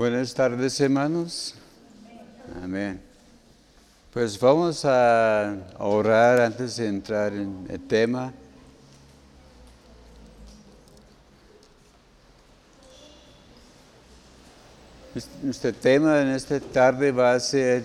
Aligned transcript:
Buenas 0.00 0.32
tardes, 0.32 0.80
hermanos. 0.80 1.54
Amén. 2.62 3.02
Pues 4.10 4.40
vamos 4.40 4.82
a 4.86 5.54
orar 5.78 6.40
antes 6.40 6.76
de 6.78 6.86
entrar 6.86 7.34
en 7.34 7.66
el 7.68 7.86
tema. 7.86 8.32
Nuestro 15.42 15.74
tema 15.74 16.22
en 16.22 16.28
esta 16.28 16.58
tarde 16.60 17.12
va 17.12 17.34
a 17.34 17.40
ser 17.40 17.84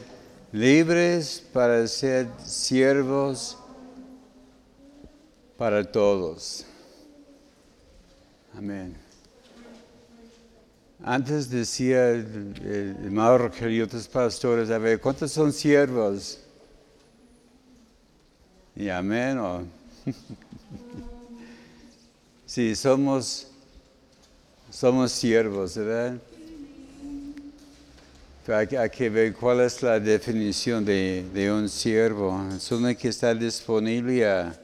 libres 0.54 1.44
para 1.52 1.86
ser 1.86 2.30
siervos 2.46 3.58
para 5.58 5.84
todos. 5.84 6.66
Amén. 8.58 9.05
Antes 11.08 11.52
decía 11.52 12.10
el, 12.10 12.96
hermano 13.06 13.52
y 13.70 13.80
otros 13.80 14.08
pastores, 14.08 14.72
a 14.72 14.80
ver, 14.80 15.00
¿cuántos 15.00 15.32
son 15.32 15.54
siervos? 15.54 16.40
Y 18.76 18.90
amén. 18.90 19.40
sí, 22.48 22.76
somos, 22.76 23.52
somos 24.72 25.12
siervos, 25.12 25.78
¿verdad? 25.78 26.18
hay, 28.48 28.76
hay, 28.76 28.90
que 28.90 29.08
ver 29.08 29.36
cuál 29.36 29.60
es 29.60 29.84
la 29.84 30.00
definición 30.00 30.84
de, 30.84 31.24
de 31.32 31.52
un 31.52 31.70
siervo. 31.70 32.44
Es 32.58 32.72
uno 32.72 32.98
que 32.98 33.10
está 33.10 33.32
disponible 33.36 34.28
a 34.28 34.60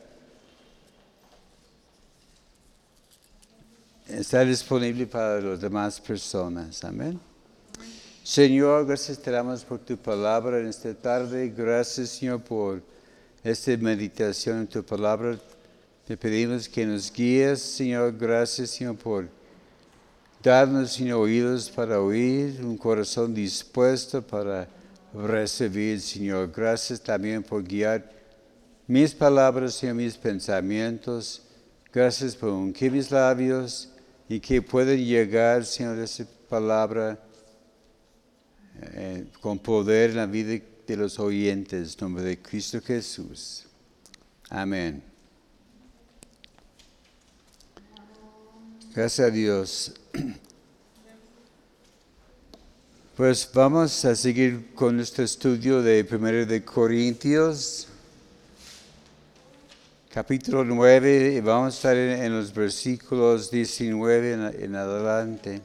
está 4.11 4.43
disponible 4.43 5.07
para 5.07 5.39
las 5.39 5.61
demás 5.61 5.99
personas. 5.99 6.83
Amén. 6.83 7.19
Señor, 8.23 8.85
gracias 8.85 9.17
te 9.17 9.31
damos 9.31 9.63
por 9.63 9.79
tu 9.79 9.97
palabra 9.97 10.59
en 10.59 10.67
esta 10.67 10.93
tarde. 10.93 11.49
Gracias, 11.55 12.09
Señor, 12.09 12.41
por 12.41 12.81
esta 13.43 13.75
meditación 13.77 14.59
en 14.59 14.67
tu 14.67 14.83
palabra. 14.83 15.37
Te 16.05 16.17
pedimos 16.17 16.67
que 16.67 16.85
nos 16.85 17.11
guíes, 17.11 17.61
Señor. 17.61 18.15
Gracias, 18.17 18.71
Señor, 18.71 18.97
por 18.97 19.29
darnos, 20.43 20.99
oídos 20.99 21.69
para 21.69 21.99
oír, 22.01 22.59
un 22.63 22.77
corazón 22.77 23.33
dispuesto 23.33 24.21
para 24.21 24.67
recibir, 25.13 26.01
Señor. 26.01 26.51
Gracias 26.53 27.01
también 27.01 27.43
por 27.43 27.63
guiar 27.63 28.11
mis 28.87 29.13
palabras, 29.13 29.75
Señor, 29.75 29.95
mis 29.95 30.17
pensamientos. 30.17 31.43
Gracias 31.93 32.35
por 32.35 32.49
ungir 32.49 32.91
mis 32.91 33.09
labios 33.09 33.90
y 34.31 34.39
que 34.39 34.61
pueda 34.61 34.95
llegar, 34.95 35.65
Señor, 35.65 35.99
esa 35.99 36.25
palabra 36.47 37.21
eh, 38.81 39.25
con 39.41 39.59
poder 39.59 40.11
en 40.11 40.15
la 40.15 40.25
vida 40.25 40.57
de 40.87 40.95
los 40.95 41.19
oyentes, 41.19 41.95
en 41.95 41.99
nombre 41.99 42.23
de 42.23 42.41
Cristo 42.41 42.79
Jesús. 42.79 43.65
Amén. 44.49 45.03
Gracias 48.95 49.27
a 49.27 49.29
Dios. 49.29 49.93
Pues 53.17 53.49
vamos 53.53 54.05
a 54.05 54.15
seguir 54.15 54.73
con 54.73 54.95
nuestro 54.95 55.25
estudio 55.25 55.81
de 55.81 56.07
1 56.09 56.45
de 56.45 56.63
Corintios 56.63 57.90
capítulo 60.13 60.65
9 60.65 61.35
y 61.37 61.39
vamos 61.39 61.73
a 61.73 61.77
estar 61.77 61.95
en, 61.95 62.33
los 62.35 62.53
versículos 62.53 63.49
19 63.49 64.33
en, 64.59 64.75
adelante. 64.75 65.61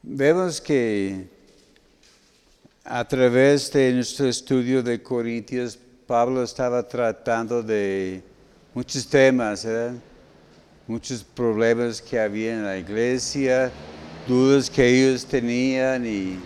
Vemos 0.00 0.60
que 0.60 1.26
a 2.84 3.04
través 3.06 3.72
de 3.72 3.92
nuestro 3.94 4.28
estudio 4.28 4.80
de 4.80 5.02
Corintios, 5.02 5.76
Pablo 6.06 6.44
estaba 6.44 6.86
tratando 6.86 7.64
de 7.64 8.22
muchos 8.72 9.04
temas, 9.08 9.66
muchos 10.86 11.24
problemas 11.24 12.00
que 12.00 12.20
había 12.20 12.52
en 12.52 12.64
la 12.64 12.78
iglesia, 12.78 13.72
dudas 14.28 14.70
que 14.70 14.86
ellos 14.86 15.26
tenían 15.26 16.06
y 16.06 16.38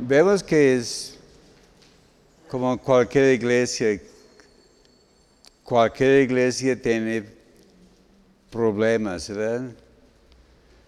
vemos 0.00 0.42
que 0.42 0.74
es 0.74 1.15
como 2.48 2.78
cualquier 2.78 3.34
iglesia, 3.34 4.00
cualquier 5.64 6.22
iglesia 6.22 6.80
tiene 6.80 7.24
problemas, 8.50 9.28
¿verdad? 9.28 9.72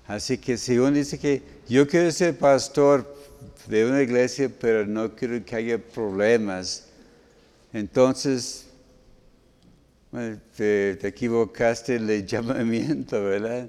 Así 0.06 0.38
que 0.38 0.56
si 0.56 0.78
uno 0.78 0.92
dice 0.92 1.18
que 1.18 1.42
yo 1.68 1.86
quiero 1.86 2.10
ser 2.12 2.38
pastor 2.38 3.16
de 3.66 3.84
una 3.84 4.02
iglesia, 4.02 4.48
pero 4.48 4.86
no 4.86 5.14
quiero 5.14 5.44
que 5.44 5.56
haya 5.56 5.78
problemas, 5.78 6.86
entonces 7.72 8.66
te, 10.56 10.96
te 10.96 11.08
equivocaste 11.08 11.96
en 11.96 12.08
el 12.08 12.26
llamamiento, 12.26 13.22
¿verdad? 13.22 13.68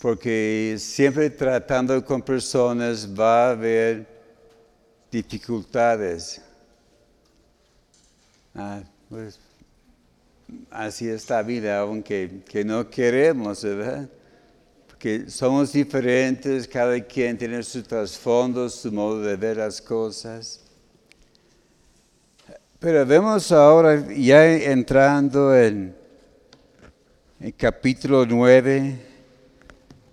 Porque 0.00 0.76
siempre 0.78 1.30
tratando 1.30 2.02
con 2.04 2.22
personas 2.22 3.08
va 3.18 3.48
a 3.48 3.50
haber 3.50 4.06
dificultades. 5.10 6.43
Ah, 8.54 8.82
pues, 9.08 9.40
así 10.70 11.08
es 11.08 11.28
la 11.28 11.42
vida, 11.42 11.80
aunque 11.80 12.42
que 12.48 12.64
no 12.64 12.88
queremos, 12.88 13.64
¿verdad? 13.64 14.08
Porque 14.86 15.28
somos 15.28 15.72
diferentes, 15.72 16.68
cada 16.68 17.00
quien 17.00 17.36
tiene 17.36 17.62
sus 17.64 17.82
trasfondos, 17.82 18.76
su 18.76 18.92
modo 18.92 19.22
de 19.22 19.34
ver 19.36 19.56
las 19.56 19.80
cosas. 19.80 20.60
Pero 22.78 23.04
vemos 23.04 23.50
ahora, 23.50 24.06
ya 24.14 24.46
entrando 24.46 25.56
en 25.56 25.96
el 27.40 27.54
capítulo 27.56 28.24
9, 28.24 28.98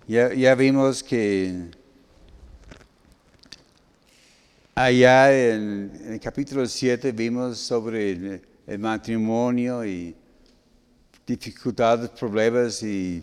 ya, 0.08 0.34
ya 0.34 0.54
vimos 0.56 1.02
que 1.02 1.70
Allá 4.74 5.30
en, 5.30 5.92
el 6.14 6.18
capítulo 6.18 6.64
7 6.64 7.12
vimos 7.12 7.58
sobre 7.58 8.40
el, 8.66 8.78
matrimonio 8.78 9.84
y 9.84 10.16
dificultades, 11.26 12.08
problemas 12.08 12.82
y 12.82 13.22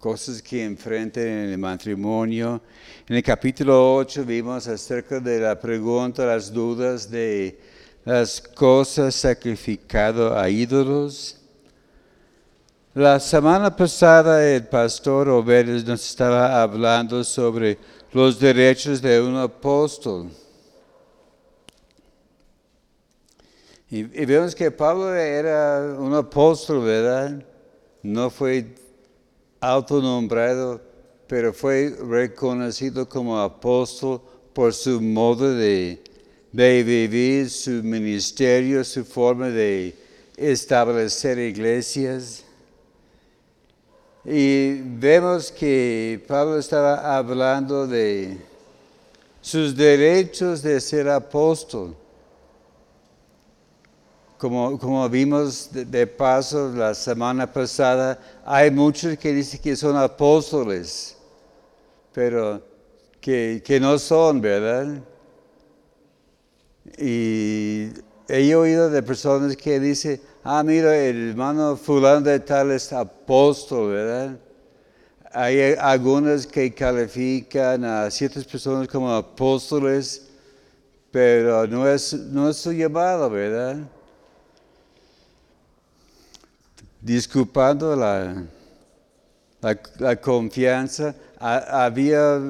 cosas 0.00 0.40
que 0.40 0.64
enfrentan 0.64 1.24
en 1.24 1.50
el 1.50 1.58
matrimonio. 1.58 2.62
En 3.06 3.16
el 3.16 3.22
capítulo 3.22 3.96
8 3.96 4.24
vimos 4.24 4.66
acerca 4.66 5.20
de 5.20 5.40
la 5.40 5.60
pregunta, 5.60 6.24
las 6.24 6.50
dudas 6.50 7.10
de 7.10 7.60
las 8.06 8.40
cosas 8.40 9.14
sacrificadas 9.14 10.32
a 10.32 10.48
ídolos. 10.48 11.38
La 12.94 13.20
semana 13.20 13.76
pasada 13.76 14.42
el 14.42 14.66
pastor 14.68 15.28
Obedes 15.28 15.84
nos 15.84 16.02
estaba 16.02 16.62
hablando 16.62 17.22
sobre 17.24 17.76
los 18.10 18.40
derechos 18.40 19.02
de 19.02 19.20
un 19.20 19.36
apóstol. 19.36 20.30
Y, 23.94 24.04
vemos 24.04 24.54
que 24.54 24.70
Pablo 24.70 25.14
era 25.14 25.96
un 25.98 26.14
apóstol, 26.14 26.82
¿verdad? 26.82 27.44
No 28.02 28.30
fue 28.30 28.74
autonombrado, 29.60 30.80
pero 31.26 31.52
fue 31.52 31.94
reconocido 32.00 33.06
como 33.06 33.38
apóstol 33.38 34.22
por 34.54 34.72
su 34.72 34.98
modo 34.98 35.54
de, 35.54 36.02
de 36.52 36.82
vivir, 36.82 37.50
su 37.50 37.82
ministerio, 37.82 38.82
su 38.82 39.04
forma 39.04 39.50
de 39.50 39.94
establecer 40.38 41.38
iglesias. 41.38 42.44
Y 44.24 44.80
vemos 44.80 45.52
que 45.52 46.24
Pablo 46.26 46.58
estaba 46.58 47.14
hablando 47.14 47.86
de 47.86 48.38
sus 49.42 49.76
derechos 49.76 50.62
de 50.62 50.80
ser 50.80 51.10
apóstol. 51.10 51.94
Como, 54.42 55.08
vimos 55.08 55.68
de, 55.70 56.04
paso 56.04 56.72
la 56.74 56.96
semana 56.96 57.46
pasada, 57.46 58.18
hay 58.44 58.72
muchos 58.72 59.16
que 59.16 59.32
dicen 59.32 59.60
que 59.62 59.76
son 59.76 59.96
apóstoles, 59.96 61.16
pero 62.12 62.60
que, 63.20 63.78
no 63.80 63.96
son, 64.00 64.40
¿verdad? 64.40 65.00
Y 66.98 67.90
he 68.26 68.52
oído 68.56 68.90
de 68.90 69.00
personas 69.04 69.56
que 69.56 69.78
dicen, 69.78 70.20
ah, 70.42 70.64
mira, 70.64 70.96
el 70.96 71.28
hermano 71.28 71.76
fulano 71.76 72.22
de 72.22 72.40
tal 72.40 72.72
es 72.72 72.92
apóstol, 72.92 73.92
¿verdad? 73.92 74.40
Hay 75.30 75.76
algunas 75.78 76.48
que 76.48 76.74
califican 76.74 77.84
a 77.84 78.10
ciertas 78.10 78.44
personas 78.44 78.88
como 78.88 79.08
apóstoles, 79.08 80.30
pero 81.12 81.64
no 81.68 81.88
es, 81.88 82.16
su 82.54 82.72
llamado, 82.72 83.30
¿verdad? 83.30 83.88
Disculpando 87.02 87.96
la, 87.96 88.44
la, 89.98 90.16
confianza. 90.20 91.14
Ha- 91.38 91.84
había 91.84 92.40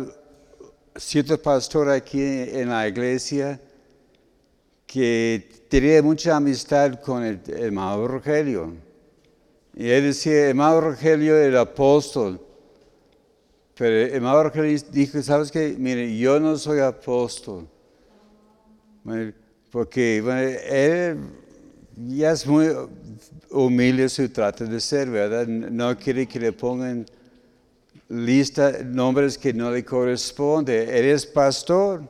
cierto 0.95 1.41
pastor 1.41 1.89
aquí 1.89 2.21
en 2.21 2.69
la 2.69 2.87
iglesia 2.87 3.59
que 4.87 5.65
tenía 5.69 6.03
mucha 6.03 6.37
amistad 6.37 7.01
con 7.01 7.25
el, 7.25 7.41
hermano 7.49 8.07
Rogelio. 8.07 8.75
Y 9.75 9.89
él 9.89 10.05
decía, 10.05 10.49
hermano 10.51 10.83
Rogelio, 10.83 11.39
el 11.39 11.57
apóstol. 11.57 12.39
Pero 13.75 13.97
el 13.97 14.11
hermano 14.13 14.43
Rogelio 14.43 14.79
dijo, 14.91 15.23
¿sabes 15.23 15.51
qué? 15.51 15.75
Mire, 15.79 16.15
yo 16.19 16.39
no 16.39 16.59
soy 16.59 16.81
apóstol. 16.81 17.67
Porque 19.71 20.21
bueno, 20.23 20.41
él 20.41 21.42
ya 21.97 22.33
es 22.33 22.47
muy 22.47 22.69
humilde 23.51 24.09
su 24.09 24.29
trato 24.29 24.65
de 24.65 24.81
ser, 24.81 25.11
¿verdad? 25.11 25.47
No 25.47 25.97
quiere 25.99 26.27
que 26.27 26.41
le 26.41 26.53
pongan 26.53 27.07
lista 28.09 28.73
nombres 28.85 29.39
que 29.39 29.53
no 29.53 29.71
le 29.71 29.85
corresponden. 29.85 30.89
Él 30.89 31.07
es 31.07 31.27
pastor 31.27 32.03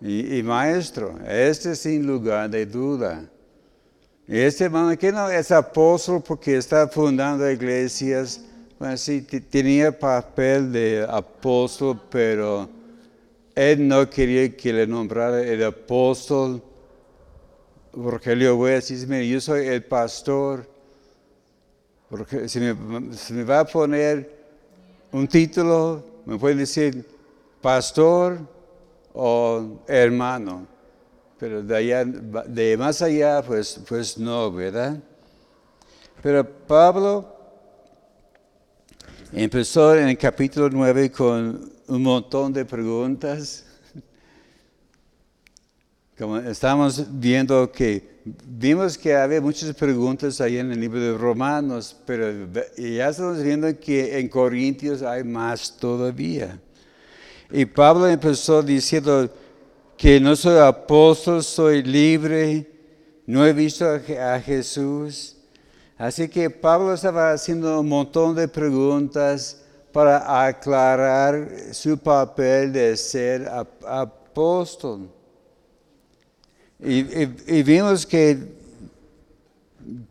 y, 0.00 0.42
maestro. 0.42 1.18
Este 1.26 1.76
sin 1.76 2.06
lugar 2.06 2.50
de 2.50 2.66
duda. 2.66 3.24
Este 4.26 4.64
hermano 4.64 4.96
que 4.96 5.12
no 5.12 5.28
es 5.28 5.50
apóstol 5.50 6.22
porque 6.26 6.56
está 6.56 6.88
fundando 6.88 7.48
iglesias. 7.50 8.40
Bueno, 8.78 8.96
sí, 8.96 9.22
tenía 9.22 9.96
papel 9.96 10.72
de 10.72 11.06
apóstol, 11.08 12.00
pero 12.10 12.68
él 13.54 13.86
no 13.86 14.08
quería 14.08 14.56
que 14.56 14.72
le 14.72 14.86
nombrara 14.86 15.42
el 15.42 15.64
apóstol. 15.64 16.62
Rogelio 17.92 18.56
West 18.56 18.88
dice, 18.88 19.06
mire, 19.06 19.28
yo 19.28 19.40
soy 19.40 19.66
el 19.66 19.84
pastor. 19.84 20.68
Porque 22.08 22.48
si 22.48 22.60
me, 22.60 23.42
va 23.42 23.60
a 23.60 23.64
poner 23.64 24.30
un 25.12 25.26
título, 25.26 26.04
me 26.26 26.38
puede 26.38 26.56
decir 26.56 27.06
pastor 27.60 28.38
o 29.14 29.82
hermano. 29.86 30.66
Pero 31.38 31.62
de, 31.62 31.76
allá, 31.76 32.04
de 32.04 32.76
más 32.76 33.00
allá, 33.02 33.42
pues, 33.42 33.80
pues 33.88 34.18
no, 34.18 34.52
¿verdad? 34.52 34.98
Pero 36.22 36.48
Pablo 36.48 37.34
empezó 39.32 39.96
en 39.96 40.08
el 40.08 40.18
capítulo 40.18 40.68
9 40.70 41.10
con 41.10 41.72
un 41.88 42.02
montón 42.02 42.52
de 42.52 42.64
preguntas. 42.64 43.64
Como 46.18 46.36
estamos 46.38 47.04
viendo 47.18 47.70
que 47.72 48.20
vimos 48.44 48.98
que 48.98 49.14
había 49.14 49.40
muchas 49.40 49.74
preguntas 49.74 50.40
ahí 50.40 50.58
en 50.58 50.70
el 50.70 50.78
libro 50.80 51.00
de 51.00 51.16
Romanos, 51.16 51.96
pero 52.06 52.26
ya 52.76 53.08
estamos 53.08 53.42
viendo 53.42 53.78
que 53.80 54.18
en 54.18 54.28
Corintios 54.28 55.02
hay 55.02 55.24
más 55.24 55.76
todavía. 55.76 56.60
Y 57.50 57.64
Pablo 57.64 58.06
empezó 58.06 58.62
diciendo 58.62 59.28
que 59.96 60.20
no 60.20 60.36
soy 60.36 60.58
apóstol, 60.58 61.42
soy 61.42 61.82
libre, 61.82 62.70
no 63.26 63.46
he 63.46 63.52
visto 63.52 63.86
a 63.86 63.98
Je- 63.98 64.18
a 64.18 64.40
Jesús. 64.40 65.36
Así 65.96 66.28
que 66.28 66.50
Pablo 66.50 66.92
estaba 66.92 67.32
haciendo 67.32 67.80
un 67.80 67.88
montón 67.88 68.34
de 68.36 68.48
preguntas 68.48 69.62
para 69.92 70.46
aclarar 70.46 71.48
su 71.72 71.96
papel 71.98 72.72
de 72.72 72.96
ser 72.96 73.48
ap- 73.48 73.84
apóstol. 73.86 75.08
Y, 76.84 77.62
vimos 77.62 78.04
que 78.04 78.36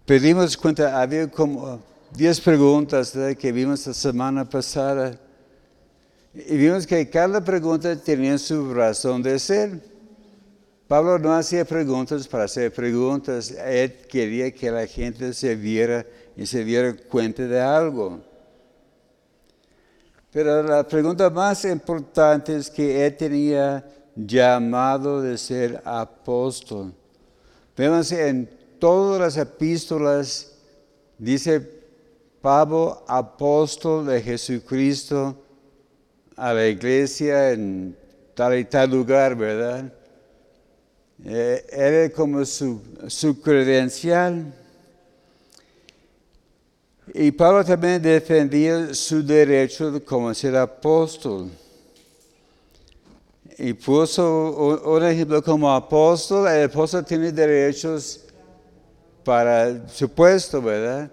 pedimos 0.06 0.56
cuenta, 0.56 1.02
había 1.02 1.30
como 1.30 1.82
10 2.16 2.40
preguntas 2.40 3.14
que 3.38 3.52
vimos 3.52 3.86
la 3.88 3.94
semana 3.94 4.50
pasada. 4.50 5.20
Y 6.34 6.56
vimos 6.56 6.88
que 6.88 7.10
cada 7.10 7.44
pregunta 7.44 7.94
tenía 7.98 8.38
su 8.38 8.74
razón 8.74 9.22
de 9.22 9.38
ser. 9.38 9.82
Pablo 10.88 11.20
no 11.20 11.34
hacía 11.34 11.66
preguntas 11.66 12.26
para 12.26 12.46
hacer 12.46 12.72
preguntas, 12.72 13.52
él 13.52 13.94
quería 14.10 14.52
que 14.52 14.72
la 14.72 14.88
gente 14.88 15.34
se 15.34 15.56
viera 15.56 16.06
y 16.38 16.46
se 16.46 16.64
diera 16.64 16.96
cuenta 17.10 17.44
de 17.48 17.60
algo. 17.60 18.22
Pero 20.32 20.64
la 20.64 20.88
pregunta 20.88 21.30
más 21.30 21.66
importante 21.66 22.56
es 22.56 22.70
que 22.70 23.06
él 23.06 23.18
tenía 23.18 23.86
llamado 24.16 25.22
de 25.22 25.38
ser 25.38 25.82
apóstol. 25.86 26.94
Vemos 27.76 28.12
en 28.12 28.50
todas 28.80 29.20
las 29.22 29.38
epístolas, 29.38 30.54
dice 31.18 31.62
Pablo, 32.42 33.04
apóstol 33.08 34.06
de 34.08 34.22
Jesucristo 34.22 35.36
a 36.36 36.54
la 36.54 36.68
iglesia 36.68 37.52
en 37.52 37.96
tal 38.34 38.58
y 38.58 38.66
tal 38.66 38.90
lugar, 38.90 39.36
¿verdad? 39.36 39.94
Eh, 41.24 41.66
era 41.72 42.10
como 42.14 42.44
su, 42.46 42.82
su 43.08 43.40
credencial. 43.40 44.52
Y 47.14 47.32
Pablo 47.32 47.64
también 47.64 48.02
defendía 48.02 48.94
su 48.94 49.24
derecho 49.24 50.04
como 50.04 50.34
ser 50.34 50.56
apóstol. 50.56 51.50
Y 53.64 53.74
puso 53.74 54.82
un, 54.84 55.04
ejemplo 55.04 55.40
como 55.44 55.72
apóstol, 55.72 56.48
el 56.48 56.66
apóstol 56.66 57.06
tiene 57.06 57.32
derechos 57.32 58.22
para 59.24 59.88
su 59.88 60.10
puesto, 60.10 60.60
¿verdad? 60.64 61.12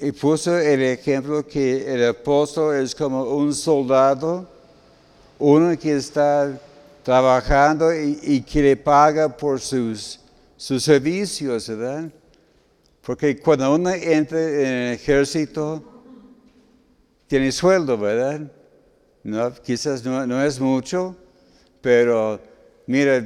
Y 0.00 0.10
puso 0.10 0.58
el 0.58 0.82
ejemplo 0.82 1.46
que 1.46 1.94
el 1.94 2.08
apóstol 2.08 2.74
es 2.74 2.96
como 2.96 3.22
un 3.22 3.54
soldado, 3.54 4.44
uno 5.38 5.78
que 5.78 5.94
está 5.94 6.60
trabajando 7.04 7.94
y, 7.94 8.18
y 8.20 8.40
que 8.40 8.62
le 8.62 8.76
paga 8.76 9.28
por 9.28 9.60
sus, 9.60 10.18
sus 10.56 10.82
servicios, 10.82 11.68
¿verdad? 11.68 12.10
Porque 13.02 13.38
cuando 13.38 13.72
uno 13.72 13.90
entra 13.90 14.40
en 14.40 14.66
el 14.66 14.94
ejército, 14.94 15.80
tiene 17.28 17.52
sueldo, 17.52 17.96
¿verdad? 17.96 18.50
No, 19.24 19.52
quizás 19.54 20.04
no, 20.04 20.26
no 20.26 20.42
es 20.44 20.60
mucho, 20.60 21.16
pero 21.80 22.38
mira, 22.86 23.24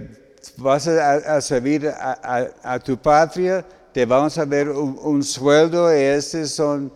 vas 0.56 0.86
a, 0.88 1.36
a 1.36 1.40
servir 1.40 1.88
a, 1.88 2.48
a- 2.62 2.78
tu 2.78 2.96
patria, 2.96 3.64
te 3.92 4.06
vamos 4.06 4.38
a 4.38 4.46
dar 4.46 4.68
un, 4.70 4.98
un 5.02 5.22
sueldo, 5.24 5.90
estos 5.90 6.50
son 6.52 6.92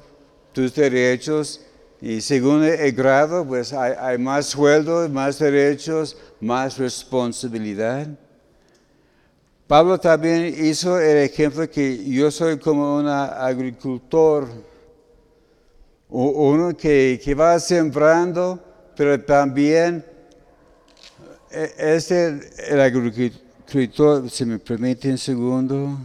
tus 0.53 0.75
derechos, 0.75 1.61
y 2.01 2.21
según 2.21 2.65
el 2.65 2.93
grado, 2.93 3.45
pues 3.45 3.73
hay, 3.73 3.95
hay 3.99 4.19
más 4.19 4.47
sueldo, 4.47 5.09
más 5.09 5.39
derechos, 5.39 6.17
más 6.41 6.79
responsabilidad. 6.79 8.09
Pablo 9.67 9.99
también 9.99 10.55
hizo 10.65 11.01
el 11.01 11.17
ejemplo 11.19 11.69
que 11.69 12.05
yo 12.05 12.31
soy 12.31 12.59
como 12.59 12.97
un 12.99 13.09
agricultor, 13.09 14.47
uno 16.09 16.77
que, 16.77 17.21
que 17.23 17.35
va 17.35 17.59
sembrando, 17.59 18.63
pero 18.97 19.21
también 19.21 20.05
eh, 21.51 21.75
es 21.77 22.11
el, 22.11 22.43
el 22.69 22.81
agricultor, 22.81 24.31
si 24.31 24.45
me 24.45 24.59
permite 24.59 25.11
un 25.11 25.19
segundo. 25.19 25.99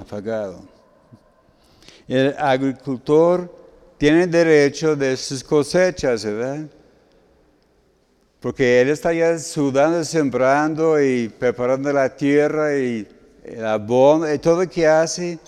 Apagado. 0.00 0.62
El 2.06 2.34
agricultor 2.38 3.54
tiene 3.98 4.26
derecho 4.26 4.96
de 4.96 5.16
sus 5.16 5.44
cosechas, 5.44 6.24
¿verdad? 6.24 6.66
Porque 8.40 8.80
él 8.80 8.90
está 8.90 9.12
ya 9.12 9.38
sudando, 9.38 10.04
sembrando 10.04 11.02
y 11.02 11.28
preparando 11.28 11.92
la 11.92 12.14
tierra 12.16 12.78
y 12.78 13.06
el 13.44 13.66
abono 13.66 14.32
y 14.32 14.38
todo 14.38 14.62
lo 14.62 14.70
que 14.70 14.86
hace. 14.86 15.38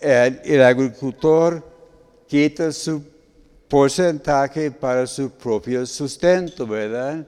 El, 0.00 0.62
agricultor 0.62 1.62
quita 2.26 2.72
su 2.72 3.02
porcentaje 3.68 4.70
para 4.70 5.06
su 5.06 5.30
propio 5.30 5.84
sustento, 5.86 6.66
¿verdad? 6.66 7.26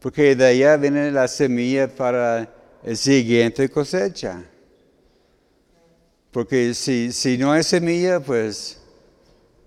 Porque 0.00 0.34
de 0.34 0.46
allá 0.46 0.76
viene 0.76 1.10
la 1.10 1.28
semilla 1.28 1.88
para 1.88 2.48
el 2.82 2.96
siguiente 2.96 3.68
cosecha. 3.68 4.42
Porque 6.30 6.74
si, 6.74 7.12
si 7.12 7.38
no 7.38 7.52
hay 7.52 7.62
semilla, 7.62 8.20
pues 8.20 8.78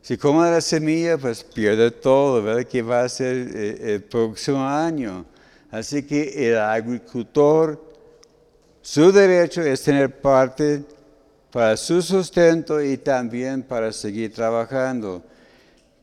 si 0.02 0.18
come 0.18 0.50
la 0.50 0.62
semilla, 0.62 1.18
pues 1.18 1.44
pierde 1.44 1.92
todo, 1.92 2.42
¿verdad? 2.42 2.64
Que 2.64 2.82
va 2.82 3.04
a 3.04 3.10
ser 3.10 3.52
eh, 3.54 3.94
el 3.94 4.04
próximo 4.04 4.68
año. 4.68 5.26
Así 5.70 6.04
que 6.04 6.50
el 6.50 6.58
agricultor, 6.58 7.80
su 8.82 9.12
derecho 9.12 9.62
es 9.62 9.84
tener 9.84 10.20
parte 10.20 10.84
para 11.52 11.76
su 11.78 12.02
sustento 12.02 12.82
y 12.82 12.98
también 12.98 13.64
para 13.64 13.92
seguir 13.92 14.34
trabajando. 14.34 15.24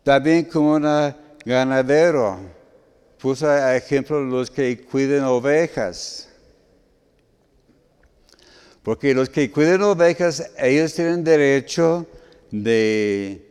También 0.03 0.45
como 0.45 0.75
un 0.75 1.15
ganadero, 1.45 2.38
puso 3.19 3.49
a 3.49 3.76
ejemplo 3.76 4.23
los 4.23 4.50
que 4.50 4.85
cuidan 4.85 5.25
ovejas. 5.25 6.29
Porque 8.83 9.15
los 9.15 9.29
que 9.29 9.50
cuidan 9.50 9.83
ovejas, 9.83 10.50
ellos 10.59 10.95
tienen 10.95 11.25
derecho 11.25 12.07
de 12.50 13.43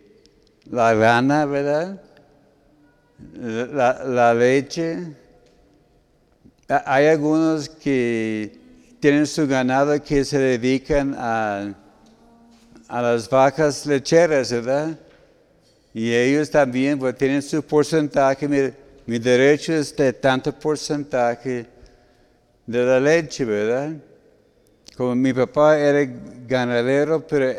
la 0.69 0.93
lana, 0.93 1.45
¿verdad? 1.45 2.01
La 3.33 4.33
leche. 4.33 5.13
Hay 6.67 7.07
algunos 7.07 7.69
que 7.69 8.57
tienen 8.99 9.27
su 9.27 9.47
ganado 9.47 10.01
que 10.01 10.25
se 10.25 10.39
dedican 10.39 11.15
a, 11.17 11.73
a 12.87 13.01
las 13.01 13.29
vacas 13.29 13.85
lecheras, 13.85 14.51
¿verdad? 14.51 14.97
Y 15.93 16.13
ellos 16.13 16.49
también 16.49 16.99
pues, 16.99 17.15
tienen 17.15 17.41
su 17.41 17.63
porcentaje. 17.63 18.47
Mi, 18.47 18.71
mi 19.05 19.19
derecho 19.19 19.73
es 19.73 19.95
de 19.95 20.13
tanto 20.13 20.51
porcentaje 20.51 21.65
de 22.65 22.83
la 22.83 22.99
leche, 22.99 23.45
¿verdad? 23.45 23.93
Como 24.97 25.15
mi 25.15 25.33
papá 25.33 25.77
era 25.77 26.09
ganadero, 26.47 27.25
pero 27.25 27.51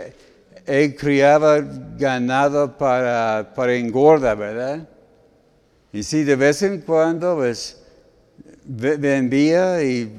él 0.65 0.97
criaba 0.97 1.61
ganado 1.97 2.77
para, 2.77 3.53
para 3.55 3.75
engorda, 3.75 4.35
¿verdad? 4.35 4.87
Y 5.93 6.03
sí, 6.03 6.25
de 6.25 6.37
vez 6.37 6.63
en 6.63 6.81
cuando, 6.81 7.37
pues, 7.37 7.81
vendía 8.65 9.83
y 9.83 10.13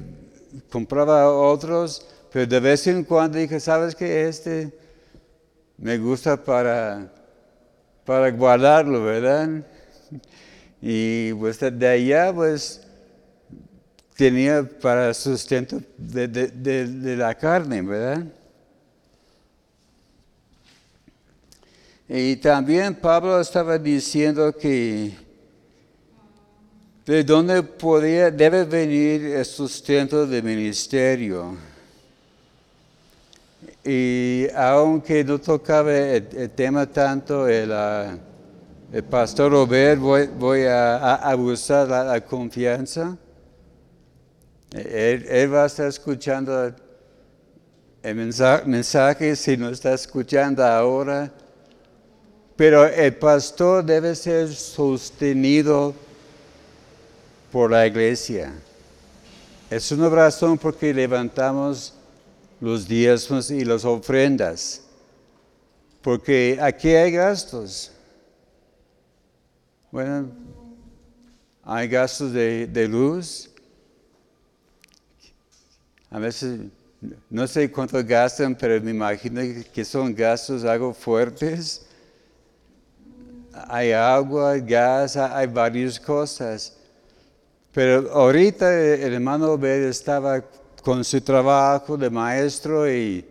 compraba 0.70 1.30
otros, 1.30 2.06
pero 2.32 2.46
de 2.46 2.60
vez 2.60 2.86
en 2.86 3.04
cuando 3.04 3.38
dije, 3.38 3.60
¿sabes 3.60 3.94
qué? 3.94 4.26
Este 4.26 4.72
me 5.78 5.96
gusta 5.96 6.36
para, 6.36 7.10
para 8.04 8.30
guardarlo, 8.30 9.04
¿verdad? 9.04 9.64
Y 10.82 11.32
pues 11.34 11.58
de 11.60 11.88
allá, 11.88 12.32
pues, 12.34 12.82
tenía 14.16 14.68
para 14.80 15.14
sustento 15.14 15.80
de, 15.96 17.14
la 17.16 17.34
carne, 17.36 17.82
¿verdad? 17.82 18.26
Y 22.08 22.36
también 22.36 22.94
Pablo 22.94 23.40
estaba 23.40 23.78
diciendo 23.78 24.56
que 24.56 25.12
de 27.06 27.22
dónde 27.22 27.62
podía, 27.62 28.30
debe 28.30 28.64
venir 28.64 29.24
el 29.26 29.44
sustento 29.44 30.26
del 30.26 30.42
ministerio. 30.42 31.67
Y 33.90 34.46
aunque 34.54 35.24
no 35.24 35.38
tocaba 35.38 35.90
el, 35.90 36.50
tema 36.50 36.84
tanto, 36.84 37.48
el, 37.48 37.72
ah, 37.72 38.18
el 38.92 39.02
pastor 39.02 39.50
Robert, 39.50 39.98
voy, 39.98 40.64
a, 40.64 41.14
abusar 41.14 41.88
la, 41.88 42.04
la 42.04 42.20
confianza. 42.20 43.16
Él, 44.72 45.50
va 45.50 45.62
a 45.62 45.66
estar 45.68 45.86
escuchando 45.86 46.74
el 48.02 48.14
mensaje, 48.66 49.34
si 49.34 49.56
no 49.56 49.70
está 49.70 49.94
escuchando 49.94 50.62
ahora. 50.62 51.32
Pero 52.56 52.84
el 52.84 53.16
pastor 53.16 53.82
debe 53.86 54.14
ser 54.14 54.52
sostenido 54.52 55.94
por 57.50 57.70
la 57.70 57.86
iglesia. 57.86 58.52
Es 59.70 59.90
una 59.92 60.10
razón 60.10 60.58
porque 60.58 60.92
levantamos 60.92 61.94
los 62.60 62.86
diezmos 62.86 63.50
y 63.50 63.64
las 63.64 63.84
ofrendas. 63.84 64.82
Porque 66.02 66.58
aquí 66.60 66.88
hay 66.88 67.12
gastos. 67.12 67.92
Bueno, 69.90 70.30
hay 71.62 71.88
gastos 71.88 72.32
de 72.32 72.88
luz, 72.88 73.50
a 76.10 76.18
veces 76.18 76.60
no 77.28 77.46
sé 77.46 77.70
cuánto 77.70 78.02
gastan, 78.04 78.54
pero 78.56 78.82
me 78.82 78.90
imagino 78.90 79.40
que 79.72 79.84
son 79.84 80.14
gastos 80.14 80.64
algo 80.64 80.94
fuertes. 80.94 81.86
Hay 83.52 83.92
agua, 83.92 84.56
gas, 84.58 85.16
hay 85.16 85.46
varias 85.46 86.00
cosas. 86.00 86.76
Pero 87.72 88.10
ahorita 88.12 88.72
el 88.74 89.12
hermano 89.14 89.52
Obed 89.52 89.84
estaba 89.84 90.42
con 90.88 91.04
su 91.04 91.20
trabajo 91.20 91.98
de 91.98 92.08
maestro 92.08 92.90
y 92.90 93.22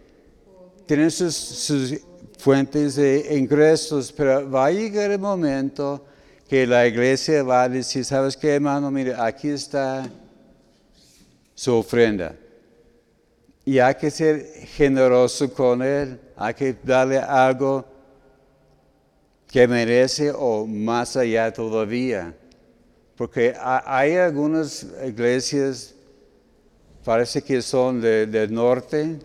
tiene 0.86 1.10
sus, 1.10 2.00
fuentes 2.38 2.98
de 2.98 3.36
ingresos, 3.36 4.12
pero 4.12 4.48
va 4.48 4.68
a 4.68 4.72
llegar 4.72 5.10
el 5.10 5.18
momento 5.18 6.06
que 6.48 6.68
la 6.68 6.86
iglesia 6.86 7.42
va 7.42 7.64
a 7.64 7.70
decir, 7.70 8.06
¿sabes 8.06 8.38
qué, 8.38 8.54
hermano? 8.54 8.92
Mire, 8.92 9.16
aquí 9.18 9.50
está 9.50 10.08
su 11.56 11.74
ofrenda 11.74 12.36
y 13.66 13.80
hay 13.80 13.96
que 13.96 14.12
ser 14.12 14.40
generoso 14.76 15.52
con 15.52 15.82
Él, 15.82 16.20
hay 16.36 16.54
que 16.54 16.76
darle 16.84 17.18
algo 17.18 17.84
que 19.48 19.68
merece 19.68 20.32
o 20.32 20.68
más 20.68 21.18
allá 21.18 21.52
todavía. 21.52 22.36
Porque 23.16 23.56
hay 23.60 24.16
algunas 24.16 24.86
iglesias, 25.04 25.96
parece 27.08 27.42
que 27.42 27.62
son 27.62 28.02
del 28.02 28.54
norte, 28.54 29.16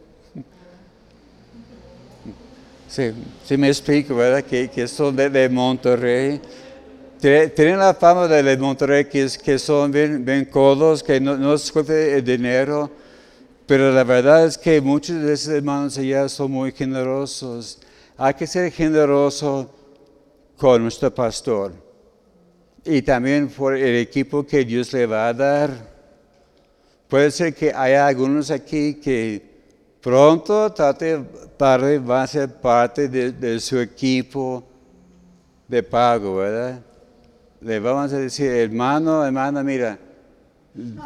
Sí, 2.87 3.11
sí, 3.43 3.57
me 3.57 3.69
explico, 3.69 4.15
¿verdad? 4.15 4.45
Que, 4.45 4.87
son 4.87 5.17
de, 5.17 5.49
Monterrey. 5.49 6.41
Tienen 7.19 7.79
la 7.79 7.95
fama 7.95 8.29
de 8.29 8.57
Monterrey 8.59 9.07
que, 9.07 9.27
que 9.43 9.59
son 9.59 9.91
bien, 9.91 10.45
codos, 10.45 11.03
que 11.03 11.19
no, 11.19 11.37
no 11.39 11.55
el 11.55 12.23
dinero 12.23 12.91
pero 13.67 13.91
la 13.93 14.05
verdad 14.05 14.45
es 14.45 14.59
que 14.59 14.81
muchos 14.81 15.23
de 15.23 15.33
esos 15.33 15.55
hermanos 15.55 15.97
allá 15.97 16.29
son 16.29 16.51
muy 16.51 16.73
generosos. 16.73 17.81
Hay 18.19 18.35
que 18.35 18.47
ser 18.47 18.71
generoso 18.71 19.73
con 20.59 20.83
nuestro 20.83 21.15
pastor 21.15 21.73
y 22.85 23.01
también 23.01 23.49
por 23.49 23.75
el 23.75 23.97
equipo 23.97 24.45
que 24.45 24.65
Dios 24.65 24.93
le 24.93 25.07
va 25.07 25.29
a 25.29 25.33
dar. 25.33 25.92
Puede 27.13 27.31
ser 27.31 27.55
que 27.55 27.71
haya 27.71 28.07
algunos 28.07 28.51
aquí 28.51 28.95
que 28.95 29.43
pronto, 30.01 30.73
tarde, 30.73 31.23
tarde, 31.59 31.99
van 31.99 32.23
a 32.23 32.27
ser 32.27 32.49
parte 32.49 33.07
de, 33.07 33.33
de 33.33 33.61
su 33.61 33.79
equipo 33.79 34.65
de 35.69 35.83
pago, 35.83 36.37
¿verdad? 36.37 36.81
Le 37.61 37.79
vamos 37.81 38.15
a 38.15 38.17
decir, 38.17 38.51
hermano, 38.51 39.23
hermana, 39.27 39.63
mira, 39.63 39.99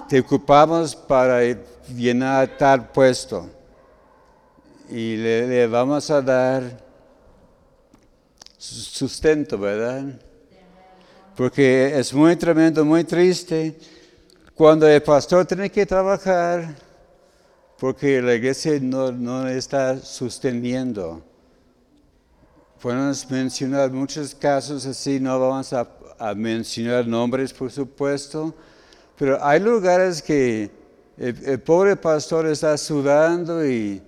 te 0.09 0.21
ocupamos 0.21 0.95
para 0.95 1.41
llenar 1.93 2.57
tal 2.57 2.89
puesto 2.93 3.51
y 4.89 5.17
le, 5.17 5.67
vamos 5.67 6.09
a 6.09 6.23
dar 6.23 6.63
sustento, 8.57 9.59
¿verdad? 9.59 10.05
Porque 11.35 11.99
es 11.99 12.15
muy 12.15 12.37
tremendo, 12.37 12.85
muy 12.85 13.03
triste 13.03 13.77
cuando 14.57 14.89
el 14.89 15.03
pastor 15.03 15.45
tiene 15.45 15.71
que 15.71 15.85
trabajar 15.85 16.75
porque 17.79 18.23
la 18.23 18.35
iglesia 18.35 18.79
no, 18.81 19.13
no 19.13 19.47
está 19.47 19.99
sosteniendo. 19.99 21.23
Podemos 22.81 23.31
mencionar 23.31 23.91
muchos 23.91 24.35
casos 24.35 24.87
así, 24.87 25.21
no 25.21 25.39
vamos 25.39 25.75
a 25.75 26.35
mencionar 26.35 27.07
nombres, 27.07 27.53
por 27.53 27.71
supuesto, 27.71 28.55
pero 29.19 29.45
hay 29.45 29.61
lugares 29.61 30.23
que 30.23 30.71
el, 31.19 31.61
pobre 31.61 31.95
pastor 31.95 32.47
está 32.47 32.79
sudando 32.79 33.67
y, 33.67 34.01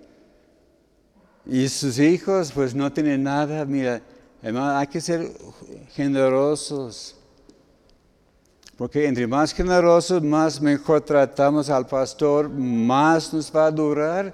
y 1.44 1.68
sus 1.68 1.98
hijos 1.98 2.52
pues 2.52 2.74
no 2.74 2.90
tienen 2.90 3.22
nada. 3.22 3.66
Mira, 3.66 4.00
hermano, 4.42 4.78
hay 4.78 4.86
que 4.86 5.02
ser 5.02 5.30
generosos. 5.90 7.17
Porque 8.78 9.08
entre 9.08 9.26
más 9.26 9.52
generosos, 9.52 10.22
más 10.22 10.60
mejor 10.60 11.00
tratamos 11.00 11.68
al 11.68 11.84
pastor, 11.84 12.48
más 12.48 13.34
nos 13.34 13.54
va 13.54 13.66
a 13.66 13.70
durar 13.72 14.32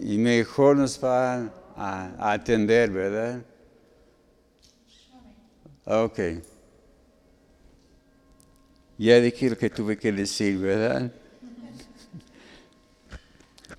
y 0.00 0.18
mejor 0.18 0.76
nos 0.76 1.02
va 1.02 1.48
a, 1.76 2.32
atender, 2.32 2.90
¿verdad? 2.90 3.40
Ok. 5.84 6.18
Ya 8.98 9.20
dije 9.20 9.50
lo 9.50 9.56
que 9.56 9.70
tuve 9.70 9.96
que 9.96 10.10
decir, 10.10 10.58
¿verdad? 10.58 11.12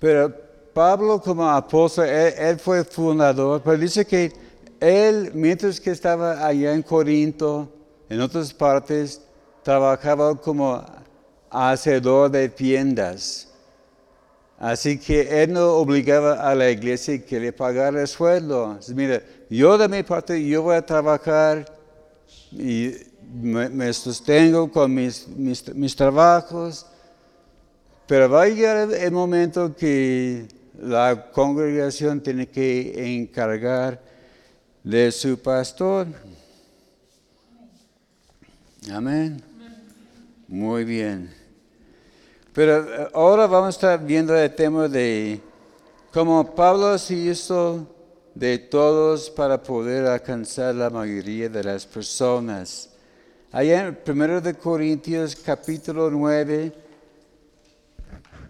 Pero 0.00 0.34
Pablo 0.72 1.20
como 1.20 1.46
apóstol, 1.46 2.06
él, 2.06 2.58
fue 2.58 2.84
fundador, 2.84 3.60
pero 3.62 3.76
dice 3.76 4.06
que 4.06 4.32
él, 4.80 5.30
mientras 5.34 5.78
que 5.78 5.90
estaba 5.90 6.46
allá 6.46 6.72
en 6.72 6.82
Corinto, 6.82 7.70
en 8.08 8.22
otras 8.22 8.54
partes, 8.54 9.27
trabajaba 9.68 10.34
como 10.34 10.82
hacedor 11.50 12.30
de 12.30 12.48
tiendas. 12.48 13.48
Así 14.58 14.98
que 14.98 15.42
él 15.42 15.52
no 15.52 15.72
obligaba 15.74 16.40
a 16.40 16.54
la 16.54 16.70
iglesia 16.70 17.22
que 17.22 17.38
le 17.38 17.52
pagara 17.52 18.00
el 18.00 18.08
sueldo. 18.08 18.78
Mira, 18.94 19.22
yo 19.50 19.76
de 19.76 19.86
mi 19.86 20.02
parte, 20.02 20.42
yo 20.42 20.62
voy 20.62 20.74
a 20.74 20.86
trabajar 20.86 21.70
y 22.50 22.94
me, 23.30 23.92
sostengo 23.92 24.72
con 24.72 24.94
mis, 24.94 25.28
mis, 25.28 25.94
trabajos, 25.94 26.86
pero 28.06 28.26
va 28.30 28.44
a 28.44 28.48
llegar 28.48 28.90
el 28.90 29.12
momento 29.12 29.76
que 29.76 30.48
la 30.80 31.30
congregación 31.30 32.22
tiene 32.22 32.48
que 32.48 33.18
encargar 33.18 34.00
de 34.82 35.12
su 35.12 35.38
pastor. 35.38 36.06
Amén. 38.90 39.47
Muy 40.48 40.84
bien. 40.84 41.30
Pero 42.54 42.82
eh, 42.82 43.08
ahora 43.12 43.46
vamos 43.46 43.66
a 43.66 43.70
estar 43.76 44.04
viendo 44.04 44.34
el 44.34 44.54
tema 44.54 44.88
de 44.88 45.42
cómo 46.10 46.54
Pablo 46.54 46.96
se 46.96 47.14
hizo 47.14 47.86
de 48.34 48.56
todos 48.56 49.28
para 49.28 49.62
poder 49.62 50.06
alcanzar 50.06 50.74
la 50.74 50.88
mayoría 50.88 51.50
de 51.50 51.62
las 51.62 51.84
personas. 51.84 52.88
Allá 53.52 53.88
en 53.88 53.98
1 54.06 54.40
de 54.40 54.54
Corintios 54.54 55.36
capítulo 55.36 56.10
9, 56.10 56.72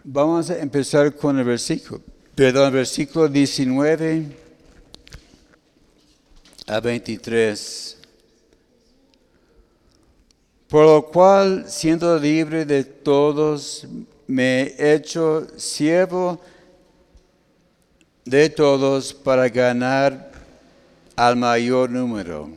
vamos 0.05 0.51
a 0.51 0.59
empezar 0.61 1.13
con 1.17 1.37
el 1.37 1.45
versículo, 1.45 2.01
perdón, 2.37 2.75
versículo 2.75 3.27
19 3.27 4.25
a 6.69 6.79
23. 6.79 7.98
Por 10.69 10.85
lo 10.85 11.07
cual, 11.07 11.65
siendo 11.67 12.19
libre 12.19 12.67
de 12.67 12.85
todos, 12.85 13.87
me 14.27 14.63
he 14.63 14.95
hecho 14.95 15.47
siervo 15.57 16.39
de 18.27 18.51
todos 18.51 19.15
para 19.15 19.49
ganar 19.49 20.31
al 21.17 21.37
mayor 21.37 21.89
número. 21.89 22.51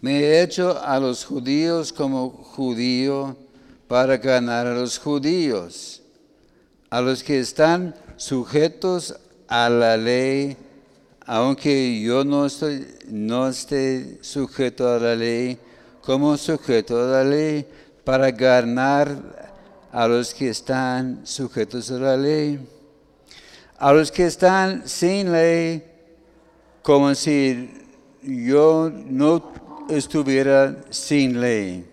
Me 0.00 0.18
he 0.20 0.42
hecho 0.42 0.82
a 0.82 0.98
los 0.98 1.24
judíos 1.24 1.92
como 1.92 2.30
judío 2.30 3.36
para 3.86 4.16
ganar 4.16 4.66
a 4.66 4.74
los 4.74 4.98
judíos, 4.98 6.02
a 6.88 7.00
los 7.00 7.22
que 7.22 7.38
están 7.38 7.94
sujetos 8.16 9.14
a 9.46 9.68
la 9.68 9.96
ley 9.96 10.56
aunque 11.26 12.00
yo 12.00 12.24
no, 12.24 12.46
estoy, 12.46 12.86
no 13.08 13.48
esté 13.48 14.18
sujeto 14.22 14.88
a 14.88 14.98
la 14.98 15.14
ley, 15.14 15.58
como 16.02 16.36
sujeto 16.36 17.00
a 17.00 17.06
la 17.06 17.24
ley, 17.24 17.66
para 18.04 18.30
ganar 18.30 19.08
a 19.92 20.08
los 20.08 20.32
que 20.34 20.48
están 20.48 21.20
sujetos 21.24 21.90
a 21.90 21.98
la 21.98 22.16
ley. 22.16 22.58
A 23.78 23.92
los 23.92 24.10
que 24.10 24.26
están 24.26 24.88
sin 24.88 25.32
ley, 25.32 25.84
como 26.82 27.14
si 27.14 27.70
yo 28.22 28.90
no 28.92 29.52
estuviera 29.88 30.84
sin 30.90 31.40
ley. 31.40 31.86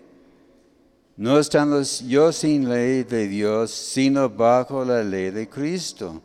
No 1.16 1.38
estando 1.38 1.82
yo 2.06 2.32
sin 2.32 2.68
ley 2.68 3.02
de 3.02 3.26
Dios, 3.26 3.70
sino 3.70 4.28
bajo 4.28 4.84
la 4.84 5.02
ley 5.02 5.30
de 5.30 5.48
Cristo 5.48 6.22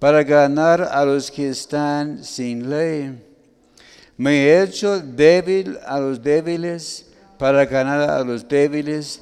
para 0.00 0.24
ganar 0.24 0.80
a 0.90 1.04
los 1.04 1.30
que 1.30 1.50
están 1.50 2.24
sin 2.24 2.70
ley. 2.70 3.22
Me 4.16 4.46
he 4.46 4.62
hecho 4.62 4.98
débil 4.98 5.78
a 5.86 6.00
los 6.00 6.22
débiles 6.22 7.06
para 7.38 7.66
ganar 7.66 8.08
a 8.08 8.24
los 8.24 8.48
débiles. 8.48 9.20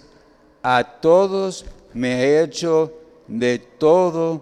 A 0.63 0.85
todos 0.85 1.67
me 1.93 2.23
he 2.23 2.43
hecho 2.45 2.93
de 3.27 3.59
todo 3.59 4.41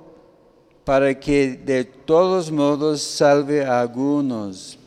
para 0.85 1.19
que 1.19 1.57
de 1.57 1.85
todos 1.85 2.51
modos 2.53 3.01
salve 3.01 3.65
a 3.65 3.81
algunos. 3.81 4.79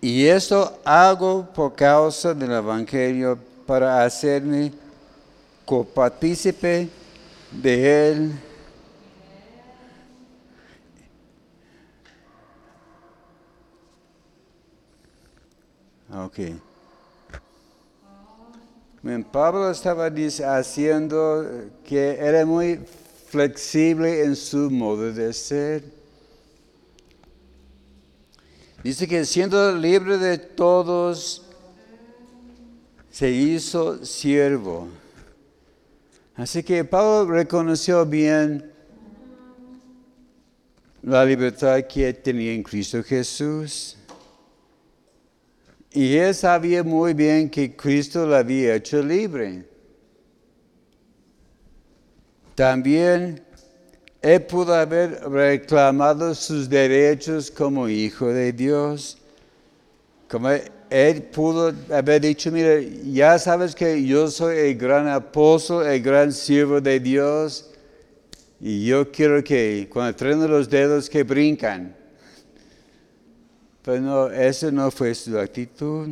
Y 0.00 0.26
esto 0.26 0.78
hago 0.84 1.48
por 1.54 1.74
causa 1.74 2.34
del 2.34 2.50
Evangelio 2.50 3.38
para 3.64 4.04
hacerme 4.04 4.72
copartícipe 5.64 6.97
de 7.52 8.10
Él. 8.10 8.32
Ok. 16.12 16.38
Pablo 19.32 19.70
estaba 19.70 20.10
haciendo 20.56 21.70
que 21.84 22.16
era 22.16 22.44
muy 22.44 22.80
flexible 23.28 24.24
en 24.24 24.36
su 24.36 24.70
modo 24.70 25.12
de 25.12 25.32
ser. 25.32 25.84
Dice 28.82 29.06
que 29.06 29.24
siendo 29.24 29.72
libre 29.72 30.18
de 30.18 30.38
todos, 30.38 31.42
se 33.10 33.30
hizo 33.30 34.04
siervo. 34.04 34.88
Así 36.38 36.62
que 36.62 36.84
Pablo 36.84 37.32
reconoció 37.32 38.06
bien 38.06 38.70
la 41.02 41.24
libertad 41.24 41.82
que 41.82 42.12
tenía 42.12 42.52
en 42.52 42.62
Cristo 42.62 43.02
Jesús. 43.02 43.96
Y 45.90 46.16
él 46.16 46.32
sabía 46.32 46.84
muy 46.84 47.12
bien 47.12 47.50
que 47.50 47.74
Cristo 47.74 48.24
lo 48.24 48.36
había 48.36 48.76
hecho 48.76 49.02
libre. 49.02 49.68
También 52.54 53.42
él 54.22 54.42
pudo 54.42 54.74
haber 54.74 55.28
reclamado 55.28 56.36
sus 56.36 56.68
derechos 56.68 57.50
como 57.50 57.88
hijo 57.88 58.28
de 58.28 58.52
Dios. 58.52 59.18
Como 60.28 60.50
él 60.90 61.22
pudo 61.22 61.72
haber 61.92 62.20
dicho, 62.20 62.50
mira, 62.50 62.80
ya 62.80 63.38
sabes 63.38 63.74
que 63.74 64.04
yo 64.04 64.30
soy 64.30 64.58
el 64.58 64.76
gran 64.76 65.08
apóstol, 65.08 65.86
el 65.86 66.02
gran 66.02 66.32
siervo 66.32 66.80
de 66.80 66.98
Dios, 67.00 67.70
y 68.60 68.86
yo 68.86 69.10
quiero 69.10 69.42
que 69.44 69.88
cuando 69.92 70.16
trenen 70.16 70.50
los 70.50 70.68
dedos 70.68 71.08
que 71.08 71.22
brincan. 71.22 71.94
Pero 73.82 74.00
no, 74.00 74.30
esa 74.30 74.70
no 74.70 74.90
fue 74.90 75.14
su 75.14 75.38
actitud. 75.38 76.08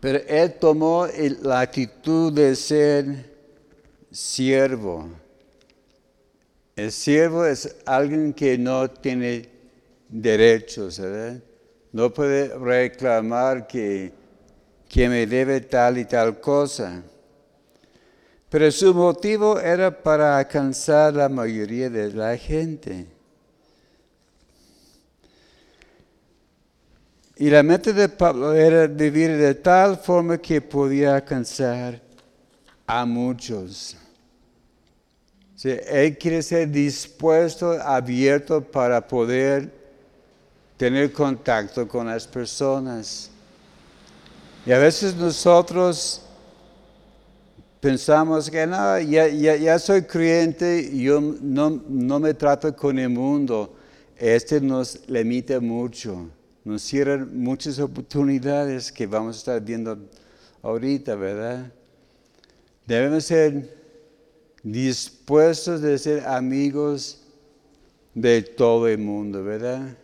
Pero 0.00 0.20
él 0.28 0.54
tomó 0.60 1.06
la 1.42 1.60
actitud 1.60 2.32
de 2.32 2.54
ser 2.54 3.34
siervo. 4.10 5.08
El 6.76 6.92
siervo 6.92 7.46
es 7.46 7.74
alguien 7.86 8.34
que 8.34 8.58
no 8.58 8.88
tiene 8.88 9.55
derechos, 10.08 10.98
¿verdad? 10.98 11.42
No 11.92 12.12
puede 12.12 12.56
reclamar 12.58 13.66
que, 13.66 14.12
que 14.88 15.08
me 15.08 15.26
debe 15.26 15.60
tal 15.60 15.98
y 15.98 16.04
tal 16.04 16.40
cosa. 16.40 17.02
Pero 18.48 18.70
su 18.70 18.94
motivo 18.94 19.58
era 19.58 19.90
para 20.02 20.38
alcanzar 20.38 21.14
la 21.14 21.28
mayoría 21.28 21.90
de 21.90 22.12
la 22.12 22.36
gente. 22.36 23.06
Y 27.38 27.50
la 27.50 27.62
meta 27.62 27.92
de 27.92 28.08
Pablo 28.08 28.54
era 28.54 28.86
vivir 28.86 29.36
de 29.36 29.54
tal 29.54 29.98
forma 29.98 30.38
que 30.38 30.62
podía 30.62 31.16
alcanzar 31.16 32.00
a 32.86 33.04
muchos. 33.04 33.96
él 35.62 36.16
quiere 36.16 36.42
ser 36.42 36.70
dispuesto, 36.70 37.72
abierto 37.72 38.62
para 38.62 39.06
poder 39.06 39.85
tener 40.76 41.12
contacto 41.12 41.86
con 41.88 42.06
las 42.06 42.26
personas. 42.26 43.30
Y 44.64 44.72
a 44.72 44.78
veces 44.78 45.14
nosotros 45.14 46.22
pensamos 47.80 48.50
que 48.50 48.66
no, 48.66 48.98
ya, 49.00 49.28
ya, 49.28 49.78
soy 49.78 50.02
creyente 50.02 50.90
yo 50.98 51.20
no, 51.20 51.82
no, 51.88 52.18
me 52.18 52.34
trato 52.34 52.74
con 52.74 52.98
el 52.98 53.08
mundo. 53.08 53.74
Este 54.16 54.60
nos 54.60 55.08
limita 55.08 55.60
mucho, 55.60 56.28
nos 56.64 56.82
cierra 56.82 57.24
muchas 57.30 57.78
oportunidades 57.78 58.90
que 58.90 59.06
vamos 59.06 59.36
a 59.36 59.38
estar 59.38 59.60
viendo 59.60 59.98
ahorita, 60.62 61.14
¿verdad? 61.14 61.70
Debemos 62.86 63.24
ser 63.24 63.76
dispuestos 64.62 65.80
de 65.80 65.98
ser 65.98 66.26
amigos 66.26 67.20
de 68.14 68.42
todo 68.42 68.88
el 68.88 68.98
mundo, 68.98 69.44
¿verdad? 69.44 69.96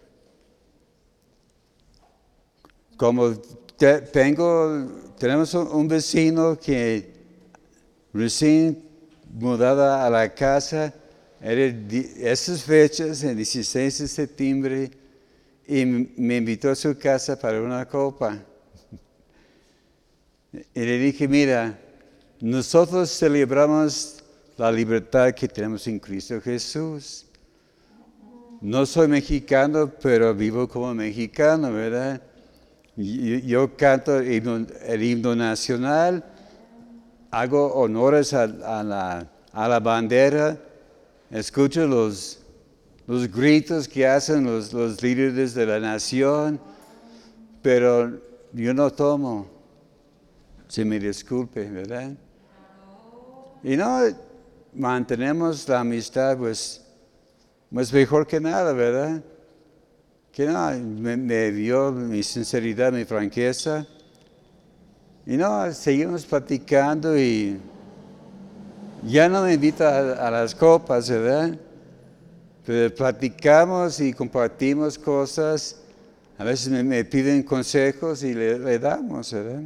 Como 2.96 3.34
tengo, 4.12 4.86
tenemos 5.18 5.54
un, 5.54 5.88
vecino 5.88 6.58
que 6.58 7.12
recién 8.12 8.82
mudada 9.32 10.06
a 10.06 10.10
la 10.10 10.32
casa, 10.32 10.94
era 11.40 11.74
esas 12.20 12.62
fechas, 12.62 13.22
el 13.24 13.36
16 13.36 13.98
de 13.98 14.08
septiembre, 14.08 14.90
y 15.66 15.84
me 15.84 16.36
invitó 16.36 16.70
a 16.70 16.74
su 16.74 16.96
casa 16.96 17.38
para 17.38 17.60
una 17.60 17.86
copa. 17.88 18.38
Y 20.52 20.80
le 20.80 20.98
dije, 20.98 21.26
mira, 21.26 21.78
nosotros 22.40 23.10
celebramos 23.10 24.22
la 24.56 24.70
libertad 24.70 25.32
que 25.32 25.48
tenemos 25.48 25.86
en 25.86 25.98
Cristo 25.98 26.40
Jesús. 26.40 27.26
No 28.60 28.86
soy 28.86 29.08
mexicano, 29.08 29.90
pero 30.00 30.32
vivo 30.34 30.68
como 30.68 30.94
mexicano, 30.94 31.72
¿verdad? 31.72 32.22
Yo, 32.96 33.74
canto 33.76 34.18
el 34.18 35.02
himno, 35.02 35.34
nacional 35.34 36.24
hago 37.30 37.72
honores 37.72 38.34
a, 38.34 38.42
a 38.42 38.82
la, 38.82 39.26
a 39.52 39.68
la 39.68 39.80
bandera, 39.80 40.58
escucho 41.30 41.86
los, 41.86 42.40
los 43.06 43.32
gritos 43.32 43.88
que 43.88 44.06
hacen 44.06 44.44
los, 44.44 44.74
los 44.74 45.02
líderes 45.02 45.54
de 45.54 45.64
la 45.64 45.80
nación, 45.80 46.60
pero 47.62 48.20
yo 48.52 48.74
no 48.74 48.90
tomo, 48.90 49.46
si 50.68 50.84
me 50.84 50.98
disculpe, 50.98 51.70
¿verdad? 51.70 52.12
Y 53.62 53.76
no 53.76 54.00
mantenemos 54.74 55.66
la 55.68 55.80
amistad, 55.80 56.36
pues, 56.36 56.84
pues 57.72 57.90
mejor 57.92 58.26
que 58.26 58.40
nada, 58.40 58.74
¿verdad? 58.74 59.22
Que 60.32 60.46
no, 60.46 60.70
me, 60.70 61.16
me 61.16 61.52
dio 61.52 61.92
mi 61.92 62.22
sinceridad, 62.22 62.90
mi 62.90 63.04
franqueza. 63.04 63.86
Y 65.26 65.36
no, 65.36 65.70
seguimos 65.72 66.24
platicando 66.24 67.18
y 67.18 67.60
ya 69.04 69.28
no 69.28 69.42
me 69.42 69.54
invita 69.54 70.26
a, 70.26 70.30
las 70.30 70.54
copas, 70.54 71.10
¿verdad? 71.10 71.58
Pero 72.64 72.94
platicamos 72.94 74.00
y 74.00 74.14
compartimos 74.14 74.98
cosas. 74.98 75.76
A 76.38 76.44
veces 76.44 76.68
me, 76.68 76.82
me 76.82 77.04
piden 77.04 77.42
consejos 77.42 78.22
y 78.22 78.32
le, 78.32 78.58
le 78.58 78.78
damos, 78.78 79.32
¿verdad? 79.32 79.62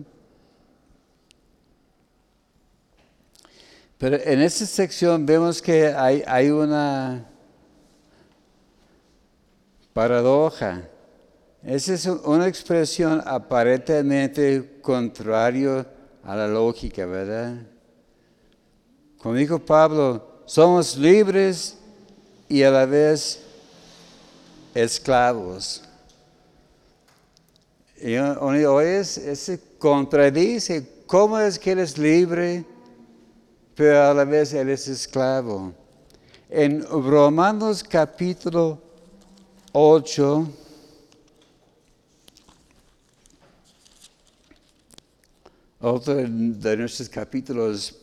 Pero 3.98 4.16
en 4.16 4.42
esta 4.42 4.66
sección 4.66 5.24
vemos 5.24 5.62
que 5.62 5.86
hay, 5.86 6.22
hay 6.26 6.50
una 6.50 7.24
paradoja. 9.96 10.86
Esa 11.64 11.94
es 11.94 12.04
una 12.04 12.46
expresión 12.46 13.22
aparentemente 13.24 14.78
contrario 14.82 15.86
a 16.22 16.36
la 16.36 16.46
lógica, 16.46 17.06
¿verdad? 17.06 17.62
Como 19.16 19.36
dijo 19.36 19.58
Pablo, 19.58 20.42
somos 20.44 20.98
libres 20.98 21.78
y 22.46 22.62
a 22.62 22.70
la 22.70 22.84
vez 22.84 23.40
esclavos. 24.74 25.82
Y 27.98 28.18
hoy 28.18 29.02
se 29.02 29.58
contradice, 29.78 30.86
¿cómo 31.06 31.38
es 31.38 31.58
que 31.58 31.70
eres 31.70 31.96
libre? 31.96 32.66
pero 33.74 34.04
a 34.04 34.14
la 34.14 34.24
vez 34.24 34.52
él 34.52 34.68
es 34.68 34.88
esclavo. 34.88 35.72
En 36.48 36.82
Romanos 36.82 37.82
capítulo 37.82 38.85
8, 39.78 40.48
otro 45.82 46.14
de 46.14 46.76
nuestros 46.78 47.10
capítulos 47.10 47.94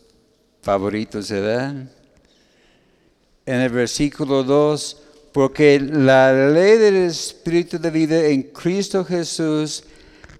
favoritos, 0.61 1.31
¿verdad? 1.31 1.89
En 3.43 3.59
el 3.59 3.71
versículo 3.71 4.43
2, 4.43 5.01
porque 5.31 5.79
la 5.79 6.31
ley 6.31 6.77
del 6.77 6.95
Espíritu 7.07 7.79
de 7.79 7.89
vida 7.89 8.23
en 8.23 8.43
Cristo 8.43 9.03
Jesús 9.03 9.83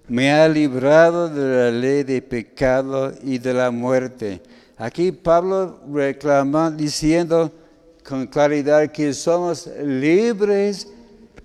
me 0.06 0.30
ha 0.30 0.48
librado 0.48 1.28
de 1.28 1.56
la 1.56 1.70
ley 1.72 2.04
de 2.04 2.22
pecado 2.22 3.12
y 3.24 3.38
de 3.38 3.54
la 3.54 3.72
muerte. 3.72 4.40
Aquí 4.76 5.10
Pablo 5.10 5.80
reclama 5.92 6.70
diciendo 6.70 7.50
con 8.08 8.24
claridad 8.28 8.92
que 8.92 9.12
somos 9.12 9.68
libres 9.82 10.93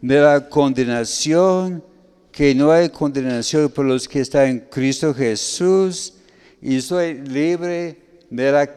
de 0.01 0.19
la 0.19 0.47
condenación, 0.47 1.83
que 2.31 2.55
no 2.55 2.71
hay 2.71 2.89
condenación 2.89 3.69
por 3.69 3.85
los 3.85 4.07
que 4.07 4.21
están 4.21 4.47
en 4.47 4.59
Cristo 4.59 5.13
Jesús, 5.13 6.13
y 6.62 6.79
soy 6.81 7.15
libre 7.15 7.97
de 8.29 8.51
la 8.51 8.69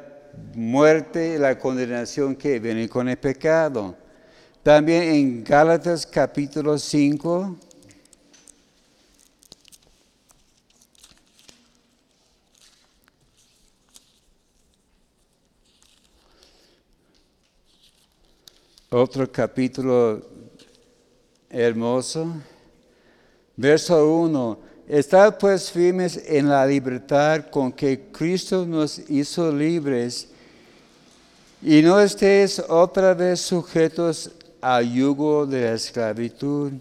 muerte 0.54 1.38
la 1.38 1.58
condenación 1.58 2.34
que 2.34 2.58
viene 2.58 2.88
con 2.88 3.08
el 3.08 3.16
pecado. 3.16 3.96
También 4.62 5.02
en 5.02 5.44
Gálatas 5.44 6.06
capítulo 6.06 6.78
5, 6.78 7.56
Otro 18.94 19.32
capítulo 19.32 20.31
hermoso. 21.52 22.32
Verso 23.56 24.08
1. 24.08 24.58
Estad 24.88 25.38
pues 25.38 25.70
firmes 25.70 26.20
en 26.26 26.48
la 26.48 26.66
libertad 26.66 27.46
con 27.50 27.70
que 27.70 28.08
Cristo 28.10 28.66
nos 28.66 28.98
hizo 29.08 29.52
libres 29.52 30.28
y 31.62 31.80
no 31.82 32.00
estéis 32.00 32.58
otra 32.68 33.14
vez 33.14 33.40
sujetos 33.40 34.30
al 34.60 34.92
yugo 34.92 35.46
de 35.46 35.60
la 35.60 35.72
esclavitud. 35.74 36.72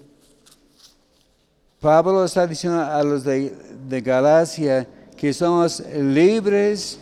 Pablo 1.80 2.26
está 2.26 2.48
diciendo 2.48 2.80
a 2.80 3.04
los 3.04 3.24
de, 3.24 3.54
de 3.88 4.02
Galacia 4.02 4.88
que 5.16 5.34
somos 5.34 5.84
libres 5.96 6.98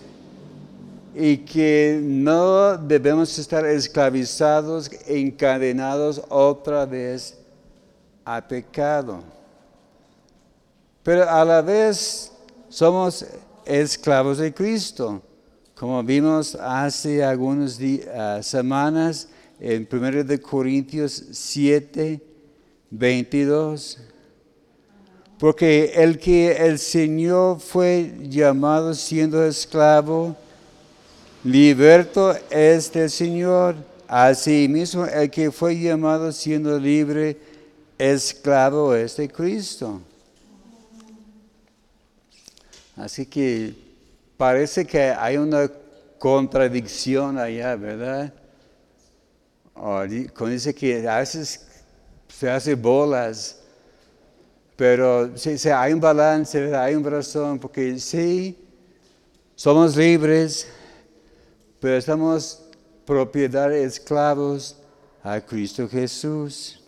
y 1.16 1.38
que 1.38 2.00
no 2.02 2.78
debemos 2.78 3.38
estar 3.40 3.66
esclavizados, 3.66 4.92
encadenados 5.08 6.22
otra 6.30 6.86
vez 6.86 7.39
a 8.36 8.48
pecado. 8.48 9.24
Pero 11.02 11.28
a 11.28 11.44
la 11.44 11.62
vez 11.62 12.32
somos 12.70 13.26
esclavos 13.66 14.38
de 14.38 14.54
Cristo, 14.54 15.22
como 15.74 16.04
vimos 16.04 16.54
hace 16.56 17.24
algunas 17.24 17.80
uh, 17.80 18.44
semanas 18.44 19.28
en 19.60 19.88
1 19.92 20.24
de 20.24 20.40
Corintios 20.40 21.24
7, 21.32 22.22
22. 22.92 23.98
Porque 25.40 25.94
el 25.96 26.20
que 26.20 26.52
el 26.52 26.78
Señor 26.78 27.60
fue 27.60 28.14
llamado 28.22 28.94
siendo 28.94 29.44
esclavo, 29.44 30.36
Liberto 31.44 32.36
es 32.52 32.92
del 32.92 33.10
Señor. 33.10 33.76
Asimismo, 34.08 35.06
el 35.06 35.32
que 35.32 35.50
fue 35.50 35.80
llamado 35.80 36.32
siendo 36.32 36.78
libre, 36.78 37.49
esclavo 38.00 38.96
es 38.96 39.18
de 39.18 39.28
Cristo. 39.28 40.02
Así 42.96 43.26
que 43.26 43.76
parece 44.38 44.88
que 44.88 45.12
hay 45.12 45.38
una 45.38 45.70
contradicción 46.18 47.38
allá, 47.38 47.76
¿verdad? 47.76 48.34
Cuando 49.74 50.48
dice 50.48 50.74
que 50.74 51.08
a 51.08 51.20
veces 51.20 51.66
se 52.28 52.50
hace 52.50 52.76
bolas, 52.76 53.60
pero 54.76 55.32
hay 55.76 55.94
un 55.94 56.00
balance, 56.00 56.76
hay 56.76 56.96
un 56.96 57.04
razón, 57.04 57.60
porque 57.60 58.00
sí, 58.00 58.58
somos 59.56 59.96
libres, 59.96 60.68
pero 61.80 61.98
estamos 61.98 62.62
propiedad 63.06 63.74
esclavos 63.74 64.78
a 65.24 65.42
Cristo 65.42 65.88
Jesús. 65.88 66.79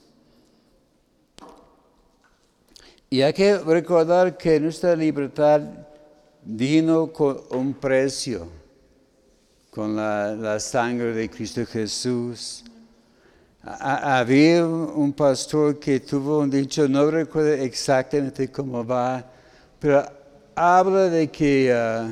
Y 3.11 3.21
hay 3.21 3.33
que 3.33 3.57
recordar 3.57 4.37
que 4.37 4.57
nuestra 4.57 4.95
libertad 4.95 5.61
vino 6.43 7.11
con 7.11 7.41
un 7.51 7.73
precio, 7.73 8.47
con 9.69 9.95
la, 9.97 10.57
sangre 10.59 11.13
de 11.13 11.29
Cristo 11.29 11.65
Jesús. 11.65 12.63
había 13.61 14.65
un 14.65 15.11
pastor 15.13 15.77
que 15.77 15.99
tuvo 15.99 16.39
un 16.39 16.49
dicho, 16.49 16.87
no 16.87 17.11
recuerdo 17.11 17.51
exactamente 17.51 18.49
cómo 18.49 18.83
va, 18.83 19.23
pero 19.77 20.03
habla 20.55 21.09
de 21.09 21.29
que... 21.29 21.71
Ah, 21.71 22.09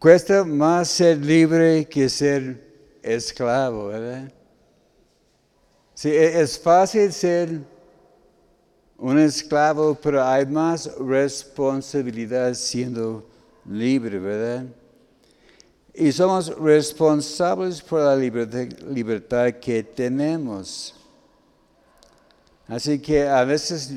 Cuesta 0.00 0.44
más 0.44 0.88
ser 0.88 1.18
libre 1.18 1.84
que 1.84 2.08
ser 2.08 2.58
esclavo, 3.02 3.88
¿verdad? 3.88 4.32
Sí, 5.92 6.08
e, 6.08 6.40
es 6.40 6.58
fácil 6.58 7.12
ser 7.12 7.60
un 9.00 9.18
esclavo, 9.18 9.94
pero 9.94 10.22
hay 10.22 10.44
más 10.44 10.90
responsabilidad 10.98 12.52
siendo 12.52 13.26
libre, 13.64 14.18
¿verdad? 14.18 14.66
Y 15.94 16.12
somos 16.12 16.54
responsables 16.58 17.80
por 17.80 18.00
la 18.00 18.14
libertad, 18.14 19.52
que 19.52 19.82
tenemos. 19.82 20.94
Así 22.68 22.98
que 22.98 23.26
a 23.26 23.42
veces 23.44 23.94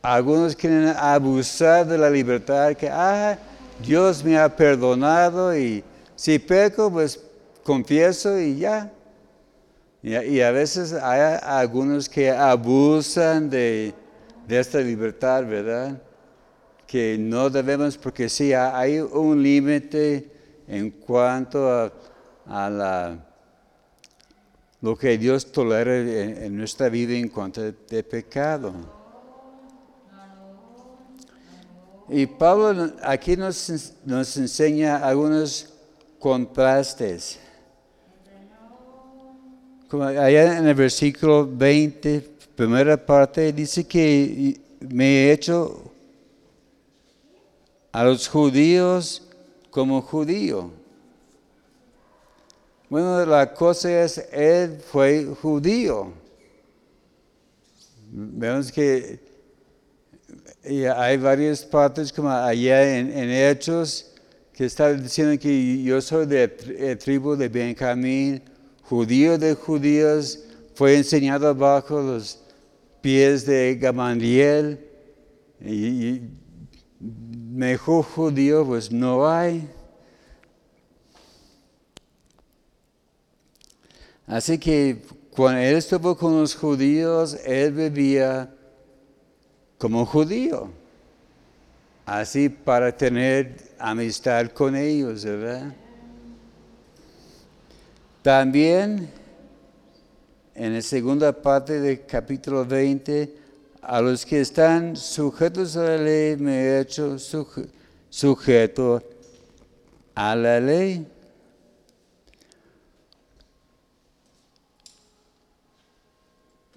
algunos 0.00 0.54
quieren 0.54 0.94
abusar 0.96 1.86
de 1.86 1.98
la 1.98 2.08
libertad 2.08 2.74
que, 2.74 2.88
ah, 2.88 3.36
Dios 3.84 4.22
me 4.24 4.38
ha 4.38 4.54
perdonado 4.54 5.56
y 5.56 5.82
si 6.14 6.38
peco, 6.38 6.90
pues 6.90 7.20
confieso 7.64 8.38
y 8.38 8.58
ya. 8.58 8.92
Y, 10.02 10.40
a 10.40 10.50
veces 10.50 10.92
hay 10.92 11.38
algunos 11.42 12.08
que 12.08 12.30
abusan 12.30 13.48
de, 13.48 13.94
esta 14.48 14.78
libertad, 14.80 15.46
¿verdad? 15.46 16.00
que 16.92 17.16
no 17.18 17.48
debemos, 17.48 17.96
porque 17.96 18.28
sí, 18.28 18.52
hay 18.52 18.98
un 18.98 19.42
límite 19.42 20.30
en 20.68 20.90
cuanto 20.90 21.70
a, 21.70 21.90
a 22.44 22.68
la 22.68 23.18
lo 24.82 24.94
que 24.94 25.16
Dios 25.16 25.50
tolera 25.50 25.96
en, 25.96 26.54
nuestra 26.54 26.90
vida 26.90 27.14
en 27.14 27.28
cuanto 27.28 27.62
de 27.62 28.02
pecado. 28.02 28.74
Y 32.10 32.26
Pablo 32.26 32.92
aquí 33.02 33.38
nos, 33.38 33.94
nos 34.04 34.36
enseña 34.36 34.98
algunos 34.98 35.72
contrastes. 36.18 37.38
Como 39.88 40.04
allá 40.04 40.58
en 40.58 40.66
el 40.66 40.74
versículo 40.74 41.48
20, 41.50 42.31
primera 42.56 42.96
parte, 42.96 43.52
dice 43.52 43.86
que 43.86 44.60
me 44.80 45.04
he 45.04 45.32
hecho 45.32 45.92
a 47.92 48.04
los 48.04 48.28
judíos 48.28 49.22
como 49.70 50.00
judío. 50.02 50.70
Bueno, 52.88 53.24
la 53.24 53.54
cosa 53.54 54.02
es, 54.02 54.18
él 54.32 54.78
fue 54.80 55.24
judío. 55.24 56.12
Vemos 58.10 58.70
que 58.70 59.18
hay 60.94 61.16
varias 61.16 61.64
partes 61.64 62.12
como 62.12 62.30
allá 62.30 62.98
en, 62.98 63.30
Hechos 63.30 64.10
que 64.52 64.66
está 64.66 64.92
diciendo 64.92 65.40
que 65.40 65.82
yo 65.82 66.00
soy 66.02 66.26
de 66.26 66.54
la 66.78 66.98
tribu 66.98 67.34
de 67.34 67.48
Benjamín, 67.48 68.42
judío 68.82 69.38
de 69.38 69.54
judíos, 69.54 70.40
fue 70.74 70.96
enseñado 70.96 71.54
bajo 71.54 72.00
los 72.02 72.41
pies 73.02 73.44
de 73.44 73.76
Gamaliel 73.76 74.78
y 75.60 76.22
mejor 77.00 78.04
judío 78.04 78.64
pues 78.64 78.90
no 78.90 79.28
hay. 79.28 79.68
Así 84.26 84.56
que 84.56 85.02
cuando 85.30 85.60
él 85.60 85.76
estuvo 85.76 86.16
con 86.16 86.40
los 86.40 86.54
judíos, 86.54 87.36
él 87.44 87.72
vivía 87.72 88.54
como 89.78 90.06
judío. 90.06 90.70
Así 92.06 92.48
para 92.48 92.96
tener 92.96 93.74
amistad 93.78 94.48
con 94.48 94.76
ellos, 94.76 95.24
¿verdad? 95.24 95.74
También 98.22 99.10
en 100.54 100.74
la 100.74 100.82
segunda 100.82 101.32
parte 101.32 101.80
del 101.80 102.04
capítulo 102.04 102.64
20, 102.64 103.34
a 103.80 104.00
los 104.00 104.26
que 104.26 104.40
están 104.40 104.96
sujetos 104.96 105.76
a 105.76 105.82
la 105.82 105.96
ley 105.96 106.36
me 106.36 106.58
he 106.58 106.80
hecho 106.80 107.16
sujeto 108.10 109.02
a 110.14 110.36
la 110.36 110.60
ley. 110.60 111.06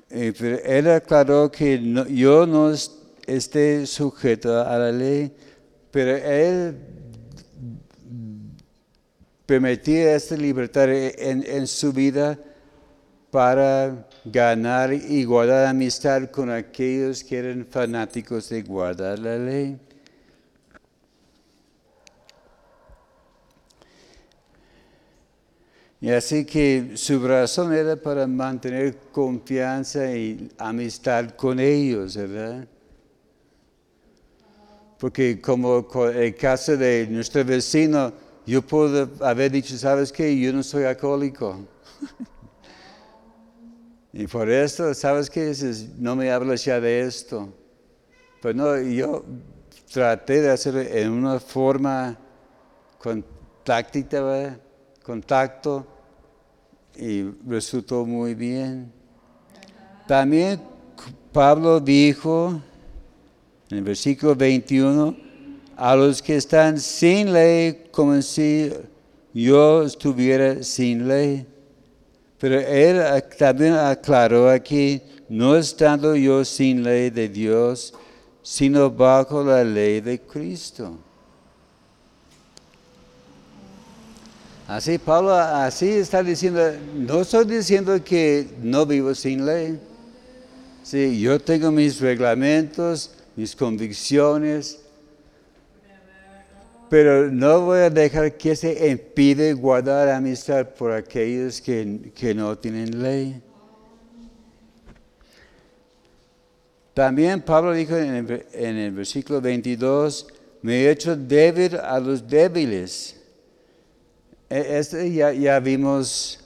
Él 0.10 0.90
aclaró 0.90 1.52
que 1.52 2.06
yo 2.10 2.46
no 2.46 2.72
esté 3.28 3.86
sujeto 3.86 4.62
a 4.62 4.78
la 4.78 4.92
ley, 4.92 5.36
pero 5.92 6.16
él 6.16 6.78
permitía 9.46 10.16
esta 10.16 10.38
libertad 10.38 10.88
en 10.90 11.68
su 11.68 11.92
vida 11.92 12.40
para 13.36 14.08
ganar 14.24 14.93
y 14.93 15.26
guardar 15.26 15.67
amistad 15.67 16.32
con 16.32 16.50
aquellos 16.50 17.21
que 17.21 17.38
eran 17.38 17.67
fanáticos 17.69 18.48
de 18.48 18.62
guardar 18.62 19.19
la 19.19 19.38
ley. 19.38 19.78
Y 26.00 26.10
así 26.12 26.45
que 26.45 26.91
su 26.95 27.28
razón 27.28 27.74
era 27.74 27.98
para 27.98 28.26
mantener 28.26 28.95
confianza 29.12 30.10
y 30.15 30.50
amistad 30.58 31.32
con 31.32 31.60
ellos, 31.60 32.15
¿verdad? 32.15 32.65
Porque 34.98 35.41
como 35.41 35.86
el 36.08 36.36
caso 36.38 36.78
de 36.78 37.06
nuestro 37.10 37.43
vecino, 37.43 38.13
yo 38.45 38.62
puedo 38.62 39.10
haber 39.26 39.52
dicho, 39.52 39.78
¿sabes 39.78 40.10
qué? 40.13 40.39
Yo 40.39 40.54
no 40.54 40.63
soy 40.63 40.86
alcohólico. 40.86 41.60
y 44.17 44.28
por 44.28 44.49
esto, 44.49 44.93
¿sabes 44.93 45.30
qué? 45.30 45.54
No 45.97 46.15
me 46.15 46.32
hablas 46.32 46.63
ya 46.63 46.80
de 46.80 47.01
esto. 47.01 47.54
Pero 48.41 48.54
no, 48.54 48.82
yo 48.82 49.25
traté 49.91 50.39
de 50.41 50.51
hacerlo 50.51 50.80
en 50.80 51.12
una 51.12 51.38
forma 51.38 52.17
contáctica, 52.97 54.58
contacto, 55.04 55.86
y 56.95 57.23
resultó 57.45 58.06
muy 58.06 58.36
bien. 58.36 58.89
También 60.08 60.62
Pablo 61.34 61.82
dijo 61.82 62.62
en 63.69 63.80
el 63.80 63.84
versículo 63.84 64.34
21, 64.34 65.13
a 65.75 65.93
los 65.93 66.21
que 66.21 66.38
están 66.38 66.80
sin 66.80 67.34
ley, 67.34 67.89
como 67.91 68.21
si 68.21 68.71
yo 69.34 69.84
estuviera 69.84 70.63
sin 70.63 71.06
ley. 71.06 71.45
Pero 72.46 72.60
él 72.60 73.24
también 73.40 73.74
aclaró 73.74 74.52
aquí, 74.52 75.02
no 75.28 75.58
estando 75.58 76.16
yo 76.16 76.46
sin 76.46 76.84
ley 76.84 77.10
de 77.10 77.28
Dios, 77.28 77.92
sino 78.44 78.92
bajo 78.92 79.44
la 79.44 79.64
ley 79.64 80.00
de 80.00 80.22
Cristo. 80.22 80.96
Así 84.68 85.00
Pablo 85.00 85.34
así 85.34 85.90
está 85.90 86.22
diciendo, 86.22 86.62
no 86.94 87.22
estoy 87.22 87.46
diciendo 87.46 88.04
que 88.04 88.48
no 88.62 88.86
vivo 88.86 89.16
sin 89.16 89.44
ley. 89.44 89.80
Sí, 90.84 91.20
yo 91.20 91.42
tengo 91.42 91.72
mis 91.72 92.00
reglamentos, 92.00 93.10
mis 93.36 93.56
convicciones, 93.56 94.82
pero 96.89 97.32
no 97.32 97.62
voy 97.62 97.80
a 97.80 97.89
dejar 97.89 98.38
que 98.38 98.56
se 98.56 98.89
impide 98.89 99.54
guardar 99.54 100.10
amistad 100.10 100.67
por 100.69 100.91
aquellos 100.91 101.62
que, 101.62 102.12
que 102.13 102.34
no 102.34 102.58
tienen 102.58 103.02
ley. 103.02 103.41
También 106.93 107.41
Pablo 107.41 107.74
dijo 107.74 107.98
en 107.98 108.15
el, 108.15 108.45
en 108.54 108.95
versículo 108.95 109.41
22, 109.41 110.28
me 110.62 110.76
he 110.76 110.91
hecho 110.91 111.15
débil 111.15 111.76
a 111.76 112.00
los 112.00 112.26
débiles 112.28 113.15
e, 114.50 114.78
este 114.80 115.12
ya, 115.12 115.34
ya 115.34 115.60
vimos 115.60 116.39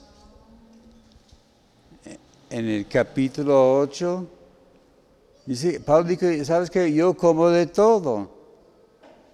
en 2.50 2.68
el 2.68 2.88
capítulo 2.88 3.78
8. 3.78 4.26
Dice, 5.46 5.80
Pablo 5.80 6.08
dijo, 6.08 6.44
¿sabes 6.44 6.70
que 6.70 6.92
Yo 6.92 7.14
como 7.14 7.48
de 7.48 7.66
todo. 7.66 8.39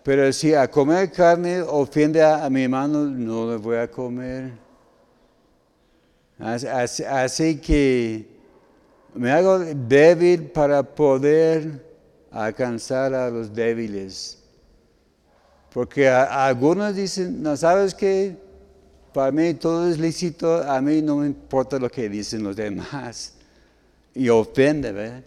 Pero 0.07 0.33
si 0.33 0.55
a 0.55 0.71
comer 0.71 1.11
carne 1.11 1.61
ofende 1.62 2.23
a, 2.23 2.49
mi 2.49 2.62
hermano, 2.62 3.07
no 3.07 3.51
le 3.51 3.57
voy 3.57 3.77
a 3.77 3.90
comer. 3.90 4.53
Así, 6.38 7.57
que 7.57 8.25
me 9.16 9.33
hago 9.33 9.59
débil 9.59 10.45
para 10.45 10.85
poder 10.85 11.85
alcanzar 12.31 13.14
a 13.14 13.29
los 13.31 13.53
débiles. 13.53 14.38
Porque 15.73 16.09
algunos 16.09 16.95
dicen, 16.95 17.42
no 17.42 17.57
sabes 17.57 17.92
qué, 17.92 18.37
para 19.12 19.33
mí 19.33 19.55
todo 19.55 19.90
es 19.90 19.99
lícito, 19.99 20.62
a 20.62 20.81
mí 20.81 21.03
no 21.03 21.16
me 21.16 21.27
importa 21.27 21.81
lo 21.81 21.90
que 21.90 22.09
dicen 22.09 22.45
los 22.45 22.55
demás. 22.55 23.35
Y 24.14 24.29
ofende, 24.29 24.92
¿verdad? 24.92 25.25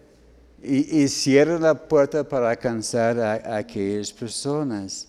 Y, 0.62 1.08
cierra 1.08 1.58
la 1.58 1.74
puerta 1.74 2.24
para 2.24 2.50
alcanzar 2.50 3.20
a, 3.20 3.58
aquellas 3.58 4.12
personas. 4.12 5.08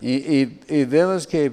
Y, 0.00 0.48
y, 0.68 0.84
vemos 0.86 1.26
que 1.26 1.52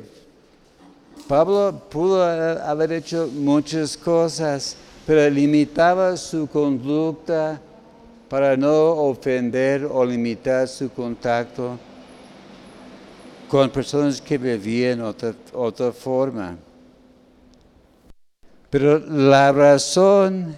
Pablo 1.27 1.83
pudo 1.89 2.23
haber 2.23 2.93
hecho 2.93 3.27
muchas 3.33 3.97
cosas, 3.97 4.77
pero 5.05 5.29
limitaba 5.29 6.15
su 6.15 6.47
conducta 6.47 7.59
para 8.29 8.55
no 8.55 8.91
ofender 8.91 9.85
o 9.85 10.05
limitar 10.05 10.67
su 10.69 10.89
contacto 10.89 11.77
con 13.49 13.69
personas 13.69 14.21
que 14.21 14.37
vivían 14.37 15.01
otra, 15.01 15.33
otra 15.53 15.91
forma. 15.91 16.57
Pero 18.69 18.99
la 18.99 19.51
razón 19.51 20.55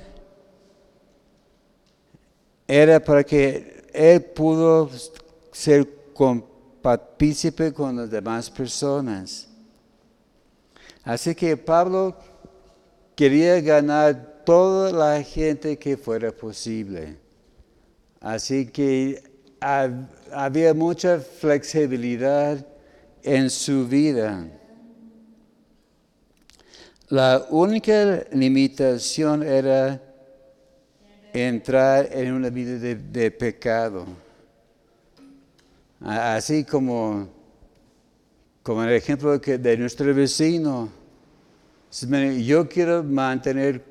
era 2.68 3.00
para 3.00 3.24
que 3.24 3.84
él 3.94 4.22
pudo 4.22 4.90
ser 5.52 5.88
partícipe 6.82 7.74
con 7.74 7.96
las 7.96 8.10
demás 8.10 8.50
personas. 8.50 9.48
Así 11.04 11.34
que 11.36 11.56
Pablo 11.56 12.16
quería 13.16 13.60
ganar 13.62 14.44
toda 14.46 14.92
la 14.92 15.24
gente 15.24 15.78
que 15.78 15.98
fuera 15.98 16.32
posible. 16.32 17.18
Así 18.20 18.66
que 18.66 19.22
había 20.32 20.74
mucha 20.74 21.20
flexibilidad 21.20 22.66
en 23.24 23.50
su 23.50 23.88
vida. 23.88 24.48
La 27.10 27.48
única 27.50 28.24
limitación 28.32 29.44
era 29.44 30.02
entrar 31.34 32.10
en 32.12 32.34
una 32.34 32.50
vida 32.50 32.78
de, 32.78 33.32
pecado. 33.32 34.06
Así 36.02 36.64
como, 36.64 37.28
como 38.64 38.84
el 38.84 38.92
ejemplo 38.92 39.38
de 39.40 39.78
nuestro 39.78 40.14
vecino. 40.14 40.90
Yo 42.40 42.70
quiero 42.70 43.04
mantener 43.04 43.84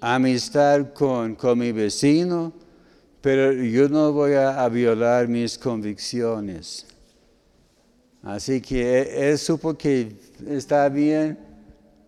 amistad 0.00 0.92
con, 0.92 1.34
con 1.36 1.58
mi 1.58 1.72
vecino, 1.72 2.52
pero 3.20 3.52
yo 3.52 3.88
no 3.88 4.12
voy 4.12 4.34
a, 4.34 4.68
violar 4.68 5.28
mis 5.28 5.58
convicciones. 5.58 6.86
Así 8.26 8.60
que 8.60 9.30
él, 9.30 9.38
supo 9.38 9.78
que 9.78 10.16
está 10.48 10.88
bien 10.88 11.38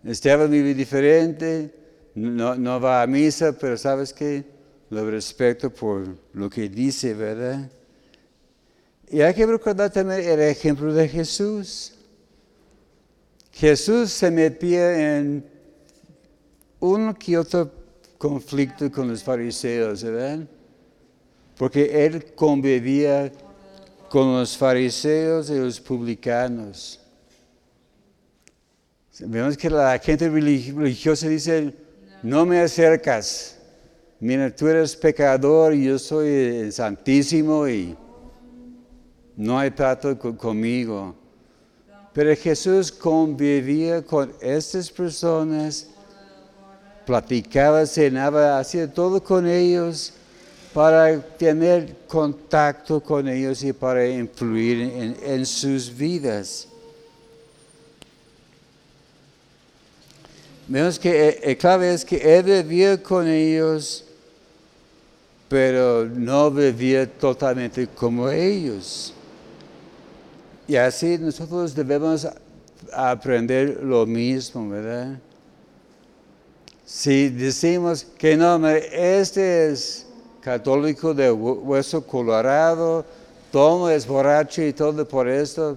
Estaba 0.02 0.46
vive 0.46 0.74
diferente, 0.74 1.72
no, 2.14 2.57
no 2.57 2.81
va 2.81 3.02
a 3.02 3.07
misa, 3.07 3.52
pero 3.52 3.76
sabes 3.76 4.12
que 4.12 4.44
lo 4.90 5.09
respeto 5.09 5.70
por 5.70 6.09
lo 6.33 6.48
que 6.50 6.68
dice, 6.68 7.14
¿verdad? 7.14 7.70
Y 9.09 9.20
hay 9.20 9.35
que 9.35 9.46
recordar 9.46 9.92
también 9.92 10.20
el 10.28 10.40
ejemplo 10.40 10.92
de 10.92 11.09
Jesús. 11.09 11.94
Jesús 13.52 14.11
se 14.11 14.31
metía 14.31 15.18
en 15.18 15.44
uno 16.81 17.14
que 17.14 17.38
otro 17.38 17.70
conflicto 18.16 18.90
con 18.90 19.09
los 19.09 19.22
fariseos, 19.22 20.02
¿verdad? 20.02 20.48
Porque 21.57 22.07
él 22.07 22.35
convivía 22.35 23.31
con 24.08 24.32
los 24.32 24.56
fariseos 24.56 25.50
y 25.50 25.58
los 25.58 25.80
publicanos. 25.80 27.00
Vemos 29.20 29.56
que 29.56 29.68
la 29.68 29.98
gente 29.98 30.28
religiosa 30.28 31.28
dice, 31.28 31.74
no 32.22 32.46
me 32.46 32.60
acercas. 32.60 33.58
Mira, 34.20 34.54
tú 34.54 34.68
eres 34.68 34.96
pecador 34.96 35.74
y 35.74 35.84
yo 35.84 35.98
soy 35.98 36.70
santísimo 36.72 37.68
y 37.68 37.96
no 39.36 39.58
hay 39.58 39.70
trato 39.70 40.16
conmigo. 40.18 41.14
Pero 42.12 42.34
Jesús 42.34 42.90
convivía 42.90 44.02
con 44.02 44.32
estas 44.40 44.90
personas, 44.90 45.88
platicaba, 47.06 47.86
cenaba, 47.86 48.58
hacía 48.58 48.92
todo 48.92 49.22
con 49.22 49.46
ellos 49.46 50.14
para 50.72 51.20
tener 51.20 51.94
contacto 52.07 53.00
con 53.00 53.28
ellos 53.28 53.62
y 53.62 53.72
para 53.72 54.07
influir 54.07 55.16
en, 55.22 55.46
sus 55.46 55.94
vidas. 55.94 56.68
Vemos 60.66 60.98
que 60.98 61.28
el 61.28 61.50
eh, 61.50 61.57
clave 61.57 61.94
es 61.94 62.04
que 62.04 62.16
él 62.16 62.42
vivía 62.42 63.02
con 63.02 63.26
ellos, 63.26 64.04
pero 65.48 66.04
no 66.04 66.50
vivía 66.50 67.11
totalmente 67.11 67.87
como 67.87 68.28
ellos. 68.28 69.14
Y 70.66 70.76
así 70.76 71.16
nosotros 71.16 71.74
debemos 71.74 72.28
aprender 72.92 73.83
lo 73.83 74.04
mismo, 74.04 74.68
¿verdad? 74.68 75.18
Si 76.85 77.31
decimos 77.31 78.04
que 78.18 78.37
no, 78.37 78.66
este 78.68 79.70
es 79.70 80.07
católico 80.48 81.12
de 81.12 81.30
hueso 81.30 82.06
colorado, 82.06 83.04
todo 83.52 83.90
es 83.90 84.06
borracho 84.06 84.62
y 84.62 84.72
todo 84.72 85.06
por 85.06 85.28
esto, 85.28 85.76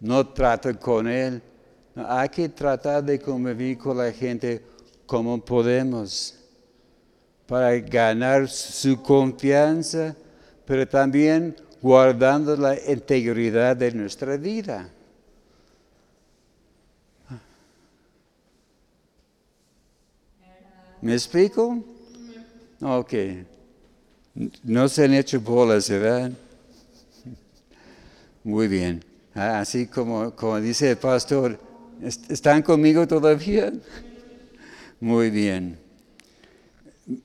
no 0.00 0.26
trata 0.26 0.72
con 0.72 1.06
él. 1.06 1.42
Hay 1.94 2.30
que 2.30 2.48
tratar 2.48 3.04
de 3.04 3.20
convivir 3.20 3.76
con 3.76 3.98
la 3.98 4.10
gente 4.10 4.62
como 5.04 5.38
podemos 5.38 6.34
para 7.46 7.78
ganar 7.78 8.48
su 8.48 9.02
confianza, 9.02 10.16
pero 10.64 10.88
también 10.88 11.54
guardando 11.82 12.56
la 12.56 12.74
integridad 12.74 13.76
de 13.76 13.92
nuestra 13.92 14.38
vida. 14.38 14.88
¿Me 21.02 21.12
explico? 21.12 21.84
Ok. 22.80 23.14
No 24.62 24.88
se 24.88 25.04
han 25.04 25.14
hecho 25.14 25.40
bolas, 25.40 25.88
¿verdad? 25.90 26.32
Muy 28.44 28.68
bien. 28.68 29.04
Así 29.34 29.86
como, 29.86 30.30
como 30.34 30.60
dice 30.60 30.90
el 30.90 30.96
pastor, 30.96 31.58
¿Están 32.00 32.62
conmigo 32.62 33.06
todavía? 33.08 33.72
Muy 35.00 35.30
bien. 35.30 35.78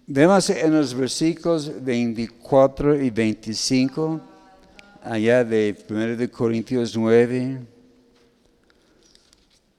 Vemos 0.07 0.49
en 0.49 0.73
los 0.73 0.95
versículos 0.95 1.71
24 1.83 3.03
y 3.03 3.09
25, 3.11 4.19
allá 5.03 5.43
de 5.43 5.77
1 5.87 6.15
de 6.15 6.29
Corintios 6.29 6.97
9, 6.97 7.59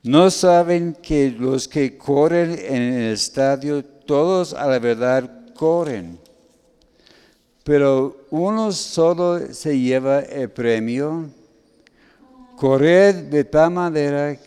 no 0.04 0.30
saben 0.30 0.94
que 1.02 1.30
los 1.30 1.66
que 1.66 1.96
corren 1.96 2.52
en 2.52 2.82
el 2.82 3.12
estadio, 3.14 3.84
todos 3.84 4.52
a 4.52 4.66
la 4.66 4.78
verdad 4.78 5.43
corren, 5.54 6.18
pero 7.64 8.26
uno 8.30 8.70
solo 8.72 9.52
se 9.52 9.78
lleva 9.78 10.20
el 10.20 10.50
premio. 10.50 11.30
Corred 12.56 13.30
de 13.30 13.44
tal 13.44 13.70
manera 13.70 14.38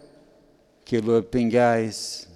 que 0.86 1.02
lo 1.02 1.24
tengáis. 1.24 2.28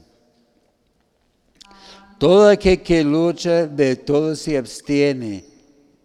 Todo 2.18 2.50
aquel 2.50 2.82
que 2.82 3.04
lucha 3.04 3.68
de 3.68 3.96
todo 3.96 4.36
se 4.36 4.58
abstiene. 4.58 5.46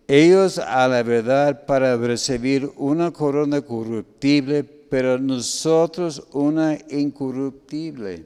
Ellos 0.08 0.58
a 0.58 0.86
la 0.86 1.02
verdad 1.02 1.66
para 1.66 1.96
recibir 1.96 2.70
una 2.76 3.10
corona 3.10 3.60
corruptible, 3.60 4.62
pero 4.62 5.18
nosotros 5.18 6.22
una 6.32 6.78
incorruptible. 6.90 8.24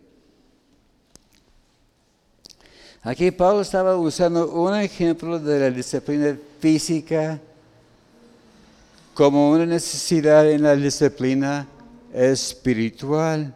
Aquí 3.02 3.30
Pablo 3.30 3.62
estaba 3.62 3.96
usando 3.96 4.50
un 4.50 4.74
ejemplo 4.74 5.38
de 5.38 5.58
la 5.58 5.70
disciplina 5.70 6.36
física 6.58 7.40
como 9.14 9.50
una 9.50 9.64
necesidad 9.64 10.46
en 10.50 10.62
la 10.62 10.76
disciplina 10.76 11.66
espiritual. 12.12 13.54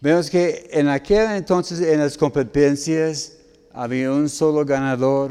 Vemos 0.00 0.28
que 0.28 0.68
en 0.72 0.88
aquel 0.88 1.30
entonces 1.30 1.80
en 1.80 2.00
las 2.00 2.18
competencias 2.18 3.34
había 3.72 4.10
un 4.10 4.28
solo 4.28 4.64
ganador. 4.64 5.30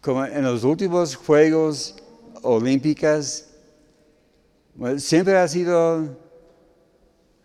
Como 0.00 0.24
en 0.24 0.42
los 0.42 0.64
últimos 0.64 1.14
Juegos 1.14 1.94
Olímpicos, 2.42 3.46
siempre 4.98 5.38
ha 5.38 5.46
sido 5.46 6.16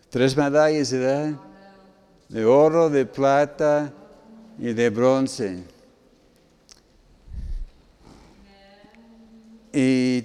tres 0.09 0.35
medallas, 0.35 0.91
¿verdad? 0.91 1.50
De 2.31 2.43
oro, 2.45 2.89
de 2.89 3.05
plata 3.05 3.93
y 4.57 4.73
de 4.73 4.89
bronce. 4.89 5.63
Y 9.73 10.21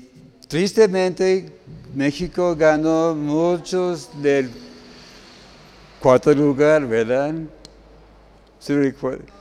tristemente 0.48 1.52
México 1.94 2.57
ganó 2.57 3.14
muchos 3.14 4.11
del 4.22 4.50
cuarto 6.00 6.32
lugar, 6.32 6.86
¿verdad? 6.86 7.34
¿Se 8.59 8.76
recuerda? 8.76 9.36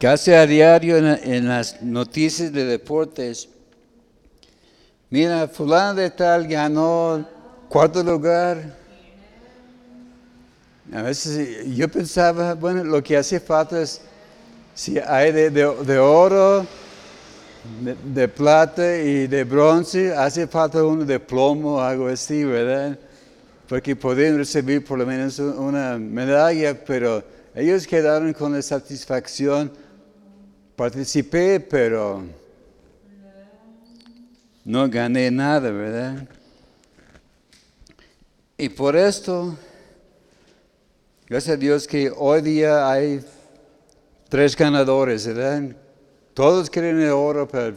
Casi 0.00 0.32
a 0.32 0.46
diario 0.46 0.96
en, 0.96 1.46
las 1.46 1.82
noticias 1.82 2.50
de 2.54 2.64
deportes, 2.64 3.49
mira, 5.10 5.48
fulano 5.48 5.94
de 5.94 6.10
tal 6.10 6.46
ganó 6.46 7.26
cuarto 7.68 8.02
lugar. 8.02 8.78
A 10.92 11.02
veces 11.02 11.66
yo 11.76 11.88
pensaba, 11.88 12.54
bueno, 12.54 12.82
lo 12.84 13.02
que 13.02 13.16
hace 13.16 13.38
falta 13.38 13.80
es, 13.82 14.00
si 14.74 14.98
hay 14.98 15.32
de 15.32 15.98
oro, 15.98 16.66
de, 18.04 18.28
plata 18.28 18.96
y 18.98 19.26
de 19.26 19.44
bronce, 19.44 20.14
hace 20.14 20.46
falta 20.46 20.82
uno 20.82 21.04
de 21.04 21.20
plomo, 21.20 21.80
algo 21.80 22.08
así, 22.08 22.44
¿verdad? 22.44 22.98
Porque 23.68 23.94
podían 23.94 24.38
recibir 24.38 24.84
por 24.84 24.98
lo 24.98 25.06
menos 25.06 25.38
una 25.38 25.98
medalla, 25.98 26.84
pero 26.84 27.22
ellos 27.54 27.86
quedaron 27.86 28.32
con 28.32 28.52
la 28.52 28.62
satisfacción. 28.62 29.70
Participé, 30.74 31.60
pero 31.60 32.22
no 34.70 34.88
gané 34.88 35.32
nada, 35.32 35.68
¿verdad? 35.72 36.28
Y 38.56 38.68
por 38.68 38.94
esto, 38.94 39.56
gracias 41.26 41.56
a 41.56 41.58
Dios 41.58 41.88
que 41.88 42.12
hoy 42.16 42.40
día 42.40 42.88
hay 42.88 43.20
tres 44.28 44.56
ganadores, 44.56 45.26
¿verdad? 45.26 45.74
Todos 46.34 46.70
quieren 46.70 47.00
el 47.00 47.10
oro, 47.10 47.48
pero 47.48 47.76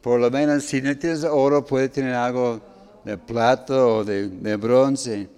por 0.00 0.20
lo 0.20 0.30
menos 0.30 0.62
si 0.62 0.80
no 0.80 0.96
tienes 0.96 1.24
oro, 1.24 1.66
puede 1.66 1.88
tener 1.88 2.14
algo 2.14 2.60
de 3.04 3.18
plata 3.18 3.84
o 3.84 4.04
de, 4.04 4.28
de 4.28 4.54
bronce. 4.54 5.28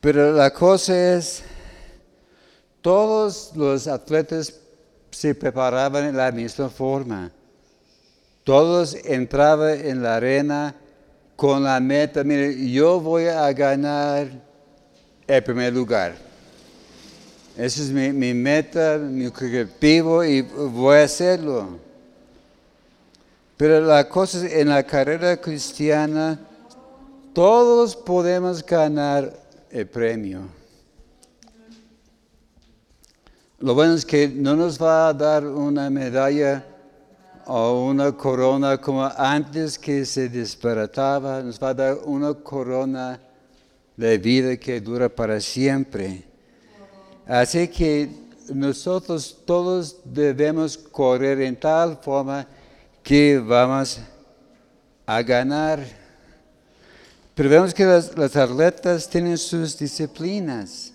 Pero 0.00 0.32
la 0.34 0.52
cosa 0.52 1.16
es, 1.16 1.42
todos 2.80 3.50
los 3.56 3.88
atletas 3.88 4.54
se 5.10 5.34
preparaban 5.34 6.04
en 6.04 6.16
la 6.16 6.30
misma 6.30 6.68
forma. 6.68 7.32
Todos 8.48 8.96
entraban 9.04 9.78
en 9.84 10.02
la 10.02 10.16
arena 10.16 10.74
con 11.36 11.64
la 11.64 11.78
meta, 11.80 12.24
mire, 12.24 12.70
yo 12.70 12.98
voy 12.98 13.26
a 13.26 13.52
ganar 13.52 14.26
el 15.26 15.44
primer 15.44 15.70
lugar. 15.74 16.14
Esa 17.58 17.82
es 17.82 17.90
mi, 17.90 18.32
meta, 18.32 18.96
mi 18.96 19.26
objetivo 19.26 20.24
y 20.24 20.40
voy 20.40 20.96
a 20.96 21.02
hacerlo. 21.02 21.76
Pero 23.58 23.82
la 23.82 24.08
cosa 24.08 24.46
es, 24.46 24.54
en 24.54 24.70
la 24.70 24.82
carrera 24.82 25.36
cristiana, 25.38 26.40
todos 27.34 27.94
podemos 27.96 28.64
ganar 28.64 29.30
el 29.70 29.86
premio. 29.86 30.40
Lo 33.58 33.74
bueno 33.74 33.92
es 33.92 34.06
que 34.06 34.26
no 34.26 34.56
nos 34.56 34.82
va 34.82 35.08
a 35.08 35.12
dar 35.12 35.46
una 35.46 35.90
medalla 35.90 36.64
o 37.50 37.86
una 37.86 38.12
corona 38.12 38.76
como 38.76 39.10
antes 39.16 39.78
que 39.78 40.04
se 40.04 40.28
disparataba, 40.28 41.42
nos 41.42 41.58
va 41.58 41.70
a 41.70 41.74
dar 41.74 41.98
una 42.04 42.34
corona 42.34 43.18
de 43.96 44.18
vida 44.18 44.54
que 44.58 44.78
dura 44.82 45.08
para 45.08 45.40
siempre. 45.40 46.24
Así 47.26 47.66
que 47.68 48.10
nosotros 48.52 49.34
todos 49.46 49.96
debemos 50.04 50.76
correr 50.76 51.40
en 51.40 51.56
tal 51.56 51.96
forma 52.02 52.46
que 53.02 53.38
vamos 53.38 53.98
a 55.06 55.22
ganar. 55.22 55.80
Pero 57.34 57.48
vemos 57.48 57.72
que 57.72 57.86
las, 57.86 58.14
las 58.14 58.36
atletas 58.36 59.08
tienen 59.08 59.38
sus 59.38 59.78
disciplinas. 59.78 60.92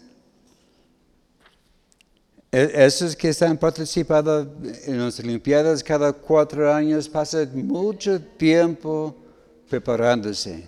E, 2.54 2.86
esos 2.86 3.16
que 3.16 3.30
están 3.30 3.58
participando 3.58 4.48
en 4.86 5.04
las 5.04 5.20
Olimpiadas 5.20 5.84
cada 5.84 6.14
cuatro 6.14 6.72
años 6.72 7.10
pasan 7.10 7.50
mucho 7.66 8.22
tiempo 8.22 9.16
preparándose. 9.68 10.64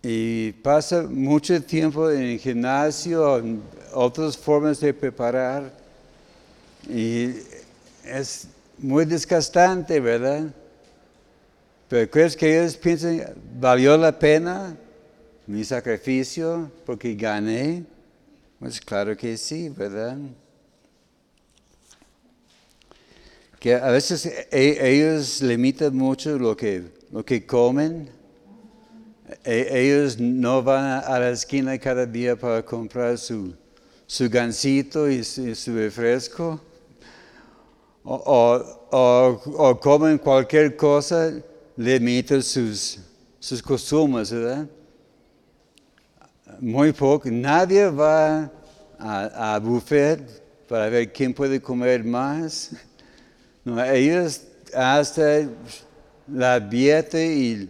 Y 0.00 0.52
pasa 0.62 1.02
mucho 1.02 1.60
tiempo 1.60 2.08
en 2.08 2.22
el 2.22 2.38
gimnasio, 2.38 3.38
en 3.38 3.60
otras 3.92 4.38
formas 4.38 4.78
de 4.78 4.94
preparar. 4.94 5.72
Y 6.88 7.34
es 8.04 8.46
muy 8.78 9.04
desgastante, 9.06 9.98
¿verdad? 9.98 10.44
Pero 11.88 12.08
¿crees 12.08 12.36
que 12.36 12.60
ellos 12.60 12.76
piensan, 12.76 13.34
valió 13.58 13.96
la 13.96 14.16
pena 14.16 14.76
mi 15.48 15.64
sacrificio 15.64 16.70
porque 16.84 17.16
gané? 17.16 17.95
Pues 18.58 18.80
claro 18.80 19.16
que 19.16 19.36
sí, 19.36 19.68
¿verdad? 19.68 20.16
Que 23.60 23.74
a 23.74 23.90
veces 23.90 24.26
e, 24.26 24.78
ellos 24.80 25.42
limitan 25.42 25.96
mucho 25.96 26.38
lo 26.38 26.56
que, 26.56 26.84
lo 27.10 27.24
que 27.24 27.44
comen. 27.44 28.08
E, 29.44 29.68
ellos 29.70 30.18
no 30.18 30.62
van 30.62 31.02
a 31.04 31.18
la 31.18 31.30
esquina 31.30 31.78
cada 31.78 32.06
día 32.06 32.36
para 32.36 32.64
comprar 32.64 33.18
su, 33.18 33.54
su 34.06 34.28
gansito 34.30 35.08
y 35.10 35.22
su 35.24 35.74
refresco 35.74 36.60
o, 38.08 39.78
comen 39.80 40.18
cualquier 40.18 40.76
cosa, 40.76 41.32
limita 41.76 42.40
sus, 42.40 42.98
sus 43.40 43.62
costumbres, 43.62 44.30
¿verdad? 44.30 44.66
Muy 46.60 46.92
poco. 46.92 47.30
Nadie 47.30 47.88
va 47.88 48.50
a, 48.98 49.54
a 49.54 49.58
buffet 49.58 50.20
para 50.68 50.88
ver 50.88 51.12
quién 51.12 51.34
puede 51.34 51.60
comer 51.60 52.04
más. 52.04 52.70
No, 53.64 53.82
ellos 53.84 54.42
hasta 54.74 55.48
la 56.28 56.60
dieta 56.60 57.20
y 57.20 57.68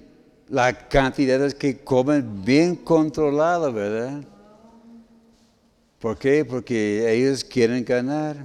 la 0.49 0.73
cantidad 0.89 1.51
que 1.53 1.79
comen 1.79 2.45
bien 2.45 2.77
controlada, 2.77 3.71
¿verdad? 3.71 4.23
¿Por 5.99 6.19
qué? 6.19 6.45
Porque 6.45 7.13
ellos 7.13 7.43
quieren 7.43 7.85
ganar. 7.85 8.37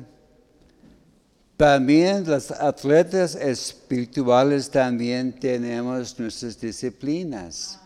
También 1.58 2.26
los 2.26 2.50
atletas 2.50 3.36
espirituales 3.36 4.70
también 4.70 5.32
tenemos 5.40 6.18
nuestras 6.18 6.60
disciplinas. 6.60 7.81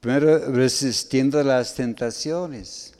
Primero, 0.00 0.38
resistiendo 0.52 1.42
las 1.42 1.74
tentaciones. 1.74 2.94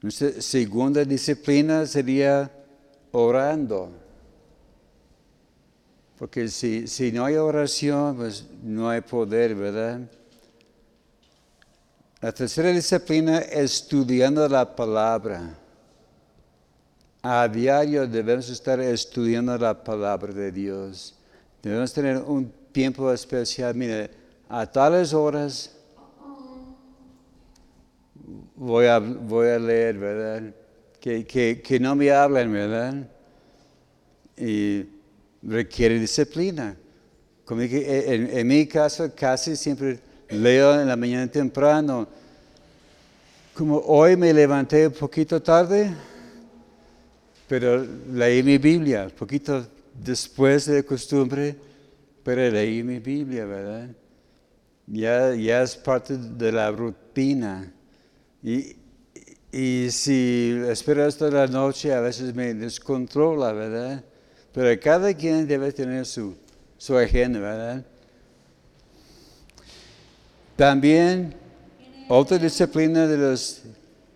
Nuestra 0.00 0.40
segunda 0.40 1.04
disciplina 1.04 1.86
sería 1.86 2.50
orando. 3.12 3.90
Porque 6.18 6.48
si, 6.48 6.86
si 6.86 7.12
no 7.12 7.24
hay 7.24 7.36
oración, 7.36 8.16
pues 8.16 8.46
no 8.62 8.88
hay 8.88 9.00
poder, 9.00 9.54
¿verdad? 9.54 10.00
La 12.20 12.32
tercera 12.32 12.70
disciplina 12.70 13.38
es 13.38 13.74
estudiando 13.74 14.48
la 14.48 14.74
palabra. 14.74 15.54
A 17.22 17.46
diario 17.48 18.06
debemos 18.06 18.48
estar 18.48 18.80
estudiando 18.80 19.56
la 19.56 19.82
palabra 19.82 20.32
de 20.32 20.50
Dios. 20.50 21.14
Debemos 21.62 21.92
tener 21.92 22.18
un 22.18 22.52
tiempo 22.78 23.12
especial. 23.12 23.74
Mire, 23.74 24.08
a 24.48 24.64
tales 24.64 25.12
horas 25.12 25.72
voy 28.54 28.86
a, 28.86 29.00
voy 29.00 29.48
a 29.48 29.58
leer, 29.58 29.98
¿verdad? 29.98 30.54
Que, 31.00 31.60
que, 31.60 31.80
no 31.80 31.96
me 31.96 32.12
hablen, 32.12 32.52
¿verdad? 32.52 32.94
Y 34.36 34.84
requiere 35.42 35.98
disciplina. 35.98 36.76
Como 37.44 37.62
en, 37.62 38.30
en 38.38 38.46
mi 38.46 38.64
caso, 38.68 39.10
casi 39.12 39.56
siempre 39.56 39.98
leo 40.28 40.80
en 40.80 40.86
la 40.86 40.94
mañana 40.94 41.26
temprano. 41.26 42.06
Como 43.54 43.78
hoy 43.78 44.16
me 44.16 44.32
levanté 44.32 44.86
un 44.86 44.92
poquito 44.92 45.42
tarde, 45.42 45.92
pero 47.48 47.84
leí 48.12 48.40
mi 48.44 48.56
Biblia, 48.56 49.06
un 49.06 49.18
poquito 49.18 49.66
después 50.00 50.66
de 50.66 50.84
costumbre, 50.84 51.66
pero 52.28 52.50
leí 52.50 52.82
mi 52.82 52.98
Biblia, 52.98 53.46
¿verdad? 53.46 53.88
Ya, 54.86 55.34
ya 55.34 55.62
es 55.62 55.74
parte 55.74 56.18
de 56.18 56.52
la 56.52 56.70
rutina. 56.70 57.72
Y, 58.42 58.76
y 59.50 59.90
si 59.90 60.60
espero 60.68 61.06
hasta 61.06 61.30
la 61.30 61.46
noche, 61.46 61.90
a 61.94 62.00
veces 62.00 62.34
me 62.34 62.52
descontrola, 62.52 63.54
¿verdad? 63.54 64.04
Pero 64.52 64.78
cada 64.78 65.14
quien 65.14 65.48
debe 65.48 65.72
tener 65.72 66.04
su, 66.04 66.36
su 66.76 66.98
agenda, 66.98 67.40
¿verdad? 67.40 67.86
También 70.54 71.34
otra 72.10 72.36
disciplina 72.36 73.06
de 73.06 73.16
los 73.16 73.62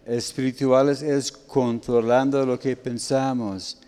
espirituales 0.05 1.01
es 1.01 1.33
controlando 1.33 2.45
lo 2.45 2.59
que 2.59 2.77
pensamos. 2.77 3.79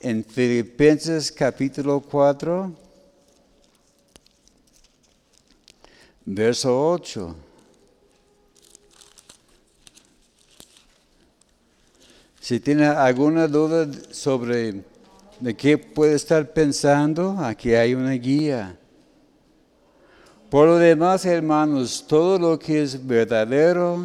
En 0.00 0.24
Filipenses 0.24 1.30
capítulo 1.30 2.00
4, 2.00 2.89
verso 6.24 6.90
8. 6.90 7.34
Si 12.40 12.58
tiene 12.58 12.86
alguna 12.86 13.46
duda 13.46 13.86
sobre 14.10 14.82
de 15.38 15.56
qué 15.56 15.78
puede 15.78 16.14
estar 16.14 16.52
pensando, 16.52 17.36
aquí 17.38 17.74
hay 17.74 17.94
una 17.94 18.12
guía. 18.12 18.76
Por 20.50 20.66
lo 20.66 20.76
demás, 20.78 21.24
hermanos, 21.24 22.04
todo 22.08 22.38
lo 22.38 22.58
que 22.58 22.82
es 22.82 23.06
verdadero, 23.06 24.04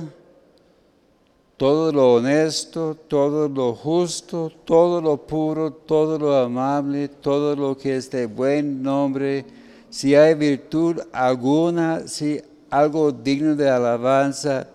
todo 1.57 1.91
lo 1.91 2.13
honesto, 2.13 2.95
todo 3.07 3.49
lo 3.49 3.73
justo, 3.73 4.51
todo 4.63 5.01
lo 5.01 5.17
puro, 5.17 5.71
todo 5.71 6.19
lo 6.19 6.35
amable, 6.35 7.07
todo 7.07 7.55
lo 7.55 7.77
que 7.77 7.95
es 7.95 8.11
de 8.11 8.27
buen 8.27 8.83
nombre, 8.83 9.45
si 9.89 10.15
hay 10.15 10.33
virtud 10.33 11.01
alguna, 11.11 12.07
si 12.07 12.41
algo 12.69 13.11
digno 13.11 13.55
de 13.55 13.69
alabanza, 13.69 14.67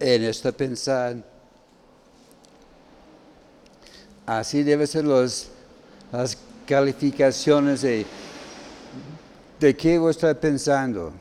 en 0.00 0.24
esta 0.24 0.52
pensar. 0.52 1.16
Así 4.26 4.62
deben 4.62 4.86
ser 4.86 5.04
las 5.04 6.38
calificaciones 6.66 7.82
de, 7.82 8.06
de 9.58 9.76
qué 9.76 9.98
vos 9.98 10.16
estás 10.16 10.36
pensando. 10.36 11.12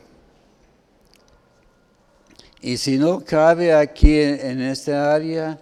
Y 2.61 2.75
si 2.77 2.97
no 2.97 3.23
cabe 3.23 3.73
aquí 3.73 4.19
en, 4.19 4.39
en 4.45 4.61
esta 4.61 5.13
área, 5.13 5.57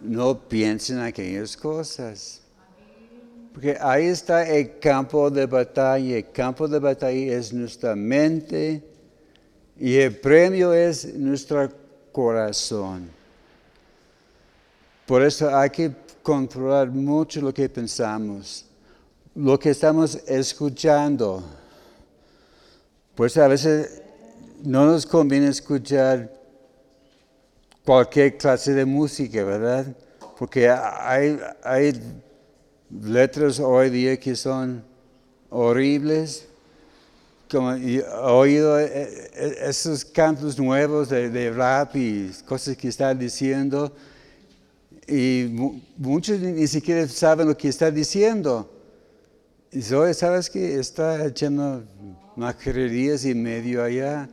no 0.00 0.38
piensen 0.38 0.98
en 0.98 1.04
aquellas 1.04 1.56
cosas. 1.56 2.37
Porque 3.58 3.76
ahí 3.80 4.06
está 4.06 4.48
el 4.48 4.78
campo 4.78 5.28
de 5.30 5.44
batalla. 5.44 6.18
El 6.18 6.30
campo 6.30 6.68
de 6.68 6.78
batalla 6.78 7.36
es 7.36 7.52
nuestra 7.52 7.96
mente 7.96 8.84
y 9.76 9.96
el 9.96 10.16
premio 10.16 10.72
es 10.72 11.12
nuestro 11.16 11.68
corazón. 12.12 13.10
Por 15.04 15.24
eso 15.24 15.52
hay 15.52 15.70
que 15.70 15.90
controlar 16.22 16.88
mucho 16.88 17.40
lo 17.40 17.52
que 17.52 17.68
pensamos, 17.68 18.64
lo 19.34 19.58
que 19.58 19.70
estamos 19.70 20.14
escuchando. 20.28 21.42
Pues 23.16 23.36
a 23.38 23.48
veces 23.48 24.02
no 24.62 24.86
nos 24.86 25.04
conviene 25.04 25.48
escuchar 25.48 26.32
cualquier 27.84 28.38
clase 28.38 28.72
de 28.72 28.84
música, 28.84 29.42
¿verdad? 29.42 29.84
Porque 30.38 30.70
hay, 30.70 31.40
hay 31.64 32.00
letras 32.90 33.60
hoy 33.60 33.90
día 33.90 34.18
que 34.18 34.34
son 34.36 34.84
horribles. 35.50 36.46
Como 37.50 37.72
he 37.72 38.02
oído 38.02 38.78
eh, 38.78 39.30
eh, 39.32 39.56
esos 39.62 40.04
cantos 40.04 40.58
nuevos 40.58 41.08
de, 41.08 41.50
rap 41.50 41.96
y 41.96 42.30
cosas 42.46 42.76
que 42.76 42.88
están 42.88 43.18
diciendo, 43.18 43.94
y 45.06 45.46
muchos 45.96 46.38
ni 46.40 46.66
siquiera 46.66 47.08
saben 47.08 47.48
lo 47.48 47.56
que 47.56 47.68
está 47.68 47.90
diciendo. 47.90 48.70
Y 49.72 49.94
hoy, 49.94 50.12
¿sabes 50.12 50.50
que 50.50 50.78
Está 50.78 51.24
echando 51.24 51.82
maquererías 52.38 53.24
y 53.24 53.34
medio 53.34 53.82
allá. 53.82 54.28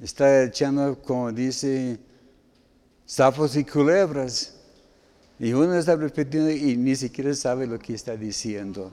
Está 0.00 0.44
echando, 0.44 1.00
como 1.02 1.30
dice, 1.30 1.98
sapos 3.04 3.56
y 3.56 3.64
culebras. 3.64 4.54
Y 5.42 5.52
uno 5.54 5.74
está 5.74 5.96
repitiendo 5.96 6.52
y 6.52 6.76
ni 6.76 6.94
siquiera 6.94 7.34
sabe 7.34 7.66
lo 7.66 7.76
que 7.76 7.94
está 7.94 8.16
diciendo. 8.16 8.92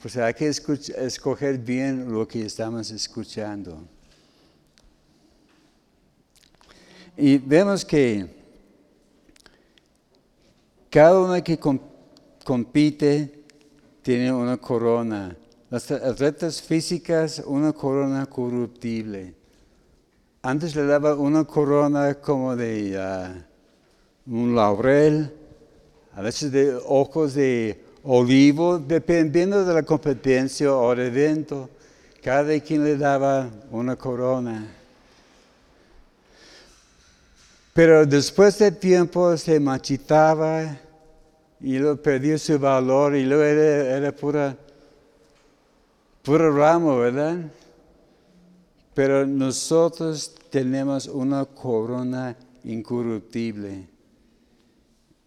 Pues 0.00 0.16
hay 0.16 0.32
que 0.32 0.48
escoger 0.48 1.58
bien 1.58 2.10
lo 2.10 2.26
que 2.26 2.46
estamos 2.46 2.90
escuchando. 2.90 3.86
Y 7.14 7.36
vemos 7.36 7.84
que 7.84 8.26
cada 10.88 11.20
uno 11.20 11.44
que 11.44 11.58
compite 12.42 13.44
tiene 14.00 14.32
una 14.32 14.56
corona. 14.56 15.36
Las 15.68 15.90
atletas 15.90 16.62
físicas, 16.62 17.42
una 17.44 17.74
corona 17.74 18.24
corruptible. 18.24 19.34
Antes 20.40 20.74
le 20.74 20.86
daba 20.86 21.14
una 21.16 21.44
corona 21.44 22.14
como 22.14 22.56
de 22.56 22.98
ah, 22.98 23.46
un 24.26 24.54
laurel, 24.54 25.32
a 26.14 26.22
veces 26.22 26.50
de 26.52 26.78
ojos 26.86 27.34
de 27.34 27.82
olivo, 28.04 28.78
dependiendo 28.78 29.64
de 29.64 29.74
la 29.74 29.82
competencia 29.82 30.72
o 30.72 30.92
el 30.92 31.00
evento. 31.00 31.68
Cada 32.22 32.58
quien 32.60 32.84
le 32.84 32.96
daba 32.96 33.50
una 33.70 33.96
corona. 33.96 34.66
Pero 37.74 38.06
después 38.06 38.58
de 38.58 38.70
tiempo 38.70 39.36
se 39.36 39.58
machitaba 39.58 40.78
y 41.60 41.78
lo 41.78 42.00
perdió 42.00 42.38
su 42.38 42.58
valor 42.58 43.16
y 43.16 43.24
luego 43.24 43.42
era, 43.42 43.96
era 43.96 44.12
pura, 44.12 44.56
puro 46.22 46.56
ramo, 46.56 46.98
¿verdad? 46.98 47.38
Pero 48.94 49.26
nosotros 49.26 50.34
tenemos 50.50 51.08
una 51.08 51.44
corona 51.44 52.36
incorruptible. 52.62 53.93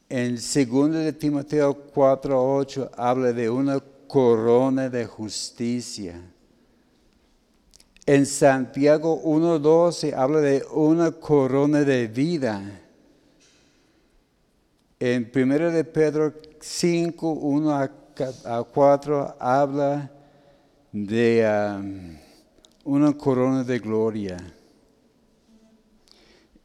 En 0.09 0.35
2 0.35 0.91
de 0.91 1.11
Timoteo 1.11 1.75
4:8 1.93 2.91
habla 2.95 3.33
de 3.33 3.49
una 3.49 3.79
corona 4.07 4.89
de 4.89 5.05
justicia. 5.05 6.21
En 8.05 8.25
Santiago 8.25 9.21
1:12 9.21 10.13
habla 10.13 10.39
de 10.39 10.63
una 10.71 11.11
corona 11.11 11.81
de 11.81 12.07
vida. 12.07 12.61
En 14.97 15.29
1 15.29 15.71
de 15.71 15.83
Pedro 15.83 16.33
5, 16.61 17.29
1 17.29 17.71
a 17.75 18.63
4 18.63 19.35
habla 19.37 20.09
de 20.93 21.45
um, 21.45 22.17
una 22.85 23.11
corona 23.11 23.63
de 23.65 23.77
gloria. 23.77 24.37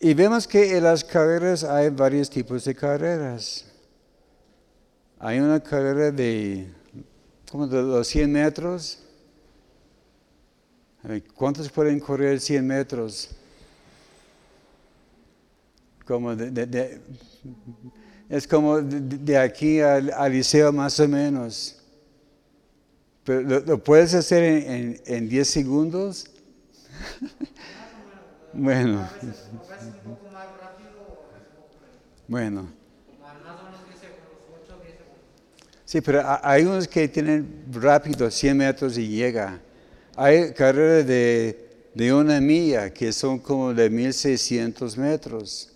Y 0.05 0.14
vemos 0.14 0.48
que 0.48 0.76
en 0.76 0.82
las 0.82 1.05
carreras 1.05 1.62
hay 1.62 1.88
varios 1.88 2.28
tipos 2.28 2.64
de 2.64 2.74
carreras. 2.74 3.64
Hay 5.16 5.38
una 5.38 5.62
carrera 5.62 6.11
de, 6.11 6.66
como 7.48 7.68
de 7.68 7.80
los 7.80 8.09
100 8.09 8.32
metros. 8.32 8.98
¿Cuántos 11.36 11.70
pueden 11.70 12.00
correr 12.00 12.40
100 12.40 12.66
metros? 12.66 13.30
Como 16.05 16.34
de, 16.34 17.00
es 18.28 18.48
como 18.48 18.82
de, 18.82 19.38
aquí 19.38 19.78
al, 19.78 20.11
liceo 20.32 20.72
más 20.72 20.98
o 20.98 21.07
menos. 21.07 21.80
Pero 23.22 23.61
lo, 23.61 23.78
puedes 23.78 24.14
hacer 24.14 24.42
en, 24.42 25.00
en 25.07 25.28
10 25.28 25.48
segundos. 25.48 26.26
bueno. 28.53 29.09
Bueno. 32.28 32.68
Sí, 35.84 36.00
pero 36.00 36.22
hay 36.42 36.62
unos 36.62 36.88
que 36.88 37.07
tienen 37.07 37.66
rápido 37.70 38.30
100 38.30 38.57
metros 38.57 38.96
y 38.96 39.09
llega. 39.09 39.61
Hay 40.16 40.53
carreras 40.55 41.07
de, 41.07 41.90
de 41.94 42.14
una 42.14 42.40
milla 42.40 42.90
que 42.90 43.12
son 43.12 43.38
como 43.38 43.74
de 43.74 43.90
1600 43.90 44.96
metros. 44.96 45.72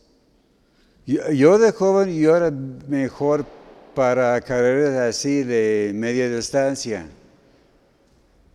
Yo, 1.06 1.58
de 1.58 1.70
joven 1.70 2.18
yo 2.18 2.36
era 2.36 2.50
mejor 2.50 3.46
para 3.94 4.40
carreras 4.40 4.96
así 4.96 5.44
de 5.44 5.92
media 5.94 6.28
distancia. 6.28 7.06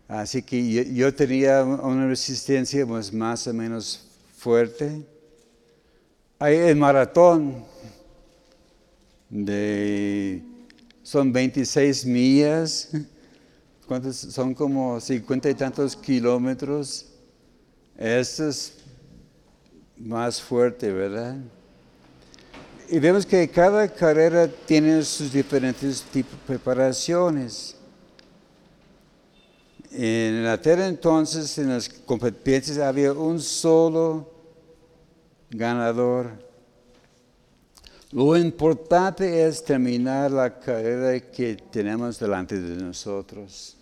Así 0.08 0.42
que 0.42 0.86
yo, 0.94 1.14
tenía 1.16 1.64
una 1.64 2.08
resistencia 2.08 2.86
pues, 2.86 3.14
más 3.14 3.48
o 3.48 3.54
menos 3.54 4.11
fuerte. 4.42 5.06
Hay 6.40 6.56
el 6.56 6.76
maratón 6.76 7.64
de 9.30 10.42
son 11.04 11.32
26 11.32 12.08
millas, 12.08 12.90
son 14.12 14.56
como 14.56 15.00
50 15.00 15.48
y 15.48 15.54
tantos 15.54 15.96
kilómetros. 15.96 17.06
Esto 17.96 18.50
es 18.50 18.80
más 19.96 20.42
fuerte, 20.42 20.92
¿verdad? 20.92 21.38
Y 22.90 22.98
vemos 22.98 23.28
que 23.28 23.48
cada 23.48 23.88
carrera 23.88 24.48
tiene 24.66 25.04
sus 25.04 25.32
diferentes 25.32 26.02
tipos 26.02 26.32
de 26.32 26.48
preparaciones. 26.48 27.76
En 29.92 30.46
la 30.46 30.60
tierra 30.60 30.88
entonces, 30.88 31.58
en 31.60 31.70
las 31.70 31.90
competencias, 31.90 32.78
había 32.78 33.12
un 33.12 33.40
solo 33.40 34.31
ganador. 35.52 36.32
Lo 38.12 38.36
importante 38.36 39.46
es 39.46 39.64
terminar 39.64 40.32
la 40.32 40.60
carrera 40.60 41.20
que 41.32 41.56
tenemos 41.56 42.20
delante 42.20 42.60
de 42.60 42.82
nosotros. 42.82 43.78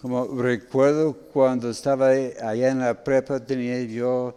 Como 0.00 0.26
recuerdo 0.40 1.12
cuando 1.12 1.70
estaba 1.70 2.08
allá 2.08 2.70
en 2.70 2.78
la 2.78 3.02
prepa, 3.02 3.40
tenía 3.40 3.82
yo 3.82 4.36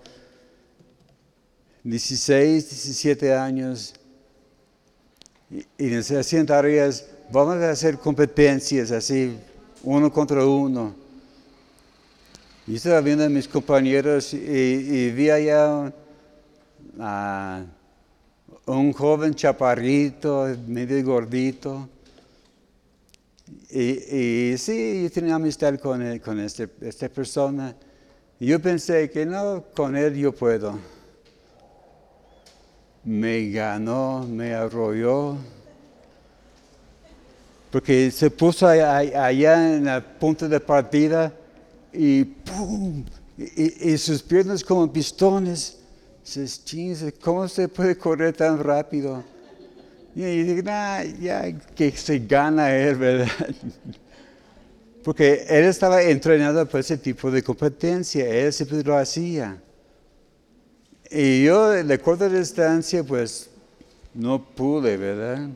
16, 1.83 2.69
17 2.69 3.33
años, 3.33 3.93
y, 5.49 5.85
nos 5.85 6.09
hacían 6.11 6.45
tareas, 6.45 7.05
vamos 7.31 7.55
a 7.55 7.71
hacer 7.71 7.97
competencias 7.97 8.91
así, 8.91 9.37
uno 9.83 10.11
contra 10.11 10.45
uno. 10.45 11.00
Y 12.71 12.75
estaba 12.75 13.01
viendo 13.01 13.25
a 13.25 13.27
mis 13.27 13.49
compañeros 13.49 14.33
y, 14.33 15.11
vi 15.11 15.29
allá 15.29 15.91
a 16.97 17.65
un 18.65 18.93
joven 18.93 19.35
chaparrito, 19.35 20.47
medio 20.67 21.03
gordito. 21.03 21.89
Y, 23.69 24.55
sí, 24.57 25.03
yo 25.03 25.11
tenía 25.11 25.35
amistad 25.35 25.77
con, 25.79 26.17
con 26.19 26.39
este, 26.39 26.69
esta 26.79 27.09
persona. 27.09 27.75
Y 28.39 28.45
yo 28.45 28.61
pensé 28.61 29.09
que 29.09 29.25
no, 29.25 29.65
con 29.75 29.97
él 29.97 30.15
yo 30.15 30.31
puedo. 30.31 30.79
me 33.03 33.49
ganó, 33.51 34.25
me 34.25 34.53
arrolló. 34.53 35.35
Porque 37.69 38.11
se 38.11 38.31
puso 38.31 38.65
allá 38.65 39.75
en 39.75 39.89
el 39.89 40.03
punto 40.03 40.47
de 40.47 40.61
partida 40.61 41.33
y 41.93 42.23
¡pum! 42.23 43.03
Y, 43.37 43.97
sus 43.97 44.21
piernas 44.21 44.63
como 44.63 44.91
pistones. 44.91 45.77
Dices, 46.23 47.13
¿cómo 47.21 47.47
se 47.47 47.67
puede 47.67 47.97
correr 47.97 48.35
tan 48.35 48.59
rápido? 48.59 49.23
Y 50.15 50.43
digo, 50.43 50.61
ya 51.19 51.51
que 51.75 51.91
se 51.91 52.19
gana 52.19 52.75
él, 52.75 52.95
¿verdad? 52.95 53.27
Porque 55.03 55.45
él 55.49 55.65
estaba 55.65 56.01
entrenado 56.03 56.67
para 56.67 56.81
ese 56.81 56.97
tipo 56.97 57.31
de 57.31 57.41
competencia, 57.41 58.27
él 58.27 58.53
siempre 58.53 58.83
lo 58.83 58.95
hacía. 58.95 59.59
Y 61.09 61.43
yo 61.43 61.69
de 61.71 61.99
corta 61.99 62.29
distancia, 62.29 63.03
pues 63.03 63.49
no 64.13 64.43
pude, 64.43 64.97
¿verdad? 64.97 65.49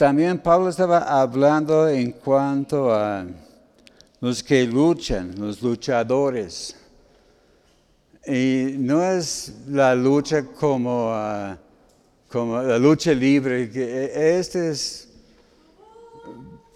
También 0.00 0.38
Pablo 0.38 0.70
estaba 0.70 1.20
hablando 1.20 1.86
en 1.86 2.12
cuanto 2.12 2.90
a 2.90 3.26
los 4.22 4.42
que 4.42 4.64
luchan, 4.64 5.34
los 5.38 5.60
luchadores. 5.60 6.74
Y 8.26 8.76
no 8.78 9.04
es 9.04 9.52
la 9.68 9.94
lucha 9.94 10.42
como, 10.42 11.10
ah, 11.12 11.58
la 12.32 12.78
lucha 12.78 13.12
libre, 13.12 13.68
que 13.68 14.38
este 14.38 14.70
es, 14.70 15.06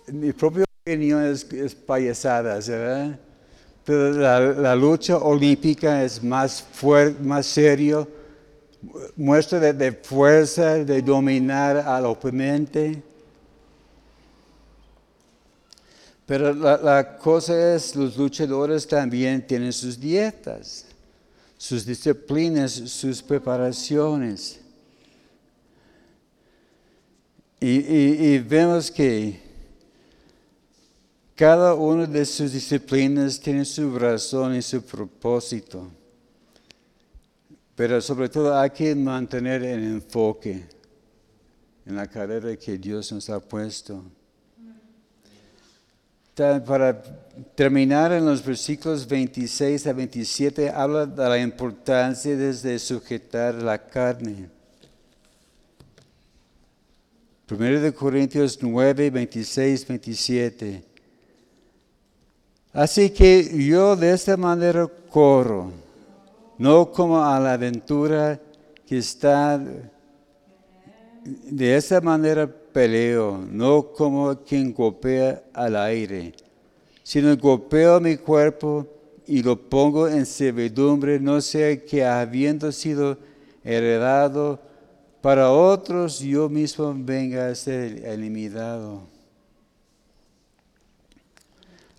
mi 0.09 0.31
propia 0.35 0.67
opinión 0.83 1.25
es, 1.25 1.51
es 1.51 1.75
¿verdad? 1.87 3.19
Pero 3.87 4.11
la, 4.53 4.77
lucha 4.77 5.17
olímpica 5.17 6.05
es 6.05 6.23
más, 6.23 6.63
fuerte, 6.63 7.23
más 7.23 7.47
serio, 7.47 8.07
muestra 9.17 9.73
de, 9.73 9.93
fuerza, 9.93 10.75
de 10.75 11.01
dominar 11.01 11.79
al 11.79 12.05
oponente. 12.05 13.03
Pero 16.27 16.55
la, 16.55 17.19
cosa 17.19 17.75
es, 17.75 17.95
los 17.95 18.17
luchadores 18.17 18.87
también 18.87 19.47
tienen 19.47 19.73
sus 19.73 20.01
dietas, 20.01 20.87
sus 21.59 21.85
disciplinas, 21.85 22.73
sus 22.73 23.23
preparaciones. 23.23 24.61
y 27.61 28.39
vemos 28.41 28.91
que 28.91 29.45
cada 31.35 31.75
una 31.75 32.07
de 32.07 32.25
sus 32.25 32.53
disciplinas 32.53 33.41
tiene 33.41 33.65
su 33.65 33.99
razón 33.99 34.55
y 34.55 34.63
su 34.63 34.83
propósito. 34.83 35.91
Pero 37.75 38.01
sobre 38.01 38.29
todo 38.29 38.57
hay 38.57 38.71
que 38.71 38.95
mantener 38.95 39.65
el 39.65 39.83
enfoque 39.83 40.65
en 41.85 41.97
la 41.97 42.07
carrera 42.07 42.57
que 42.57 42.79
Dios 42.79 43.11
nos 43.11 43.29
ha 43.31 43.41
puesto. 43.41 44.05
Para 46.35 47.01
terminar 47.55 48.11
en 48.11 48.27
los 48.27 48.45
versículos 48.45 49.07
26 49.07 49.87
a 49.87 49.93
27 49.93 50.69
habla 50.69 51.07
de 51.07 51.29
la 51.29 51.39
importancia 51.39 52.37
de 52.37 52.79
sujetar 52.81 53.55
la 53.55 53.79
carne. 53.79 54.49
Primero 57.47 57.81
de 57.81 57.93
Corintios 57.93 58.59
9, 58.61 59.11
26, 59.11 59.87
27. 59.87 60.83
Así 62.73 63.11
que 63.11 63.65
yo 63.65 63.95
de 63.95 64.13
esta 64.13 64.37
manera 64.37 64.89
corro, 65.09 65.71
no 66.59 66.91
como 66.91 67.25
a 67.25 67.39
la 67.39 67.53
aventura 67.53 68.41
que 68.85 68.99
está, 68.99 69.63
de 71.23 71.77
esta 71.77 72.01
manera 72.01 72.51
peleo, 72.75 73.39
no 73.51 73.93
como 73.93 74.37
quien 74.43 74.75
golpea 74.75 75.45
al 75.55 75.77
aire, 75.77 76.35
sino 77.05 77.35
golpeo 77.37 78.01
mi 78.01 78.17
cuerpo 78.17 78.87
y 79.27 79.43
lo 79.43 79.57
pongo 79.57 80.09
en 80.09 80.27
servidumbre, 80.27 81.21
no 81.21 81.41
sea 81.41 81.83
que 81.83 82.05
habiendo 82.05 82.73
sido 82.73 83.17
heredado 83.63 84.61
para 85.23 85.51
otros, 85.51 86.19
yo 86.19 86.49
mismo 86.49 86.93
venga 86.95 87.47
a 87.47 87.55
ser 87.55 88.05
eliminado. 88.05 89.03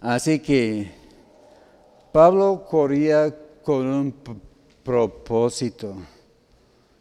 Así 0.02 0.40
que 0.40 0.92
Pablo 2.12 2.66
corría 2.70 3.34
con 3.64 3.88
un 3.88 4.14
propósito. 4.84 5.96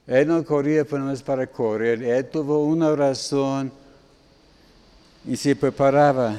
Él 0.06 0.28
no 0.28 0.44
corría 0.44 0.84
pues, 0.84 1.22
para 1.22 1.46
correr, 1.46 2.02
él 2.02 2.28
tuvo 2.28 2.64
una 2.64 2.94
razón 2.94 3.72
y 5.26 5.36
se 5.36 5.56
preparaba. 5.56 6.36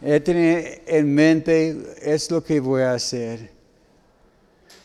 Él 0.00 0.22
tenía 0.22 0.80
en 0.86 1.14
mente, 1.14 1.94
es 2.02 2.30
lo 2.30 2.42
que 2.42 2.60
voy 2.60 2.82
a 2.82 2.94
hacer. 2.94 3.50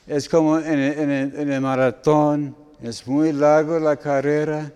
Es 0.06 0.28
como 0.28 0.60
en 0.60 1.50
el 1.50 1.62
maratón, 1.62 2.56
es 2.82 3.06
muy 3.08 3.32
largo 3.32 3.80
la 3.80 3.96
carrera, 3.96 4.72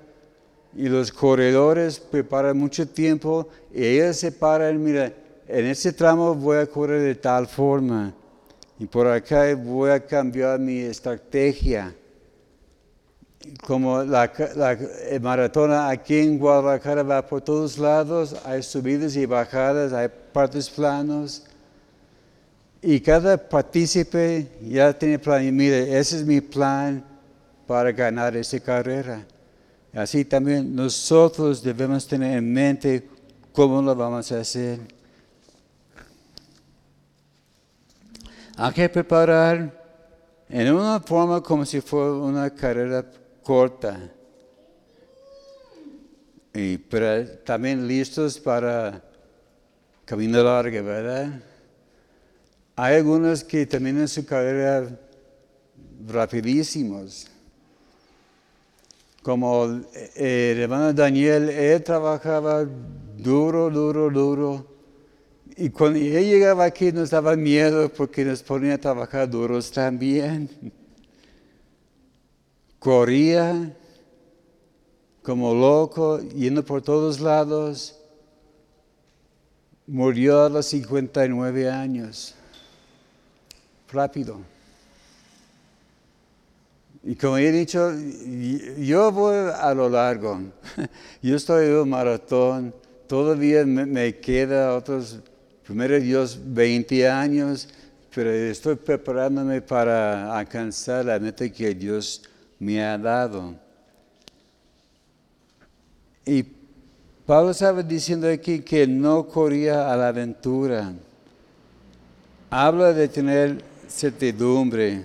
y 0.76 0.90
los 0.90 1.12
corredores 1.12 2.00
preparan 2.00 2.58
mucho 2.58 2.88
tiempo 2.88 3.48
y 3.74 3.84
ellos 3.86 4.18
se 4.18 4.32
paran, 4.32 4.84
mira, 4.84 5.14
en 5.48 5.66
ese 5.66 5.94
tramo 5.94 6.34
voy 6.34 6.58
a 6.58 6.66
correr 6.66 7.02
de 7.02 7.16
tal 7.16 7.48
forma 7.48 8.14
y 8.84 8.86
por 8.86 9.08
acá 9.08 9.56
voy 9.56 9.92
a 9.92 10.06
cambiar 10.06 10.60
mi 10.60 10.80
estrategia. 10.80 11.96
Como 13.66 14.04
la, 14.04 14.30
la 14.58 14.78
maratona 15.22 15.88
aquí 15.88 16.18
en 16.18 16.38
Guadalajara 16.38 17.02
va 17.02 17.26
por 17.26 17.40
todos 17.40 17.78
lados, 17.78 18.36
hay 18.44 18.62
subidas 18.62 19.16
y 19.16 19.26
bajadas, 19.26 19.94
hay 19.94 20.10
partes 20.34 20.70
planos. 20.70 21.44
Y 22.82 23.00
cada 23.00 23.38
partícipe 23.38 24.50
ya 24.62 24.92
tiene 24.92 25.18
plan, 25.18 25.56
mire, 25.56 25.98
ese 25.98 26.18
es 26.18 26.26
mi 26.26 26.42
plan 26.42 27.06
para 27.66 27.94
ganar 27.94 28.36
esa 28.36 28.60
carrera. 28.60 29.26
Así 29.94 30.26
también 30.26 30.76
nosotros 30.76 31.64
debemos 31.64 32.06
tener 32.06 32.38
en 32.38 32.52
mente 32.52 33.08
cómo 33.54 33.82
lo 33.82 33.96
vamos 33.96 34.30
a 34.34 34.42
hacer. 34.42 34.80
Hay 38.56 38.74
que 38.74 38.90
preparar 38.90 39.84
en 40.50 40.74
una 40.74 41.00
forma 41.00 41.42
como 41.42 41.66
si 41.66 41.82
fuera 41.82 42.14
una 42.14 42.50
carrera 42.50 43.06
corta. 43.42 44.12
Y 46.54 46.78
pero 46.78 47.28
también 47.44 47.88
listos 47.88 48.40
para 48.40 49.02
camino 50.06 50.44
largo, 50.44 50.84
¿verdad? 50.84 51.42
Hay 52.76 52.96
algunos 52.96 53.44
que 53.44 53.66
terminan 53.66 54.08
su 54.08 54.26
carrera 54.26 54.88
rapidísimos 56.08 57.28
como 59.24 59.82
eh, 59.94 60.52
el 60.52 60.60
hermano 60.60 60.94
Daniel, 60.94 61.50
él 61.50 61.82
trabajaba 61.82 62.66
duro, 63.18 63.70
duro, 63.70 64.10
duro. 64.10 64.73
Y 65.56 65.70
cuando 65.70 66.00
él 66.00 66.26
llegaba 66.26 66.66
aquí 66.66 66.92
nos 66.92 67.10
daba 67.10 67.36
miedo 67.36 67.90
porque 67.90 68.26
nos 68.26 68.42
ponía 68.42 68.76
a 68.76 68.78
trabajar 68.78 69.30
duros 69.30 69.72
también. 69.72 70.50
Corría 72.80 73.76
como 75.22 75.54
loco, 75.54 76.20
yendo 76.20 76.64
por 76.66 76.82
todos 76.82 77.20
lados. 77.20 78.00
Murió 79.88 80.44
a 80.44 80.50
los 80.50 80.66
59 80.68 81.70
años. 81.70 82.36
Rápido. 83.92 84.54
Y 87.04 87.16
como 87.16 87.38
he 87.38 87.52
dicho, 87.52 87.92
yo 88.80 89.12
voy 89.12 89.36
a 89.54 89.74
lo 89.74 89.90
largo. 89.90 90.40
Yo 91.22 91.36
estoy 91.36 91.66
en 91.68 91.76
un 91.76 91.90
maratón. 91.90 92.74
Todavía 93.08 93.66
me, 93.66 94.16
queda 94.20 94.74
otros, 94.74 95.20
primero 95.66 96.00
Dios, 96.00 96.40
20 96.44 97.08
años, 97.10 97.68
pero 98.14 98.32
estoy 98.32 98.76
preparándome 98.76 99.62
para 99.62 100.38
alcanzar 100.38 101.06
la 101.06 101.20
meta 101.20 101.50
que 101.50 101.74
Dios 101.74 102.22
me 102.60 102.84
ha 102.84 102.98
dado. 102.98 103.56
Y 106.26 106.46
Pablo 107.26 107.52
estaba 107.52 107.82
diciendo 107.84 108.30
aquí 108.30 108.60
que 108.60 108.86
no 108.88 109.28
corría 109.28 109.92
a 109.92 109.98
la 109.98 110.10
aventura. 110.10 110.94
Habla 112.50 112.94
de 112.94 113.08
tener 113.08 113.64
certidumbre 113.88 115.04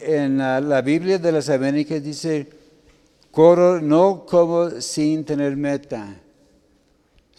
en 0.00 0.38
la, 0.38 0.80
Biblia 0.82 1.18
de 1.18 1.32
las 1.32 1.48
Américas 1.48 2.02
dice, 2.02 2.48
corro 3.30 3.80
no 3.80 4.24
como 4.26 4.70
sin 4.80 5.24
tener 5.24 5.56
meta, 5.56 6.14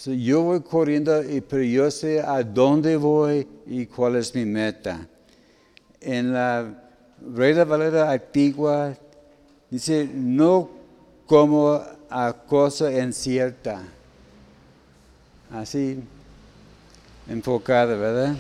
Yo 0.06 0.44
voy 0.44 0.62
corriendo, 0.62 1.22
pero 1.50 1.64
yo 1.64 1.90
sé 1.90 2.22
a 2.22 2.44
dónde 2.44 2.96
voy 2.98 3.48
y 3.66 3.88
cuál 3.88 4.16
es 4.16 4.34
mi 4.34 4.46
meta. 4.46 5.08
En 6.00 6.34
la 6.34 6.72
Reina 7.36 7.64
Valera 7.64 8.12
antigua 8.12 8.96
dice, 9.72 10.08
no 10.14 10.70
como 11.26 11.82
a 12.10 12.34
cosa 12.46 12.92
incierta. 12.92 13.82
Así, 15.52 16.00
enfocada, 17.28 17.96
¿verdad? 17.96 18.36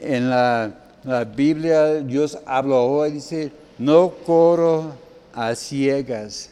En 0.00 0.28
la, 0.28 0.74
la 1.04 1.24
Biblia 1.24 2.00
Dios 2.00 2.36
habla 2.46 2.76
hoy, 2.76 3.12
dice, 3.12 3.52
no 3.78 4.10
corro 4.10 4.92
a 5.32 5.54
ciegas. 5.54 6.51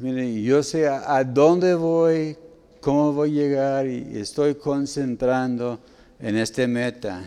Mire, 0.00 0.40
yo 0.42 0.62
sé 0.62 0.88
a, 0.88 1.14
a 1.14 1.22
dónde 1.24 1.74
voy, 1.74 2.34
cómo 2.80 3.12
voy 3.12 3.38
a 3.38 3.42
llegar 3.42 3.86
y 3.86 4.16
estoy 4.18 4.54
concentrando 4.54 5.78
en 6.18 6.38
esta 6.38 6.66
meta. 6.66 7.22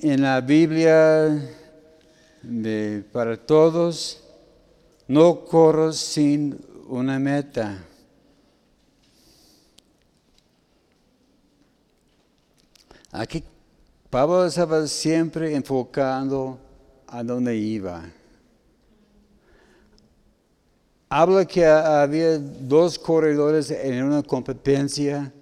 En 0.00 0.22
la 0.22 0.40
Biblia 0.40 1.42
de- 2.40 3.04
para 3.12 3.36
todos, 3.36 4.22
no 5.08 5.44
corro 5.44 5.92
sin 5.92 6.56
una 6.86 7.18
meta. 7.18 7.84
Aquí 13.10 13.42
Pablo 14.08 14.46
estaba 14.46 14.86
siempre 14.86 15.52
enfocando 15.56 16.60
a 17.08 17.24
dónde 17.24 17.56
iba. 17.56 18.04
Habla 21.16 21.44
que 21.44 21.64
había 21.64 22.38
dos 22.40 22.98
corredores 22.98 23.70
en 23.70 24.02
una 24.02 24.20
competencia. 24.20 25.32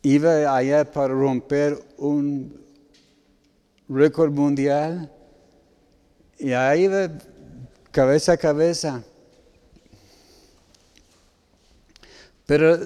Iba 0.00 0.56
allá 0.56 0.90
para 0.90 1.12
romper 1.12 1.78
un 1.98 2.58
récord 3.86 4.32
mundial. 4.32 5.12
Y 6.38 6.52
ahí 6.52 6.84
iba 6.84 7.10
cabeza 7.90 8.32
a 8.32 8.36
cabeza. 8.38 9.04
Pero 12.46 12.78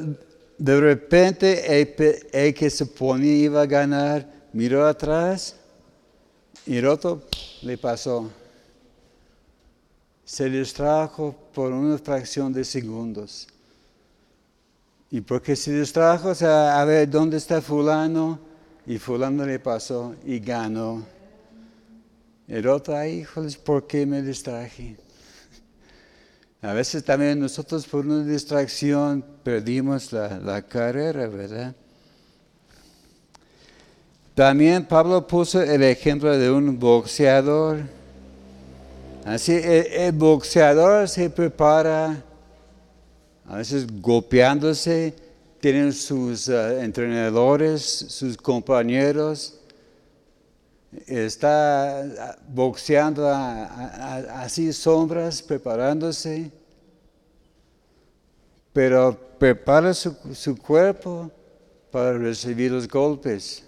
de 0.58 0.80
repente 0.80 1.82
el, 2.32 2.52
que 2.52 2.68
se 2.68 2.84
ponía 2.84 3.32
iba 3.32 3.62
a 3.62 3.66
ganar, 3.66 4.28
miró 4.52 4.84
atrás 4.88 5.54
y 6.66 6.78
el 6.78 6.86
otro 6.88 7.22
le 7.62 7.78
pasó. 7.78 8.28
Se 10.32 10.48
distrajo 10.48 11.36
por 11.52 11.72
una 11.72 11.98
fracción 11.98 12.54
de 12.54 12.64
segundos. 12.64 13.46
Y 15.10 15.20
porque 15.20 15.54
se 15.54 15.78
distrajo, 15.78 16.30
o 16.30 16.34
sea, 16.34 16.80
a 16.80 16.86
ver 16.86 17.10
dónde 17.10 17.36
está 17.36 17.60
fulano, 17.60 18.38
y 18.86 18.96
fulano 18.96 19.44
le 19.44 19.58
pasó 19.58 20.14
y 20.24 20.38
ganó. 20.38 21.04
El 22.48 22.66
otro, 22.66 22.96
ay, 22.96 23.18
híjoles, 23.18 23.58
¿por 23.58 23.86
qué 23.86 24.06
me 24.06 24.22
distraje? 24.22 24.96
A 26.62 26.72
veces 26.72 27.04
también 27.04 27.38
nosotros 27.38 27.86
por 27.86 28.06
una 28.06 28.24
distracción 28.24 29.22
perdimos 29.42 30.14
la, 30.14 30.38
la 30.38 30.62
carrera, 30.62 31.26
¿verdad? 31.26 31.76
También 34.34 34.86
Pablo 34.86 35.26
puso 35.26 35.60
el 35.60 35.82
ejemplo 35.82 36.34
de 36.38 36.50
un 36.50 36.78
boxeador. 36.78 37.80
Así, 39.24 39.52
el, 39.52 39.86
el 39.86 40.12
boxeador 40.12 41.08
se 41.08 41.30
prepara, 41.30 42.22
a 43.46 43.56
veces 43.56 43.86
golpeándose, 44.00 45.14
tienen 45.60 45.92
sus 45.92 46.48
eh, 46.48 46.82
entrenadores, 46.82 47.82
sus 47.82 48.36
compañeros, 48.36 49.60
está 51.06 52.00
ah, 52.00 52.36
boxeando 52.48 53.28
así 53.28 54.72
sombras, 54.72 55.40
preparándose, 55.40 56.50
pero 58.72 59.16
prepara 59.38 59.94
su, 59.94 60.16
su 60.34 60.56
cuerpo 60.56 61.30
para 61.92 62.18
recibir 62.18 62.72
los 62.72 62.88
golpes. 62.88 63.62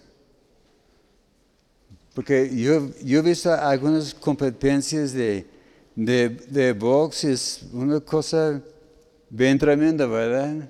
Porque 2.15 2.49
yo, 2.55 2.91
he 3.05 3.23
visto 3.23 3.53
algunas 3.53 4.15
competencias 4.15 5.13
de, 5.13 5.45
de, 5.97 6.29
de 6.29 6.73
box, 6.73 7.25
es 7.25 7.65
una 7.73 7.99
cosa 7.99 8.63
bien 9.29 9.59
tremenda, 9.59 10.07
¿verdad? 10.07 10.69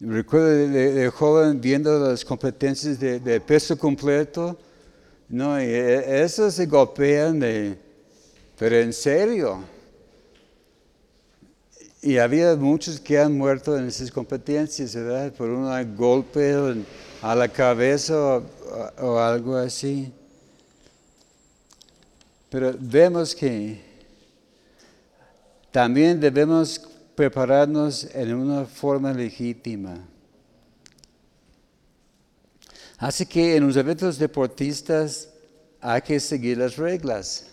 Recuerdo 0.00 0.48
de, 0.48 1.08
joven 1.08 1.58
viendo 1.62 1.98
las 1.98 2.22
competencias 2.26 3.00
de, 3.00 3.40
peso 3.40 3.78
completo, 3.78 4.58
no, 5.30 5.58
y 5.58 5.64
e- 5.64 6.22
esos 6.22 6.52
se 6.52 6.66
golpean 6.66 7.40
de, 7.40 7.78
pero 8.58 8.76
en 8.76 8.92
serio. 8.92 9.64
Y 12.02 12.18
había 12.18 12.54
muchos 12.54 13.00
que 13.00 13.18
han 13.18 13.32
muerto 13.32 13.78
en 13.78 13.86
esas 13.86 14.10
competencias, 14.10 14.94
¿verdad? 14.94 15.32
Por 15.32 15.48
un 15.48 15.96
golpe 15.96 16.54
a 17.24 17.34
la 17.34 17.48
cabeza 17.48 18.42
o, 19.00 19.18
algo 19.18 19.56
así. 19.56 20.12
Pero 22.50 22.76
vemos 22.78 23.34
que 23.34 23.80
también 25.72 26.20
debemos 26.20 26.78
prepararnos 27.14 28.04
en 28.14 28.34
una 28.34 28.66
forma 28.66 29.10
legítima. 29.10 30.06
Así 32.98 33.24
que 33.24 33.56
en 33.56 33.68
los 33.68 33.76
eventos 33.78 34.18
deportistas 34.18 35.30
hay 35.80 36.02
que 36.02 36.20
seguir 36.20 36.58
las 36.58 36.76
reglas. 36.76 37.46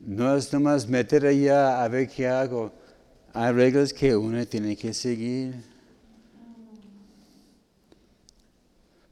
No 0.00 0.36
es 0.36 0.52
nomás 0.52 0.88
meter 0.88 1.24
allá 1.24 1.84
a 1.84 1.86
ver 1.86 2.08
qué 2.08 2.26
hago. 2.26 2.72
Hay 3.32 3.52
reglas 3.52 3.92
que 3.92 4.16
uno 4.16 4.44
tiene 4.44 4.76
que 4.76 4.92
seguir. 4.92 5.71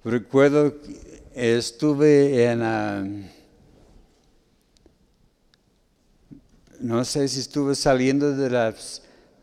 Recuerdo 0.02 0.80
que 0.80 1.58
estuve 1.58 2.44
en, 2.44 2.62
ah, 2.62 3.04
no 6.78 7.04
sé 7.04 7.28
si 7.28 7.40
estuve 7.40 7.74
saliendo 7.74 8.34
de 8.34 8.48
la, 8.48 8.74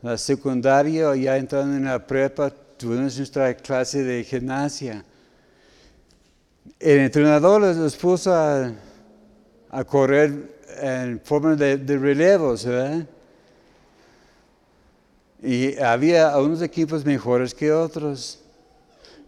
la 0.02 0.18
secundaria 0.18 1.10
o 1.10 1.14
ya 1.14 1.36
entrando 1.36 1.76
en 1.76 1.84
la 1.84 2.04
prepa, 2.04 2.50
tuvimos 2.76 3.16
nuestra 3.16 3.54
clase 3.54 4.02
de 4.02 4.24
gimnasia. 4.24 5.04
El 6.80 6.98
entrenador 6.98 7.60
los, 7.60 7.94
puso 7.94 8.34
a, 8.34 8.72
a 9.70 9.84
correr 9.84 10.58
en 10.80 11.20
forma 11.20 11.54
de, 11.54 11.76
de 11.76 11.98
relevos, 11.98 12.64
¿verdad? 12.64 13.06
Y 15.40 15.78
había 15.78 16.36
unos 16.36 16.62
equipos 16.62 17.04
mejores 17.04 17.54
que 17.54 17.70
otros. 17.70 18.40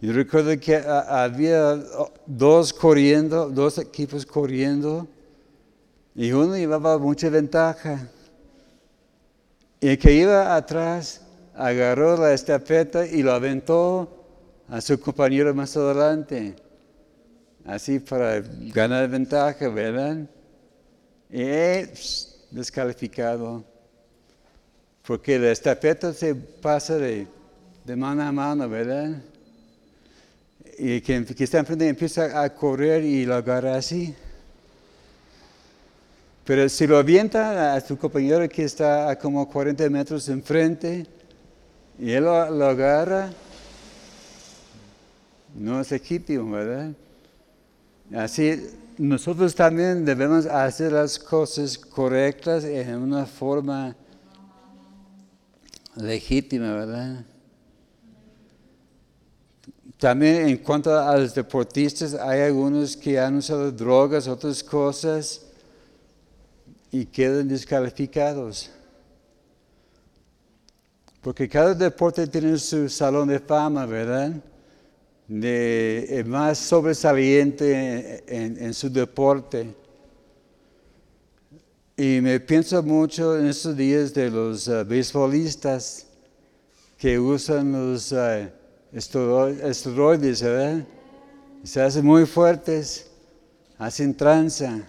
Yo 0.01 0.13
recuerdo 0.13 0.59
que 0.59 0.77
ah, 0.77 1.23
había 1.23 1.73
oh, 1.95 2.11
dos 2.25 2.73
corriendo, 2.73 3.49
dos 3.49 3.77
equipos 3.77 4.25
corriendo, 4.25 5.07
y 6.15 6.31
uno 6.31 6.57
llevaba 6.57 6.97
mucha 6.97 7.29
ventaja. 7.29 8.07
Y 9.79 9.89
el 9.89 9.99
que 9.99 10.11
iba 10.11 10.55
atrás 10.55 11.21
agarró 11.55 12.17
la 12.17 12.33
estafeta 12.33 13.05
y 13.05 13.21
lo 13.21 13.31
aventó 13.31 14.09
a 14.67 14.81
su 14.81 14.99
compañero 14.99 15.53
más 15.53 15.77
adelante, 15.77 16.55
así 17.63 17.99
para 17.99 18.41
ganar 18.73 19.07
ventaja, 19.07 19.69
¿verdad? 19.69 20.17
Y 21.29 21.85
descalificado, 22.49 23.63
porque 25.05 25.37
la 25.37 25.51
estafeta 25.51 26.11
se 26.11 26.33
pasa 26.33 26.97
de 26.97 27.27
mano 27.95 28.23
a 28.23 28.31
mano, 28.31 28.67
¿verdad? 28.67 29.21
Y 30.83 30.99
que 31.01 31.43
está 31.43 31.59
enfrente 31.59 31.87
empieza 31.87 32.41
a 32.41 32.49
correr 32.55 33.03
y 33.03 33.23
lo 33.23 33.35
agarra 33.35 33.75
así. 33.75 34.15
Pero 36.43 36.67
si 36.69 36.87
lo 36.87 36.97
avienta 36.97 37.75
a 37.75 37.81
su 37.81 37.99
compañero 37.99 38.49
que 38.49 38.63
está 38.63 39.11
a 39.11 39.15
como 39.15 39.47
40 39.47 39.87
metros 39.91 40.27
enfrente 40.27 41.05
y 41.99 42.09
él 42.09 42.23
lo, 42.23 42.49
lo 42.49 42.65
agarra, 42.65 43.29
no 45.53 45.81
es 45.81 45.91
legítimo, 45.91 46.49
¿verdad? 46.49 46.93
Así, 48.15 48.67
nosotros 48.97 49.53
también 49.53 50.03
debemos 50.03 50.47
hacer 50.47 50.93
las 50.93 51.19
cosas 51.19 51.77
correctas 51.77 52.63
en 52.63 52.95
una 52.95 53.27
forma 53.27 53.95
legítima, 55.95 56.73
¿verdad? 56.73 57.23
También 60.01 60.49
en 60.49 60.57
cuanto 60.57 60.97
a 60.97 61.15
los 61.15 61.35
deportistas, 61.35 62.15
hay 62.15 62.41
algunos 62.41 62.97
que 62.97 63.19
han 63.19 63.35
usado 63.35 63.71
drogas, 63.71 64.27
otras 64.27 64.63
cosas. 64.63 65.41
y 66.89 67.05
quedan 67.05 67.47
descalificados. 67.47 68.71
Porque 71.21 71.47
cada 71.47 71.75
deporte 71.75 72.25
tiene 72.25 72.57
su 72.57 72.89
salón 72.89 73.27
de 73.27 73.39
fama, 73.39 73.85
¿verdad? 73.85 74.33
De 75.27 76.23
más 76.25 76.57
sobresaliente 76.57 78.23
en, 78.25 78.73
su 78.73 78.89
deporte. 78.89 79.71
Y 81.95 82.19
me 82.21 82.39
pienso 82.39 82.81
mucho 82.81 83.37
en 83.37 83.45
estos 83.45 83.77
días 83.77 84.15
de 84.15 84.31
los 84.31 84.67
uh, 84.67 84.83
beisbolistas 84.83 86.07
que 86.97 87.19
usan 87.19 87.71
los 87.71 88.11
uh, 88.11 88.49
esteroides, 88.93 90.41
¿verdad? 90.41 90.85
Se 91.63 91.81
hacen 91.81 92.05
muy 92.05 92.25
fuertes, 92.25 93.09
hacen 93.77 94.15
tranza. 94.15 94.87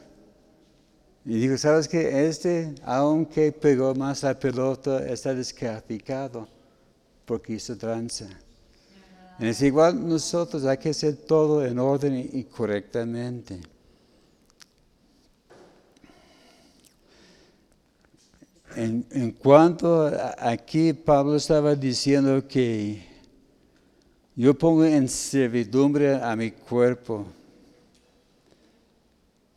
Y 1.24 1.38
digo, 1.38 1.56
¿sabes 1.56 1.86
qué? 1.86 2.26
Este, 2.26 2.74
aunque 2.84 3.52
pegó 3.52 3.94
más 3.94 4.22
la 4.22 4.38
pelota, 4.38 5.04
está 5.06 5.34
descalificado 5.34 6.48
porque 7.24 7.54
hizo 7.54 7.76
tranza. 7.76 8.26
es 9.38 9.62
igual 9.62 10.08
nosotros, 10.08 10.64
hay 10.64 10.78
que 10.78 10.90
hacer 10.90 11.16
todo 11.16 11.64
en 11.64 11.78
orden 11.78 12.28
y 12.32 12.44
correctamente. 12.44 13.60
En, 18.74 19.06
en, 19.10 19.32
cuanto 19.32 20.10
aquí 20.38 20.94
Pablo 20.94 21.36
estaba 21.36 21.74
diciendo 21.74 22.48
que 22.48 23.11
yo 24.34 24.54
pongo 24.54 24.84
en 24.84 25.08
servidumbre 25.08 26.14
a 26.14 26.34
mi 26.36 26.50
cuerpo 26.50 27.26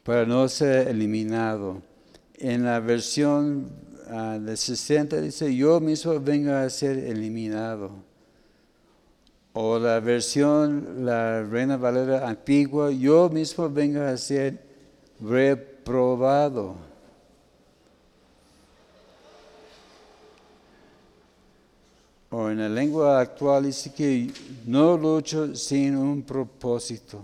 para 0.03 0.25
no 0.25 0.47
ser 0.47 0.87
eliminado. 0.87 1.81
En 2.37 2.63
la 2.63 2.79
versión 2.79 3.71
uh, 4.09 4.39
de 4.39 4.57
60 4.57 5.21
dice, 5.21 5.55
yo 5.55 5.79
mismo 5.79 6.19
vengo 6.19 6.51
a 6.51 6.69
ser 6.69 6.97
eliminado. 6.97 7.91
O 9.53 9.79
la 9.79 10.01
versión, 10.01 11.05
la 11.05 11.41
Reina 11.43 11.77
Valera 11.77 12.27
antigua, 12.27 12.91
yo 12.91 13.29
mismo 13.29 13.69
vengo 13.69 14.01
a 14.01 14.17
ser 14.17 14.59
reprobado. 15.21 16.75
O 22.37 22.49
en 22.49 22.57
la 22.57 22.67
lengua 22.67 23.21
actual 23.21 23.63
dice 23.63 23.93
que 23.93 24.29
no 24.65 24.97
lucho 24.97 25.55
sin 25.55 25.95
un 25.95 26.21
propósito 26.21 27.21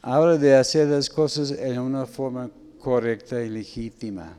habla 0.00 0.38
de 0.38 0.54
hacer 0.54 0.86
las 0.86 1.10
cosas 1.10 1.50
en 1.50 1.80
una 1.80 2.06
forma 2.06 2.48
correcta 2.78 3.42
y 3.42 3.48
legítima. 3.48 4.38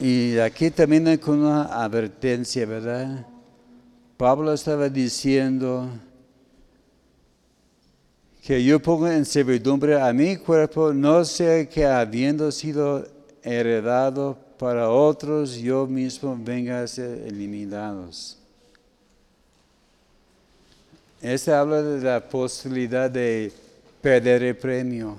Y 0.00 0.36
aquí 0.38 0.68
también 0.72 1.16
con 1.18 1.38
una 1.38 1.62
advertencia, 1.84 2.66
¿verdad? 2.66 3.24
Pablo 4.16 4.52
estaba 4.52 4.88
diciendo 4.88 5.88
que 8.42 8.64
yo 8.64 8.82
pongo 8.82 9.06
en 9.06 9.24
servidumbre 9.24 10.00
a 10.00 10.12
mi 10.12 10.36
cuerpo, 10.36 10.92
no 10.92 11.24
sea 11.24 11.68
que 11.68 11.86
habiendo 11.86 12.50
sido 12.50 13.06
heredado 13.44 14.50
para 14.62 14.88
otros, 14.88 15.56
yo 15.56 15.88
mismo 15.88 16.38
venga 16.40 16.84
a 16.84 16.86
ser 16.86 17.26
eliminados. 17.26 18.38
Este 21.20 21.52
habla 21.52 21.82
de 21.82 22.00
la 22.00 22.20
posibilidad 22.20 23.10
de 23.10 23.52
perder 24.00 24.44
el 24.44 24.56
premio. 24.56 25.16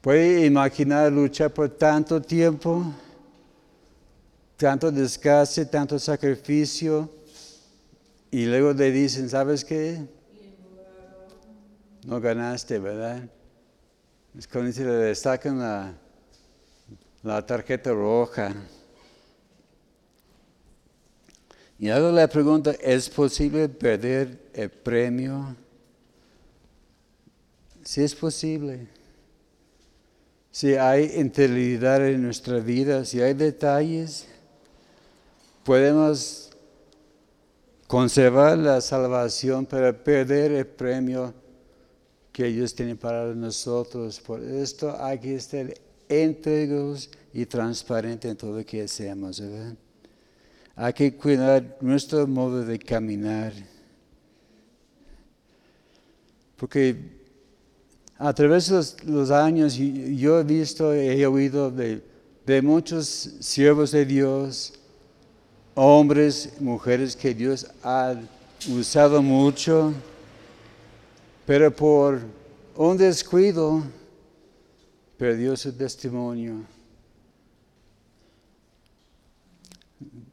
Puede 0.00 0.46
imaginar 0.46 1.10
luchar 1.10 1.50
por 1.50 1.68
tanto 1.70 2.22
tiempo, 2.22 2.84
tanto 4.56 4.88
desgaste, 4.92 5.66
tanto 5.66 5.98
sacrificio, 5.98 7.10
y 8.30 8.46
luego 8.46 8.72
le 8.72 8.92
dicen, 8.92 9.28
¿sabes 9.28 9.64
qué? 9.64 10.06
No 12.06 12.20
ganaste, 12.20 12.78
¿verdad? 12.78 13.28
Es 14.38 14.46
cuando 14.46 14.70
le 14.70 15.14
sacan 15.16 15.58
la, 15.58 15.94
la 17.22 17.44
tarjeta 17.44 17.92
roja. 17.92 18.54
Y 21.78 21.88
hago 21.90 22.10
la 22.10 22.26
pregunta, 22.28 22.72
¿es 22.80 23.08
posible 23.08 23.68
perder 23.68 24.50
el 24.52 24.70
premio? 24.70 25.54
Si 27.84 28.02
es 28.02 28.14
posible. 28.14 28.88
Si 30.50 30.74
hay 30.74 31.12
integridad 31.16 32.04
en 32.06 32.22
nuestra 32.22 32.58
vida, 32.58 33.04
si 33.04 33.20
hay 33.22 33.34
detalles, 33.34 34.26
podemos 35.62 36.50
conservar 37.86 38.58
la 38.58 38.80
salvación, 38.80 39.64
pero 39.64 39.96
perder 40.02 40.52
el 40.52 40.66
premio 40.66 41.32
que 42.32 42.46
ellos 42.46 42.74
tienen 42.74 42.96
para 42.96 43.34
nosotros. 43.34 44.18
Por 44.20 44.42
esto 44.42 44.96
hay 45.00 45.18
que 45.20 45.36
estar 45.36 45.72
íntegros 46.08 47.10
y 47.32 47.46
transparentes 47.46 48.30
en 48.30 48.36
todo 48.36 48.58
lo 48.58 48.64
que 48.64 48.82
hacemos. 48.82 49.42
Hay 50.74 50.92
que 50.92 51.14
cuidar 51.14 51.76
nuestro 51.80 52.26
modo 52.26 52.64
de 52.64 52.78
caminar. 52.78 53.52
Porque 56.56 56.96
a 58.16 58.32
través 58.32 58.68
de 58.68 59.12
los, 59.12 59.30
años 59.30 59.74
yo 59.76 60.40
he 60.40 60.44
visto, 60.44 60.92
he 60.92 61.24
oído 61.26 61.70
de, 61.70 62.02
de 62.44 62.62
muchos 62.62 63.06
siervos 63.40 63.92
de 63.92 64.04
Dios, 64.04 64.72
hombres, 65.74 66.54
mujeres 66.58 67.14
que 67.14 67.32
Dios 67.32 67.66
ha 67.82 68.16
usado 68.68 69.22
mucho, 69.22 69.92
pero 71.46 71.70
por 71.70 72.20
un 72.74 72.96
descuido 72.96 73.82
perdió 75.18 75.56
su 75.56 75.72
testimonio. 75.72 76.64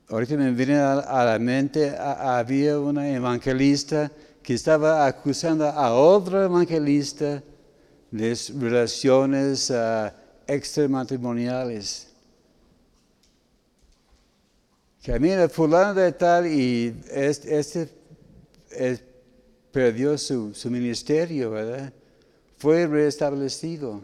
ahorita 0.09 0.37
me 0.37 0.51
viene 0.51 0.77
a, 0.77 1.25
la 1.25 1.39
mente, 1.39 1.95
había 1.97 2.79
una 2.79 3.09
evangelista 3.09 4.11
que 4.41 4.53
estaba 4.53 5.05
acusando 5.05 5.65
a 5.65 5.93
otro 5.93 6.43
evangelista 6.43 7.41
de 8.11 8.39
relaciones 8.59 9.69
uh, 9.71 10.09
extramatrimoniales. 10.47 12.07
Que 15.01 15.49
fulano 15.49 15.93
de 15.93 16.11
tal 16.11 16.47
y 16.47 16.95
este, 17.11 17.89
perdió 19.71 20.17
su, 20.17 20.53
su 20.53 20.69
ministerio, 20.69 21.51
¿verdad? 21.51 21.93
Fue 22.57 22.87
restablecido. 22.87 24.01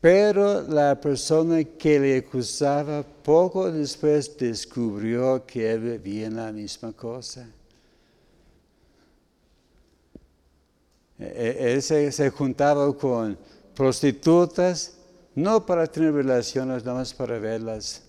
Pero 0.00 0.62
la 0.62 0.98
persona 0.98 1.62
que 1.62 2.00
le 2.00 2.16
acusaba 2.18 3.02
poco 3.02 3.70
después 3.70 4.34
descubrió 4.38 5.44
que 5.44 5.70
él 5.72 5.98
vivía 5.98 6.30
la 6.30 6.50
misma 6.52 6.92
cosa. 6.92 7.46
E, 11.18 11.24
e, 11.24 11.72
él 11.74 11.82
se, 11.82 12.30
juntaba 12.30 12.96
con 12.96 13.36
prostitutas, 13.74 14.94
no 15.34 15.66
para 15.66 15.86
tener 15.86 16.14
relaciones, 16.14 16.82
nada 16.82 17.00
más 17.00 17.12
para 17.12 17.38
verlas. 17.38 18.02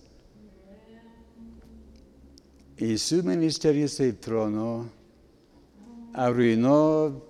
Y 2.78 2.96
su 2.96 3.22
ministerio 3.22 3.86
se 3.86 4.14
tronó, 4.14 4.88
arruinó, 6.14 7.22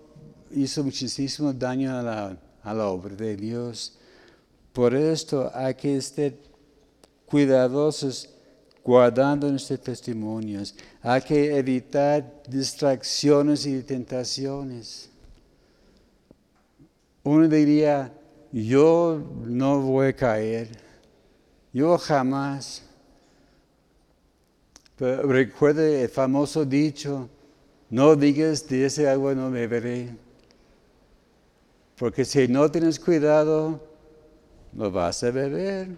hizo 0.53 0.85
muchísimo 0.85 1.53
daño 1.53 1.99
a 1.99 2.03
la, 2.03 2.37
a 2.63 2.73
la 2.73 2.87
obra 2.87 3.17
de 3.17 3.37
Dios. 3.37 3.99
Por 4.73 4.95
esto 4.95 5.51
hay 5.55 5.75
que 5.75 5.97
estar 5.97 6.33
cuidadosos 7.27 8.29
guardando 8.83 9.49
nuestros 9.49 9.81
testimonios. 9.81 10.75
Hay 11.03 11.21
que 11.23 11.57
evitar 11.57 12.43
distracciones 12.49 13.67
y 13.67 13.83
tentaciones. 13.83 15.11
Uno 17.23 17.49
diría, 17.49 18.13
yo 18.51 19.23
no 19.45 19.81
voy 19.81 20.09
a 20.09 20.13
caer, 20.17 20.69
yo 21.73 21.97
jamás. 21.99 22.83
Pero 24.97 25.23
recuerde 25.23 26.03
el 26.03 26.09
famoso 26.09 26.65
dicho, 26.65 27.29
no 27.89 28.17
digas 28.17 28.67
de 28.69 28.87
ese 28.87 29.09
agua 29.09 29.35
no 29.35 29.51
beberé. 29.51 30.11
Porque 31.97 32.25
si 32.25 32.49
no 32.49 32.71
tienes 32.71 32.99
cuidado, 32.99 33.81
lo 34.77 34.91
vas 34.91 35.23
a 35.23 35.31
beber. 35.31 35.89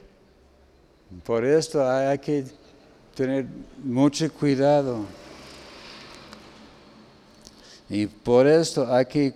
Por 1.25 1.45
esto 1.45 1.87
hay 1.89 2.19
que 2.19 2.45
tener 3.15 3.47
mucho 3.83 4.31
cuidado. 4.33 5.05
Y 7.89 8.07
por 8.07 8.47
esto 8.47 8.93
hay 8.93 9.07
que 9.07 9.35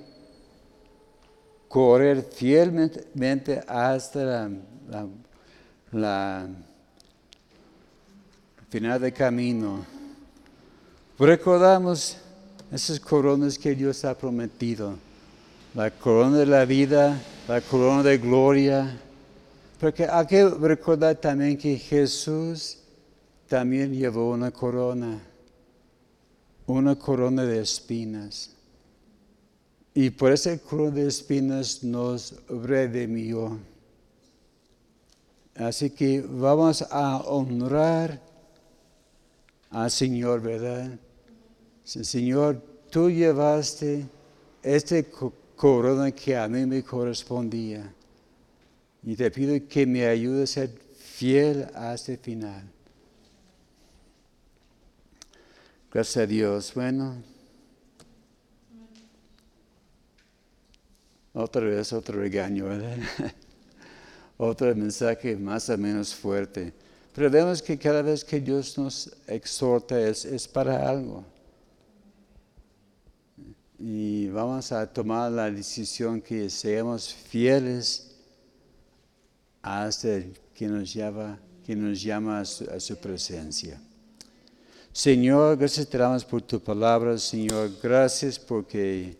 correr 1.68 2.22
fielmente 2.22 3.62
hasta 3.68 4.24
la, 4.24 4.50
la, 5.92 6.48
final 8.70 9.00
del 9.00 9.12
camino. 9.12 9.84
Recordamos 11.18 12.16
esas 12.72 12.98
coronas 12.98 13.58
que 13.58 13.74
Dios 13.74 14.04
ha 14.04 14.16
prometido. 14.16 14.96
La 15.74 15.90
corona 15.90 16.38
de 16.38 16.46
la 16.46 16.64
vida, 16.64 17.20
la 17.46 17.60
corona 17.60 18.02
de 18.02 18.18
gloria. 18.18 18.98
Porque 19.78 20.04
hay 20.04 20.26
que 20.26 20.48
recordar 20.48 21.16
también 21.16 21.56
que 21.56 21.76
Jesús 21.76 22.78
también 23.46 23.92
llevó 23.92 24.30
una 24.30 24.50
corona, 24.50 25.20
una 26.66 26.96
corona 26.96 27.44
de 27.44 27.60
espinas. 27.60 28.50
Y 29.94 30.10
por 30.10 30.32
esa 30.32 30.56
corona 30.58 30.96
de 30.96 31.06
espinas 31.06 31.82
nos 31.84 32.34
redimió. 32.48 33.58
Así 35.54 35.90
que 35.90 36.20
vamos 36.20 36.82
a 36.90 37.18
honrar 37.18 38.20
al 39.70 39.90
Señor, 39.90 40.40
¿verdad? 40.40 40.98
Señor, 41.84 42.62
tú 42.90 43.10
llevaste 43.10 44.06
esta 44.62 44.96
corona 45.56 46.10
que 46.12 46.36
a 46.36 46.46
mí 46.48 46.66
me 46.66 46.82
correspondía. 46.82 47.92
Y 49.08 49.16
te 49.16 49.30
pido 49.30 49.56
que 49.66 49.86
me 49.86 50.04
ayudes 50.04 50.50
a 50.50 50.66
ser 50.66 50.70
fiel 50.98 51.66
hasta 51.74 52.12
el 52.12 52.18
final. 52.18 52.62
Gracias 55.90 56.16
a 56.18 56.26
Dios. 56.26 56.74
Bueno. 56.74 57.16
Otra 61.32 61.62
vez 61.62 61.90
otro 61.94 62.20
regaño, 62.20 62.66
¿verdad? 62.66 62.98
otro 64.36 64.76
mensaje 64.76 65.36
más 65.36 65.70
o 65.70 65.78
menos 65.78 66.14
fuerte. 66.14 66.74
Pero 67.14 67.30
vemos 67.30 67.62
que 67.62 67.78
cada 67.78 68.02
vez 68.02 68.22
que 68.22 68.38
Dios 68.38 68.76
nos 68.76 69.10
exhorta 69.26 69.98
es, 69.98 70.26
es 70.26 70.46
para 70.46 70.86
algo. 70.86 71.24
Y 73.78 74.28
vamos 74.28 74.70
a 74.70 74.86
tomar 74.86 75.32
la 75.32 75.50
decisión 75.50 76.20
que 76.20 76.50
seamos 76.50 77.14
fieles 77.14 78.07
hasta 79.68 80.22
que 80.54 80.66
nos 80.66 80.92
llama, 80.92 81.38
que 81.64 81.76
nos 81.76 82.00
llama 82.02 82.40
a 82.40 82.44
su, 82.44 82.96
presencia. 82.96 83.80
Señor, 84.92 85.56
gracias 85.58 85.86
te 85.88 85.98
damos 85.98 86.24
por 86.24 86.40
tu 86.42 86.58
palabra, 86.58 87.18
Señor. 87.18 87.70
Gracias 87.82 88.38
porque 88.38 89.16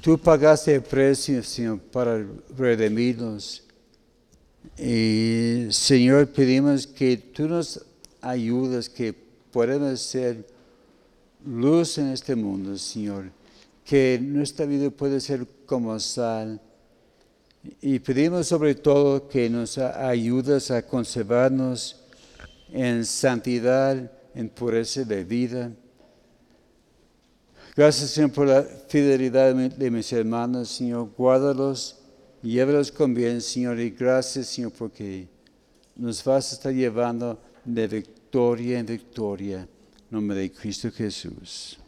tú 0.00 0.16
pagaste 0.16 0.76
el 0.76 0.82
precio, 0.82 1.42
Señor, 1.42 1.80
para 1.80 2.24
redimirnos. 2.56 3.64
Y 4.78 5.66
Señor, 5.70 6.28
pedimos 6.28 6.86
que 6.86 7.16
tú 7.16 7.48
nos 7.48 7.84
ayudes, 8.20 8.88
que 8.88 9.12
podamos 9.50 10.00
ser 10.00 10.46
luz 11.44 11.98
en 11.98 12.08
este 12.12 12.36
mundo, 12.36 12.78
Señor, 12.78 13.30
que 13.84 14.20
nuestra 14.22 14.66
vida 14.66 14.88
puede 14.90 15.20
ser 15.20 15.46
como 15.66 15.98
sal. 15.98 16.60
Y 17.80 17.98
pedimos 17.98 18.46
sobre 18.46 18.74
todo 18.74 19.28
que 19.28 19.50
nos 19.50 19.78
ayudes 19.78 20.70
a 20.70 20.82
conservarnos 20.82 22.04
en 22.72 23.04
santidad, 23.04 24.10
en 24.34 24.48
pureza 24.48 25.04
de 25.04 25.24
vida. 25.24 25.72
Gracias, 27.76 28.10
Señor, 28.10 28.32
por 28.32 28.46
la 28.46 28.62
fidelidad 28.62 29.54
de 29.54 29.90
mis 29.90 30.12
hermanos, 30.12 30.68
Señor. 30.68 31.10
Guárdalos 31.16 31.98
y 32.42 32.52
llévalos 32.52 32.90
con 32.90 33.14
bien, 33.14 33.40
Señor. 33.40 33.78
Y 33.80 33.90
gracias, 33.90 34.46
Señor, 34.48 34.72
porque 34.72 35.28
nos 35.96 36.22
vas 36.24 36.52
a 36.52 36.54
estar 36.54 36.72
llevando 36.72 37.40
de 37.64 37.86
victoria 37.86 38.78
en 38.78 38.86
victoria 38.86 39.68
nombre 40.10 40.36
de 40.36 40.50
Cristo 40.50 40.90
Jesús. 40.90 41.78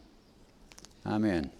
Amén. 1.04 1.59